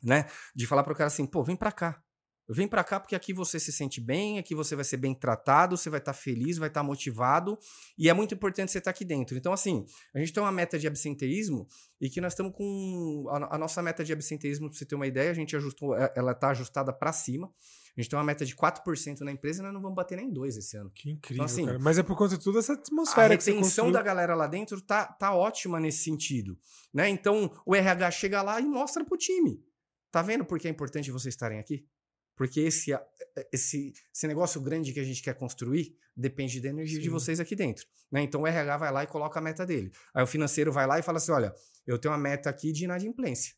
[0.03, 0.27] né?
[0.55, 2.03] De falar para o cara assim, pô, vem para cá.
[2.49, 5.77] Vem para cá porque aqui você se sente bem, aqui você vai ser bem tratado,
[5.77, 7.59] você vai estar tá feliz, vai estar tá motivado
[7.99, 9.37] e é muito importante você estar tá aqui dentro.
[9.37, 11.67] Então, assim, a gente tem uma meta de absenteísmo
[12.01, 13.27] e que nós estamos com.
[13.31, 16.13] A, a nossa meta de absenteísmo, para você ter uma ideia, a gente ajustou, é,
[16.15, 17.51] ela está ajustada para cima.
[17.97, 20.31] A gente tem uma meta de 4% na empresa e nós não vamos bater nem
[20.31, 20.91] 2% esse ano.
[20.95, 21.79] Que incrível, então, assim, cara.
[21.79, 25.07] Mas é por conta de toda essa atmosfera a retenção da galera lá dentro tá,
[25.07, 26.59] tá ótima nesse sentido.
[26.93, 27.09] Né?
[27.09, 29.65] Então, o RH chega lá e mostra pro time.
[30.13, 31.87] Tá vendo por que é importante vocês estarem aqui?
[32.37, 32.93] Porque esse,
[33.53, 37.03] esse, esse negócio grande que a gente quer construir depende da energia Sim.
[37.03, 37.87] de vocês aqui dentro.
[38.13, 38.23] Né?
[38.23, 39.91] Então o RH vai lá e coloca a meta dele.
[40.15, 41.55] Aí o financeiro vai lá e fala assim: olha,
[41.87, 43.55] eu tenho uma meta aqui de inadimplência.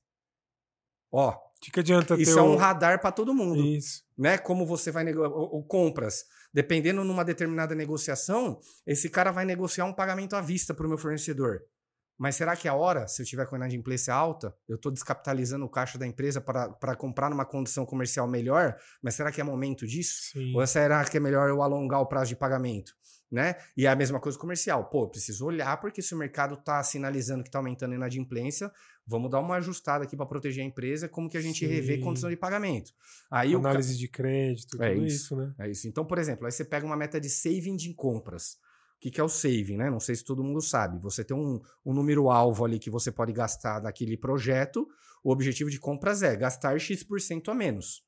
[1.10, 3.64] Ó, que, que adianta isso ter é um radar para todo mundo.
[3.64, 4.04] Isso.
[4.16, 4.38] Né?
[4.38, 6.24] Como você vai negociar, ou, compras.
[6.52, 10.98] Dependendo numa determinada negociação, esse cara vai negociar um pagamento à vista para o meu
[10.98, 11.62] fornecedor.
[12.18, 14.90] Mas será que é a hora, se eu tiver com a inadimplência alta, eu estou
[14.90, 18.76] descapitalizando o caixa da empresa para comprar numa condição comercial melhor?
[19.00, 20.32] Mas será que é momento disso?
[20.32, 20.52] Sim.
[20.56, 22.92] Ou será que é melhor eu alongar o prazo de pagamento?
[23.30, 23.54] Né?
[23.76, 24.88] E é a mesma coisa comercial.
[24.88, 28.72] Pô, preciso olhar porque se o mercado está sinalizando que está aumentando a inadimplência,
[29.06, 31.72] vamos dar uma ajustada aqui para proteger a empresa, como que a gente Sim.
[31.72, 32.90] revê condição de pagamento.
[33.30, 33.98] Aí Análise o...
[33.98, 35.54] de crédito, é tudo isso, isso, né?
[35.58, 35.86] É isso.
[35.86, 38.56] Então, por exemplo, aí você pega uma meta de saving de compras.
[38.98, 39.88] O que, que é o saving, né?
[39.88, 40.98] Não sei se todo mundo sabe.
[41.00, 44.88] Você tem um, um número alvo ali que você pode gastar naquele projeto.
[45.22, 48.02] O objetivo de compras é gastar X% a menos.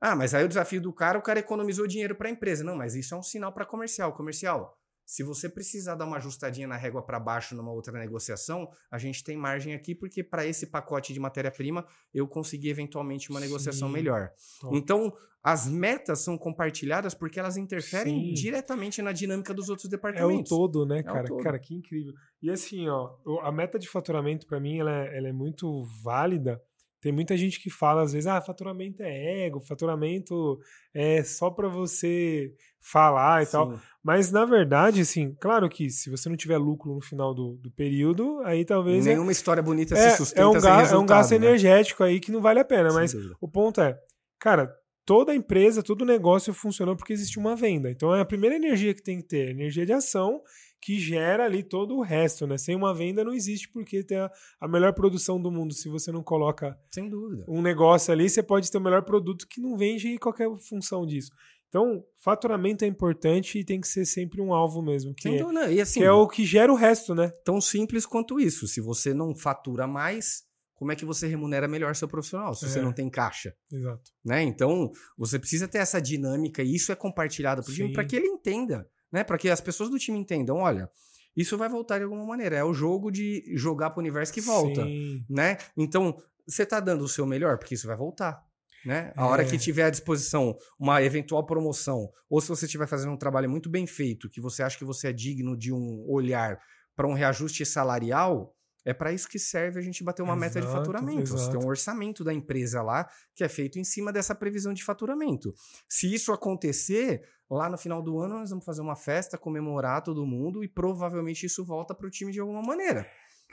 [0.00, 2.64] Ah, mas aí o desafio do cara, o cara economizou dinheiro para a empresa.
[2.64, 4.12] Não, mas isso é um sinal para comercial.
[4.12, 4.76] Comercial,
[5.10, 9.24] se você precisar dar uma ajustadinha na régua para baixo numa outra negociação, a gente
[9.24, 11.84] tem margem aqui, porque para esse pacote de matéria-prima
[12.14, 13.46] eu consegui eventualmente uma Sim.
[13.46, 14.30] negociação melhor.
[14.60, 14.76] Top.
[14.76, 15.12] Então,
[15.42, 18.34] as metas são compartilhadas porque elas interferem Sim.
[18.34, 20.48] diretamente na dinâmica dos outros departamentos.
[20.48, 21.24] É o todo, né, cara?
[21.24, 21.42] É todo.
[21.42, 22.14] Cara, que incrível.
[22.40, 26.62] E assim, ó, a meta de faturamento para mim ela é, ela é muito válida
[27.00, 30.58] tem muita gente que fala às vezes, ah, faturamento é ego, faturamento
[30.92, 33.52] é só para você falar e Sim.
[33.52, 33.80] tal.
[34.02, 37.70] Mas na verdade, assim, claro que se você não tiver lucro no final do, do
[37.70, 39.06] período, aí talvez.
[39.06, 40.42] É Nenhuma é, história bonita é, se sustenta.
[40.42, 41.36] É um, ga, é um gasto né?
[41.36, 42.90] energético aí que não vale a pena.
[42.90, 43.36] Sem mas dúvida.
[43.40, 43.98] o ponto é,
[44.38, 44.70] cara,
[45.04, 47.90] toda empresa, todo negócio funcionou porque existe uma venda.
[47.90, 50.40] Então é a primeira energia que tem que ter, energia de ação
[50.80, 52.56] que gera ali todo o resto, né?
[52.56, 54.30] Sem uma venda não existe porque tem a,
[54.60, 55.74] a, melhor produção do mundo.
[55.74, 57.44] Se você não coloca Sem dúvida.
[57.46, 61.30] um negócio ali, você pode ter o melhor produto que não vende qualquer função disso.
[61.68, 65.14] Então, faturamento é importante e tem que ser sempre um alvo mesmo.
[65.14, 65.72] Que, é.
[65.72, 67.30] E assim, que é o que gera o resto, né?
[67.44, 68.66] Tão simples quanto isso.
[68.66, 70.42] Se você não fatura mais,
[70.74, 72.68] como é que você remunera melhor seu profissional se é.
[72.68, 73.54] você não tem caixa?
[73.70, 74.10] Exato.
[74.24, 74.42] Né?
[74.42, 78.16] Então, você precisa ter essa dinâmica e isso é compartilhado para o time para que
[78.16, 79.24] ele entenda né?
[79.24, 80.90] Para que as pessoas do time entendam, olha,
[81.36, 82.56] isso vai voltar de alguma maneira.
[82.56, 85.24] É o jogo de jogar para o universo que volta, Sim.
[85.28, 85.58] né?
[85.76, 86.16] Então,
[86.46, 88.42] você está dando o seu melhor porque isso vai voltar.
[88.84, 89.12] Né?
[89.16, 89.24] A é.
[89.24, 89.58] hora que é.
[89.58, 93.86] tiver à disposição uma eventual promoção, ou se você estiver fazendo um trabalho muito bem
[93.86, 96.58] feito, que você acha que você é digno de um olhar
[96.96, 98.54] para um reajuste salarial,
[98.84, 101.22] é para isso que serve a gente bater uma exato, meta de faturamento.
[101.22, 101.38] Exato.
[101.40, 104.84] Você tem um orçamento da empresa lá que é feito em cima dessa previsão de
[104.84, 105.54] faturamento.
[105.88, 110.26] Se isso acontecer, lá no final do ano nós vamos fazer uma festa, comemorar todo
[110.26, 113.06] mundo e provavelmente isso volta para o time de alguma maneira.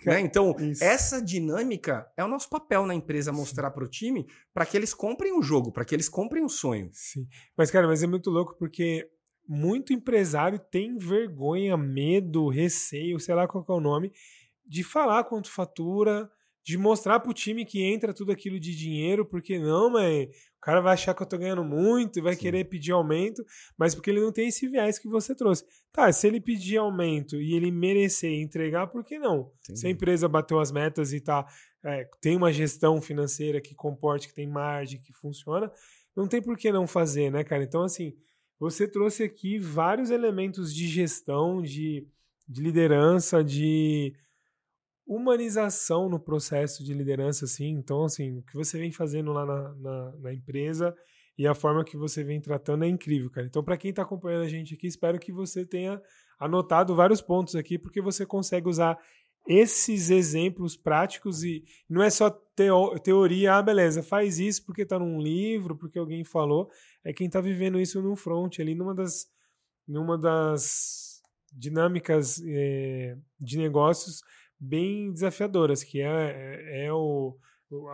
[0.06, 0.20] Né?
[0.20, 0.84] Então, isso.
[0.84, 4.94] essa dinâmica é o nosso papel na empresa mostrar para o time para que eles
[4.94, 6.90] comprem o jogo, para que eles comprem o sonho.
[6.94, 7.28] Sim.
[7.58, 9.10] Mas, cara, mas é muito louco porque
[9.48, 14.12] muito empresário tem vergonha, medo, receio, sei lá qual é o nome,
[14.68, 16.30] de falar quanto fatura,
[16.68, 20.82] de mostrar pro time que entra tudo aquilo de dinheiro, porque não, mas o cara
[20.82, 22.42] vai achar que eu tô ganhando muito e vai Sim.
[22.42, 23.42] querer pedir aumento,
[23.78, 25.64] mas porque ele não tem esse viés que você trouxe.
[25.94, 29.50] Tá, se ele pedir aumento e ele merecer entregar, por que não?
[29.64, 29.80] Entendi.
[29.80, 31.46] Se a empresa bateu as metas e tá,
[31.86, 35.72] é, tem uma gestão financeira que comporte, que tem margem, que funciona,
[36.14, 37.64] não tem por que não fazer, né, cara?
[37.64, 38.14] Então, assim,
[38.60, 42.06] você trouxe aqui vários elementos de gestão, de,
[42.46, 44.14] de liderança, de
[45.08, 47.70] humanização no processo de liderança, assim.
[47.70, 50.94] Então, assim, o que você vem fazendo lá na, na, na empresa
[51.38, 53.48] e a forma que você vem tratando é incrível, cara.
[53.48, 56.02] Então, para quem está acompanhando a gente aqui, espero que você tenha
[56.40, 59.00] anotado vários pontos aqui, porque você consegue usar
[59.48, 65.00] esses exemplos práticos e não é só teo, teoria, ah, beleza, faz isso porque está
[65.00, 66.70] num livro, porque alguém falou,
[67.04, 69.26] é quem está vivendo isso no front, ali numa das,
[69.88, 71.22] numa das
[71.54, 74.22] dinâmicas é, de negócios
[74.60, 77.36] bem desafiadoras, que é, é, é o,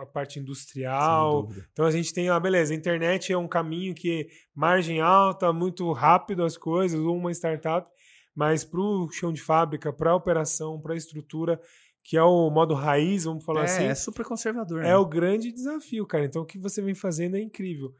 [0.00, 1.48] a parte industrial.
[1.72, 5.90] Então a gente tem, ah, beleza, a internet é um caminho que margem alta, muito
[5.92, 7.88] rápido as coisas, uma startup,
[8.34, 11.60] mas para o chão de fábrica, para a operação, para a estrutura,
[12.02, 13.84] que é o modo raiz, vamos falar é, assim.
[13.84, 14.80] É super conservador.
[14.82, 14.96] É né?
[14.96, 16.24] o grande desafio, cara.
[16.24, 17.94] Então o que você vem fazendo é incrível.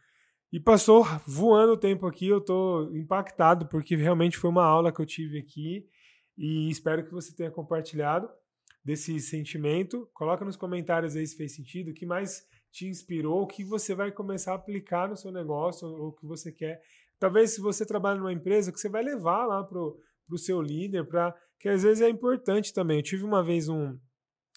[0.52, 5.00] E passou voando o tempo aqui, eu estou impactado, porque realmente foi uma aula que
[5.00, 5.84] eu tive aqui
[6.38, 8.28] e espero que você tenha compartilhado
[8.84, 10.08] desse sentimento.
[10.12, 13.94] Coloca nos comentários aí se fez sentido, o que mais te inspirou, o que você
[13.94, 16.82] vai começar a aplicar no seu negócio, ou o que você quer.
[17.18, 21.06] Talvez se você trabalha numa empresa, que você vai levar lá para o seu líder,
[21.06, 22.98] para que às vezes é importante também.
[22.98, 23.96] Eu tive uma vez um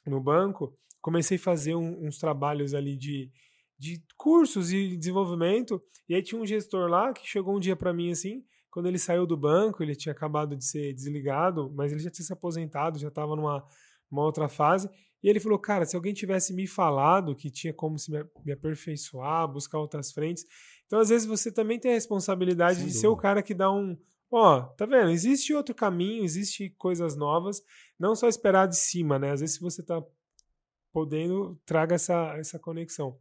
[0.06, 3.32] no banco, comecei a fazer um, uns trabalhos ali de,
[3.78, 7.94] de cursos e desenvolvimento, e aí tinha um gestor lá que chegou um dia para
[7.94, 12.02] mim assim, quando ele saiu do banco, ele tinha acabado de ser desligado, mas ele
[12.02, 13.66] já tinha se aposentado, já estava numa
[14.10, 14.90] uma outra fase,
[15.22, 19.48] e ele falou, cara, se alguém tivesse me falado que tinha como se me, aperfeiçoar,
[19.48, 20.46] buscar outras frentes,
[20.86, 23.02] então às vezes você também tem a responsabilidade Sem de dúvida.
[23.02, 23.98] ser o cara que dá um,
[24.30, 25.10] Ó, tá vendo?
[25.10, 27.64] Existe outro caminho, existe coisas novas,
[27.98, 29.32] não só esperar de cima, né?
[29.32, 30.04] Às vezes se você tá
[30.92, 33.18] podendo, traga essa, essa conexão.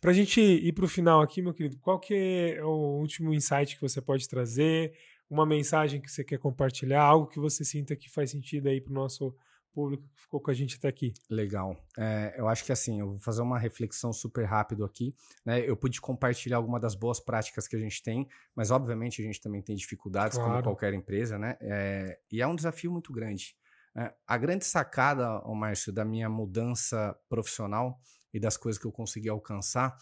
[0.00, 3.34] Para a gente ir para o final aqui, meu querido, qual que é o último
[3.34, 4.94] insight que você pode trazer?
[5.28, 8.92] Uma mensagem que você quer compartilhar, algo que você sinta que faz sentido aí para
[8.92, 9.34] o nosso
[9.72, 11.12] público que ficou com a gente até aqui.
[11.28, 11.76] Legal.
[11.96, 15.14] É, eu acho que assim, eu vou fazer uma reflexão super rápido aqui.
[15.44, 15.60] Né?
[15.60, 19.40] Eu pude compartilhar alguma das boas práticas que a gente tem, mas obviamente a gente
[19.40, 20.52] também tem dificuldades, claro.
[20.52, 21.56] como qualquer empresa, né?
[21.60, 23.56] É, e é um desafio muito grande.
[23.96, 28.00] É, a grande sacada, Márcio, da minha mudança profissional
[28.32, 29.96] e das coisas que eu consegui alcançar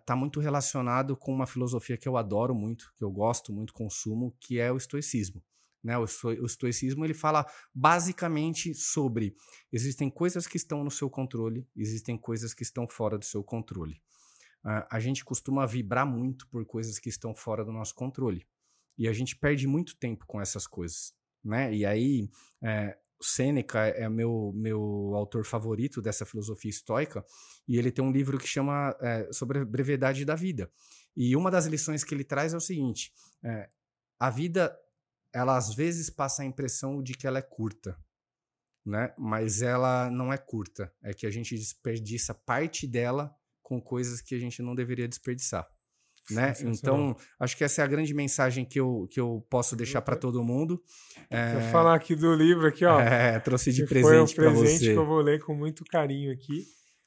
[0.00, 3.72] está uh, muito relacionado com uma filosofia que eu adoro muito, que eu gosto muito,
[3.72, 5.42] consumo, que é o estoicismo.
[5.84, 5.98] Né?
[5.98, 9.36] O, o estoicismo ele fala basicamente sobre
[9.70, 14.00] existem coisas que estão no seu controle, existem coisas que estão fora do seu controle.
[14.64, 18.46] Uh, a gente costuma vibrar muito por coisas que estão fora do nosso controle.
[18.96, 21.12] E a gente perde muito tempo com essas coisas.
[21.44, 21.74] Né?
[21.74, 22.30] E aí,
[22.62, 27.24] é, Sêneca é meu, meu autor favorito dessa filosofia estoica,
[27.68, 30.70] e ele tem um livro que chama é, sobre a brevidade da vida.
[31.16, 33.12] E uma das lições que ele traz é o seguinte:
[33.42, 33.68] é,
[34.18, 34.74] a vida
[35.34, 37.98] ela às vezes passa a impressão de que ela é curta,
[38.86, 39.12] né?
[39.18, 44.34] Mas ela não é curta, é que a gente desperdiça parte dela com coisas que
[44.34, 45.66] a gente não deveria desperdiçar.
[46.30, 46.54] Né?
[46.64, 50.16] Então, acho que essa é a grande mensagem que eu, que eu posso deixar para
[50.16, 50.82] todo mundo.
[51.28, 51.52] É...
[51.52, 52.98] Vou falar aqui do livro aqui, ó.
[52.98, 54.54] É, trouxe de presente para você.
[54.54, 56.64] Foi um presente que eu vou ler com muito carinho aqui.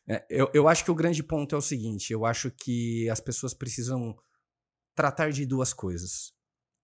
[0.08, 3.20] É, eu, eu acho que o grande ponto é o seguinte: eu acho que as
[3.20, 4.16] pessoas precisam
[4.94, 6.37] tratar de duas coisas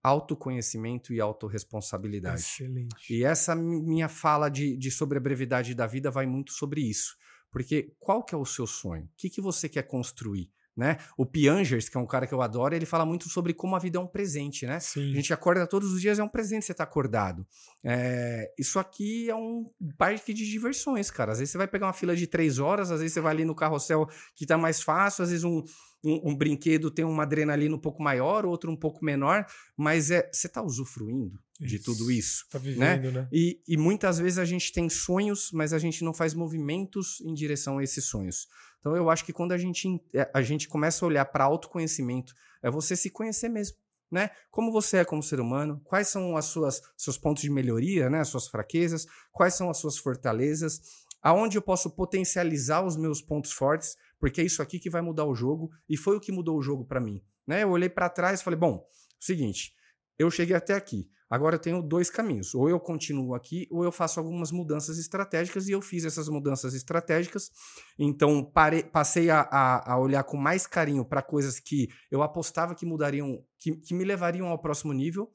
[0.04, 2.42] autoconhecimento e autorresponsabilidade.
[2.42, 3.14] Excelente.
[3.14, 7.16] E essa minha fala de, de sobre a brevidade da vida vai muito sobre isso.
[7.50, 9.06] Porque qual que é o seu sonho?
[9.06, 10.52] O que, que você quer construir?
[10.76, 10.98] Né?
[11.16, 13.80] O Piangers, que é um cara que eu adoro, ele fala muito sobre como a
[13.80, 14.80] vida é um presente, né?
[14.80, 15.12] Sim.
[15.12, 17.46] A gente acorda todos os dias, é um presente você estar tá acordado.
[17.84, 19.70] É, isso aqui é um
[20.00, 21.32] parque de diversões, cara.
[21.32, 23.46] Às vezes você vai pegar uma fila de três horas, às vezes você vai ali
[23.46, 25.64] no carrossel que tá mais fácil, às vezes um,
[26.04, 29.46] um, um brinquedo tem uma adrenalina um pouco maior, outro um pouco menor,
[29.78, 31.70] mas é você está usufruindo isso.
[31.70, 32.46] de tudo isso.
[32.50, 33.22] Tá vivendo, né?
[33.22, 33.28] né?
[33.32, 37.34] E, e muitas vezes a gente tem sonhos, mas a gente não faz movimentos em
[37.34, 38.48] direção a esses sonhos.
[38.80, 42.34] Então eu acho que quando a gente, é, a gente começa a olhar para autoconhecimento,
[42.62, 43.78] é você se conhecer mesmo.
[44.12, 44.30] Né?
[44.52, 48.20] Como você é como ser humano, quais são as suas seus pontos de melhoria, né?
[48.20, 50.82] As suas fraquezas, quais são as suas fortalezas,
[51.20, 55.26] aonde eu posso potencializar os meus pontos fortes porque é isso aqui que vai mudar
[55.26, 57.22] o jogo e foi o que mudou o jogo para mim.
[57.46, 57.64] Né?
[57.64, 58.88] Eu olhei para trás e falei: bom,
[59.20, 59.74] seguinte,
[60.18, 61.10] eu cheguei até aqui.
[61.30, 62.56] Agora eu tenho dois caminhos.
[62.56, 66.74] Ou eu continuo aqui, ou eu faço algumas mudanças estratégicas, e eu fiz essas mudanças
[66.74, 67.52] estratégicas.
[68.00, 72.74] Então, parei, passei a, a, a, olhar com mais carinho para coisas que eu apostava
[72.74, 75.30] que mudariam, que, que me levariam ao próximo nível.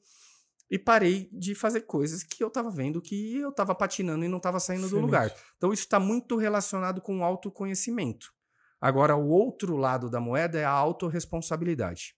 [0.67, 4.37] E parei de fazer coisas que eu estava vendo que eu estava patinando e não
[4.37, 4.99] estava saindo Excelente.
[4.99, 5.35] do lugar.
[5.57, 8.38] Então, isso está muito relacionado com o autoconhecimento.
[8.81, 12.15] Agora, o outro lado da moeda é a autorresponsabilidade.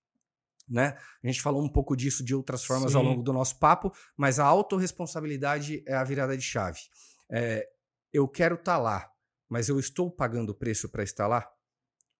[0.69, 0.97] Né?
[1.23, 2.97] A gente falou um pouco disso de outras formas Sim.
[2.97, 6.79] ao longo do nosso papo, mas a autorresponsabilidade é a virada de chave.
[7.29, 7.67] É,
[8.13, 9.11] eu quero estar tá lá,
[9.49, 11.49] mas eu estou pagando o preço para estar lá?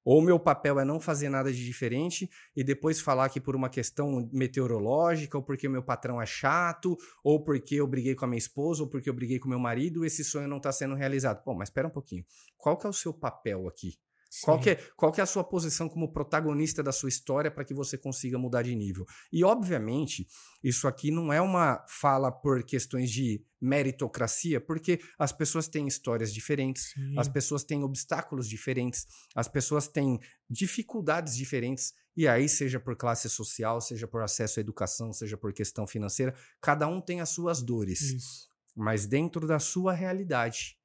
[0.03, 3.69] Ou meu papel é não fazer nada de diferente e depois falar que por uma
[3.69, 8.39] questão meteorológica, ou porque meu patrão é chato, ou porque eu briguei com a minha
[8.39, 11.43] esposa, ou porque eu briguei com meu marido, esse sonho não está sendo realizado.
[11.45, 12.25] Bom, mas espera um pouquinho.
[12.57, 13.99] Qual que é o seu papel aqui?
[14.43, 17.65] Qual que, é, qual que é a sua posição como protagonista da sua história para
[17.65, 19.05] que você consiga mudar de nível?
[19.31, 20.25] E, obviamente,
[20.63, 26.33] isso aqui não é uma fala por questões de meritocracia, porque as pessoas têm histórias
[26.33, 27.19] diferentes, Sim.
[27.19, 29.05] as pessoas têm obstáculos diferentes,
[29.35, 30.17] as pessoas têm
[30.49, 35.53] dificuldades diferentes, e aí, seja por classe social, seja por acesso à educação, seja por
[35.53, 38.01] questão financeira, cada um tem as suas dores.
[38.01, 38.49] Isso.
[38.75, 40.77] Mas dentro da sua realidade,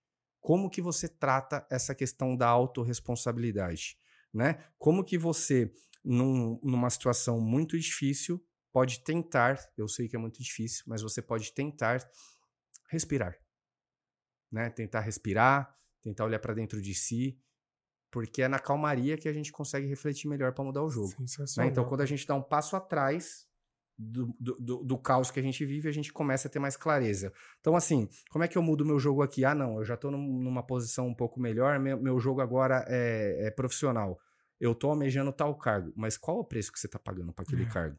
[0.46, 3.98] como que você trata essa questão da autorresponsabilidade,
[4.32, 4.64] né?
[4.78, 5.74] Como que você,
[6.04, 8.40] num, numa situação muito difícil,
[8.72, 11.98] pode tentar, eu sei que é muito difícil, mas você pode tentar
[12.88, 13.36] respirar,
[14.52, 14.70] né?
[14.70, 17.42] Tentar respirar, tentar olhar para dentro de si,
[18.08, 21.12] porque é na calmaria que a gente consegue refletir melhor para mudar o jogo.
[21.64, 21.72] Né?
[21.72, 23.45] Então, quando a gente dá um passo atrás,
[23.98, 27.32] do, do, do, caos que a gente vive, a gente começa a ter mais clareza.
[27.60, 29.44] Então, assim, como é que eu mudo meu jogo aqui?
[29.44, 33.46] Ah, não, eu já estou numa posição um pouco melhor, meu, meu jogo agora é,
[33.46, 34.18] é, profissional.
[34.60, 37.44] Eu estou almejando tal cargo, mas qual é o preço que você está pagando para
[37.44, 37.68] aquele é.
[37.68, 37.98] cargo?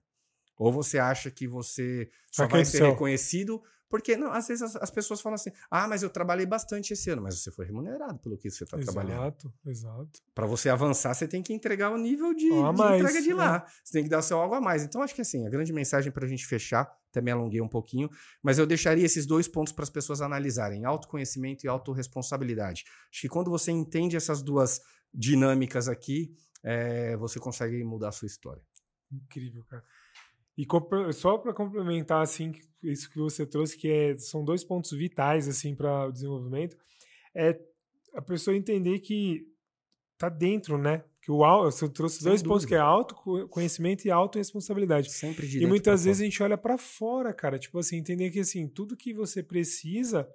[0.57, 4.91] Ou você acha que você só vai ser reconhecido porque, não, às vezes as, as,
[4.91, 8.37] pessoas falam assim: ah, mas eu trabalhei bastante esse ano, mas você foi remunerado pelo
[8.37, 9.21] que você está trabalhando.
[9.21, 10.21] Exato, exato.
[10.35, 13.65] Para você avançar, você tem que entregar o nível de, de mais, entrega de lá.
[13.65, 13.71] É.
[13.83, 14.83] Você tem que dar o seu algo a mais.
[14.83, 17.67] Então, acho que assim, a grande mensagem para a gente fechar, até me alonguei um
[17.69, 18.09] pouquinho,
[18.43, 22.83] mas eu deixaria esses dois pontos para as pessoas analisarem: autoconhecimento e autorresponsabilidade.
[23.09, 24.81] Acho que quando você entende essas duas
[25.13, 28.61] dinâmicas aqui, é, você consegue mudar a sua história.
[29.11, 29.83] Incrível, cara.
[30.57, 30.65] E
[31.13, 32.51] só para complementar assim
[32.81, 36.75] isso que você trouxe, que é, são dois pontos vitais assim para o desenvolvimento,
[37.35, 37.59] é
[38.13, 39.45] a pessoa entender que
[40.17, 41.03] tá dentro, né?
[41.21, 42.53] Que o você trouxe Sem dois dúvida.
[42.53, 45.11] pontos que é autoconhecimento e autorresponsabilidade.
[45.11, 46.27] Sempre de E muitas vezes fora.
[46.27, 50.27] a gente olha para fora, cara, tipo assim, entender que assim, tudo que você precisa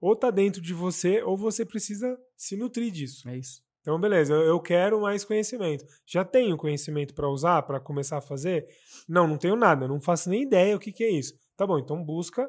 [0.00, 3.28] ou tá dentro de você ou você precisa se nutrir disso.
[3.28, 3.62] É isso.
[3.80, 5.84] Então, beleza, eu quero mais conhecimento.
[6.06, 8.66] Já tenho conhecimento para usar, para começar a fazer?
[9.08, 11.34] Não, não tenho nada, não faço nem ideia o que, que é isso.
[11.56, 12.48] Tá bom, então busca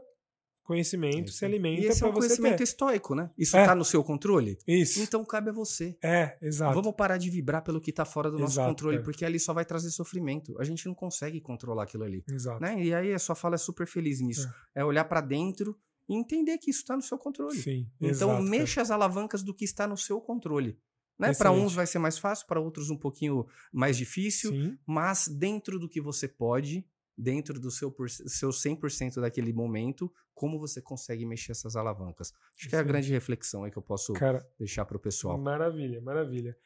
[0.64, 2.64] conhecimento, se alimenta para é um conhecimento ter.
[2.64, 3.30] estoico, né?
[3.38, 3.76] Isso está é.
[3.76, 4.58] no seu controle?
[4.66, 5.02] Isso.
[5.02, 5.98] Então cabe a você.
[6.02, 6.74] É, exato.
[6.76, 9.02] Vamos parar de vibrar pelo que está fora do nosso exato, controle, é.
[9.02, 10.58] porque ali só vai trazer sofrimento.
[10.60, 12.24] A gente não consegue controlar aquilo ali.
[12.30, 12.62] Exato.
[12.62, 12.82] Né?
[12.84, 14.48] E aí a sua fala é super feliz nisso.
[14.74, 15.78] É, é olhar para dentro
[16.08, 17.58] e entender que isso está no seu controle.
[17.58, 18.84] Sim, então exato, mexa cara.
[18.84, 20.78] as alavancas do que está no seu controle.
[21.22, 21.34] Né?
[21.35, 24.77] Para uns vai ser mais fácil, para outros um pouquinho mais difícil, Sim.
[24.85, 26.85] mas dentro do que você pode,
[27.15, 32.34] dentro do seu, seu 100% daquele momento, como você consegue mexer essas alavancas.
[32.57, 35.38] Acho que é a grande reflexão aí que eu posso Cara, deixar para o pessoal.
[35.38, 36.57] Maravilha, maravilha.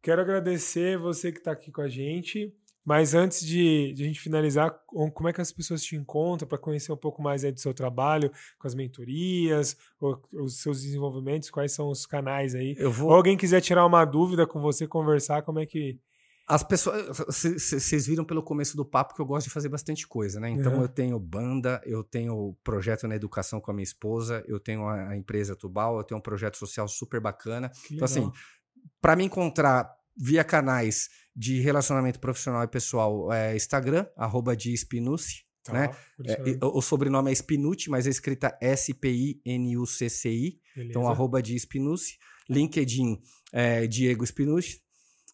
[0.00, 2.54] Quero agradecer você que está aqui com a gente.
[2.84, 6.58] Mas antes de, de, a gente finalizar, como é que as pessoas te encontram para
[6.58, 9.76] conhecer um pouco mais aí do seu trabalho, com as mentorias,
[10.32, 12.74] os seus desenvolvimentos, quais são os canais aí?
[12.78, 13.08] Eu vou...
[13.10, 15.98] Ou alguém quiser tirar uma dúvida com você, conversar, como é que.
[16.48, 17.16] As pessoas.
[17.28, 20.50] Vocês viram pelo começo do papo que eu gosto de fazer bastante coisa, né?
[20.50, 20.82] Então uhum.
[20.82, 25.10] eu tenho banda, eu tenho projeto na educação com a minha esposa, eu tenho a,
[25.10, 27.68] a empresa Tubal, eu tenho um projeto social super bacana.
[27.86, 28.32] Que então, assim, legal.
[28.34, 34.76] assim, para me encontrar via canais de relacionamento profissional e pessoal é Instagram, arroba de
[34.76, 35.44] Spinucci.
[35.62, 35.90] Tá, né?
[36.24, 40.58] É, o sobrenome é Spinucci, mas é escrita S-P-I-N-U-C-C-I.
[40.76, 42.18] Então, arroba de Spinucci.
[42.48, 43.20] LinkedIn
[43.52, 44.80] é Diego Spinucci.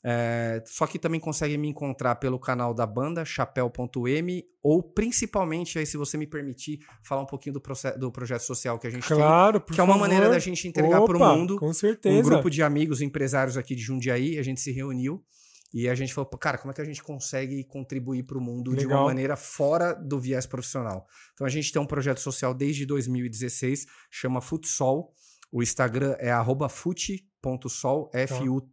[0.08, 5.86] É, só que também consegue me encontrar pelo canal da banda, chapéu.m, ou principalmente, aí,
[5.86, 7.62] se você me permitir, falar um pouquinho do,
[7.98, 9.74] do projeto social que a gente claro, tem.
[9.74, 10.08] que é uma favor.
[10.08, 11.58] maneira da gente entregar para o mundo.
[11.58, 12.16] Com certeza.
[12.16, 15.24] Um grupo de amigos empresários aqui de Jundiaí, a gente se reuniu
[15.72, 18.70] e a gente falou, cara, como é que a gente consegue contribuir para o mundo
[18.70, 18.86] Legal.
[18.86, 21.06] de uma maneira fora do viés profissional?
[21.34, 25.12] Então a gente tem um projeto social desde 2016, chama Futsol.
[25.52, 26.32] O Instagram é
[26.68, 28.70] fute F-U-T.sol, F-U-T.S-O-L.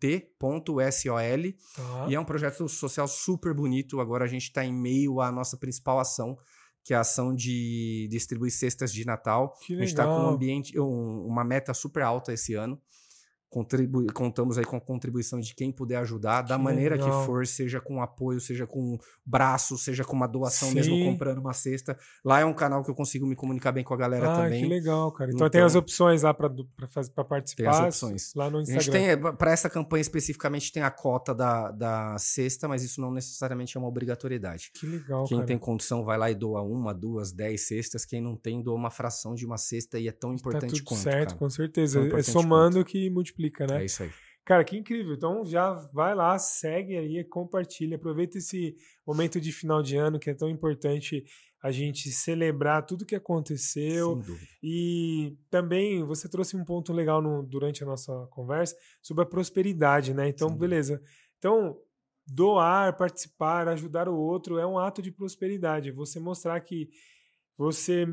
[1.76, 2.07] Tá.
[2.10, 4.02] E é um projeto social super bonito.
[4.02, 6.36] Agora a gente está em meio à nossa principal ação,
[6.84, 9.56] que é a ação de distribuir cestas de Natal.
[9.65, 12.82] Que a gente está com um ambiente, um, uma meta super alta esse ano
[14.13, 17.21] contamos aí com a contribuição de quem puder ajudar, da que maneira legal.
[17.21, 20.75] que for, seja com apoio, seja com braço, seja com uma doação Sim.
[20.75, 21.97] mesmo comprando uma cesta.
[22.25, 24.63] Lá é um canal que eu consigo me comunicar bem com a galera ah, também.
[24.63, 25.30] Que legal, cara.
[25.30, 27.55] Então, então tem as opções lá para participar.
[27.55, 28.34] Tem as opções.
[28.35, 28.80] Lá no Instagram.
[28.80, 32.84] A gente tem, é, para essa campanha especificamente, tem a cota da, da cesta, mas
[32.84, 34.71] isso não necessariamente é uma obrigatoriedade.
[34.73, 35.47] Que legal, Quem cara.
[35.47, 38.03] tem condição vai lá e doa uma, duas, dez cestas.
[38.03, 40.77] Quem não tem, doa uma fração de uma cesta e é tão tá importante tá
[40.77, 41.01] tudo quanto.
[41.01, 41.39] Certo, cara.
[41.39, 41.99] com certeza.
[42.17, 42.88] É somando quanto.
[42.88, 43.82] que multiplica multiplica, né?
[43.82, 44.11] É isso aí.
[44.45, 45.14] Cara, que incrível.
[45.14, 48.76] Então já vai lá, segue aí, compartilha, aproveita esse
[49.06, 51.24] momento de final de ano que é tão importante
[51.61, 54.22] a gente celebrar tudo que aconteceu.
[54.61, 60.14] E também você trouxe um ponto legal no, durante a nossa conversa sobre a prosperidade,
[60.14, 60.28] né?
[60.28, 61.02] Então, beleza.
[61.38, 61.78] Então,
[62.28, 65.90] doar, participar, ajudar o outro é um ato de prosperidade.
[65.91, 66.90] Você mostrar que
[67.57, 68.06] você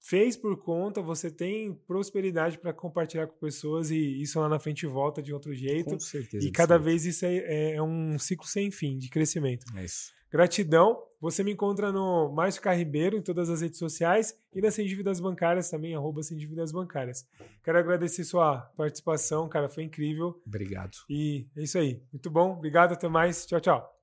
[0.00, 4.86] fez por conta, você tem prosperidade para compartilhar com pessoas e isso lá na frente
[4.86, 5.90] volta de outro jeito.
[5.90, 6.46] Com certeza.
[6.46, 9.66] E cada vez isso é, é, é, um ciclo sem fim de crescimento.
[9.76, 10.12] É isso.
[10.30, 11.02] Gratidão.
[11.20, 15.18] Você me encontra no Márcio Carribeiro em todas as redes sociais e nas Sem Dívidas
[15.18, 17.26] Bancárias também, arroba Sem Dívidas Bancárias.
[17.64, 20.40] Quero agradecer sua participação, cara, foi incrível.
[20.46, 20.96] Obrigado.
[21.10, 22.00] E é isso aí.
[22.12, 22.52] Muito bom.
[22.52, 23.44] Obrigado, até mais.
[23.46, 23.97] Tchau, tchau.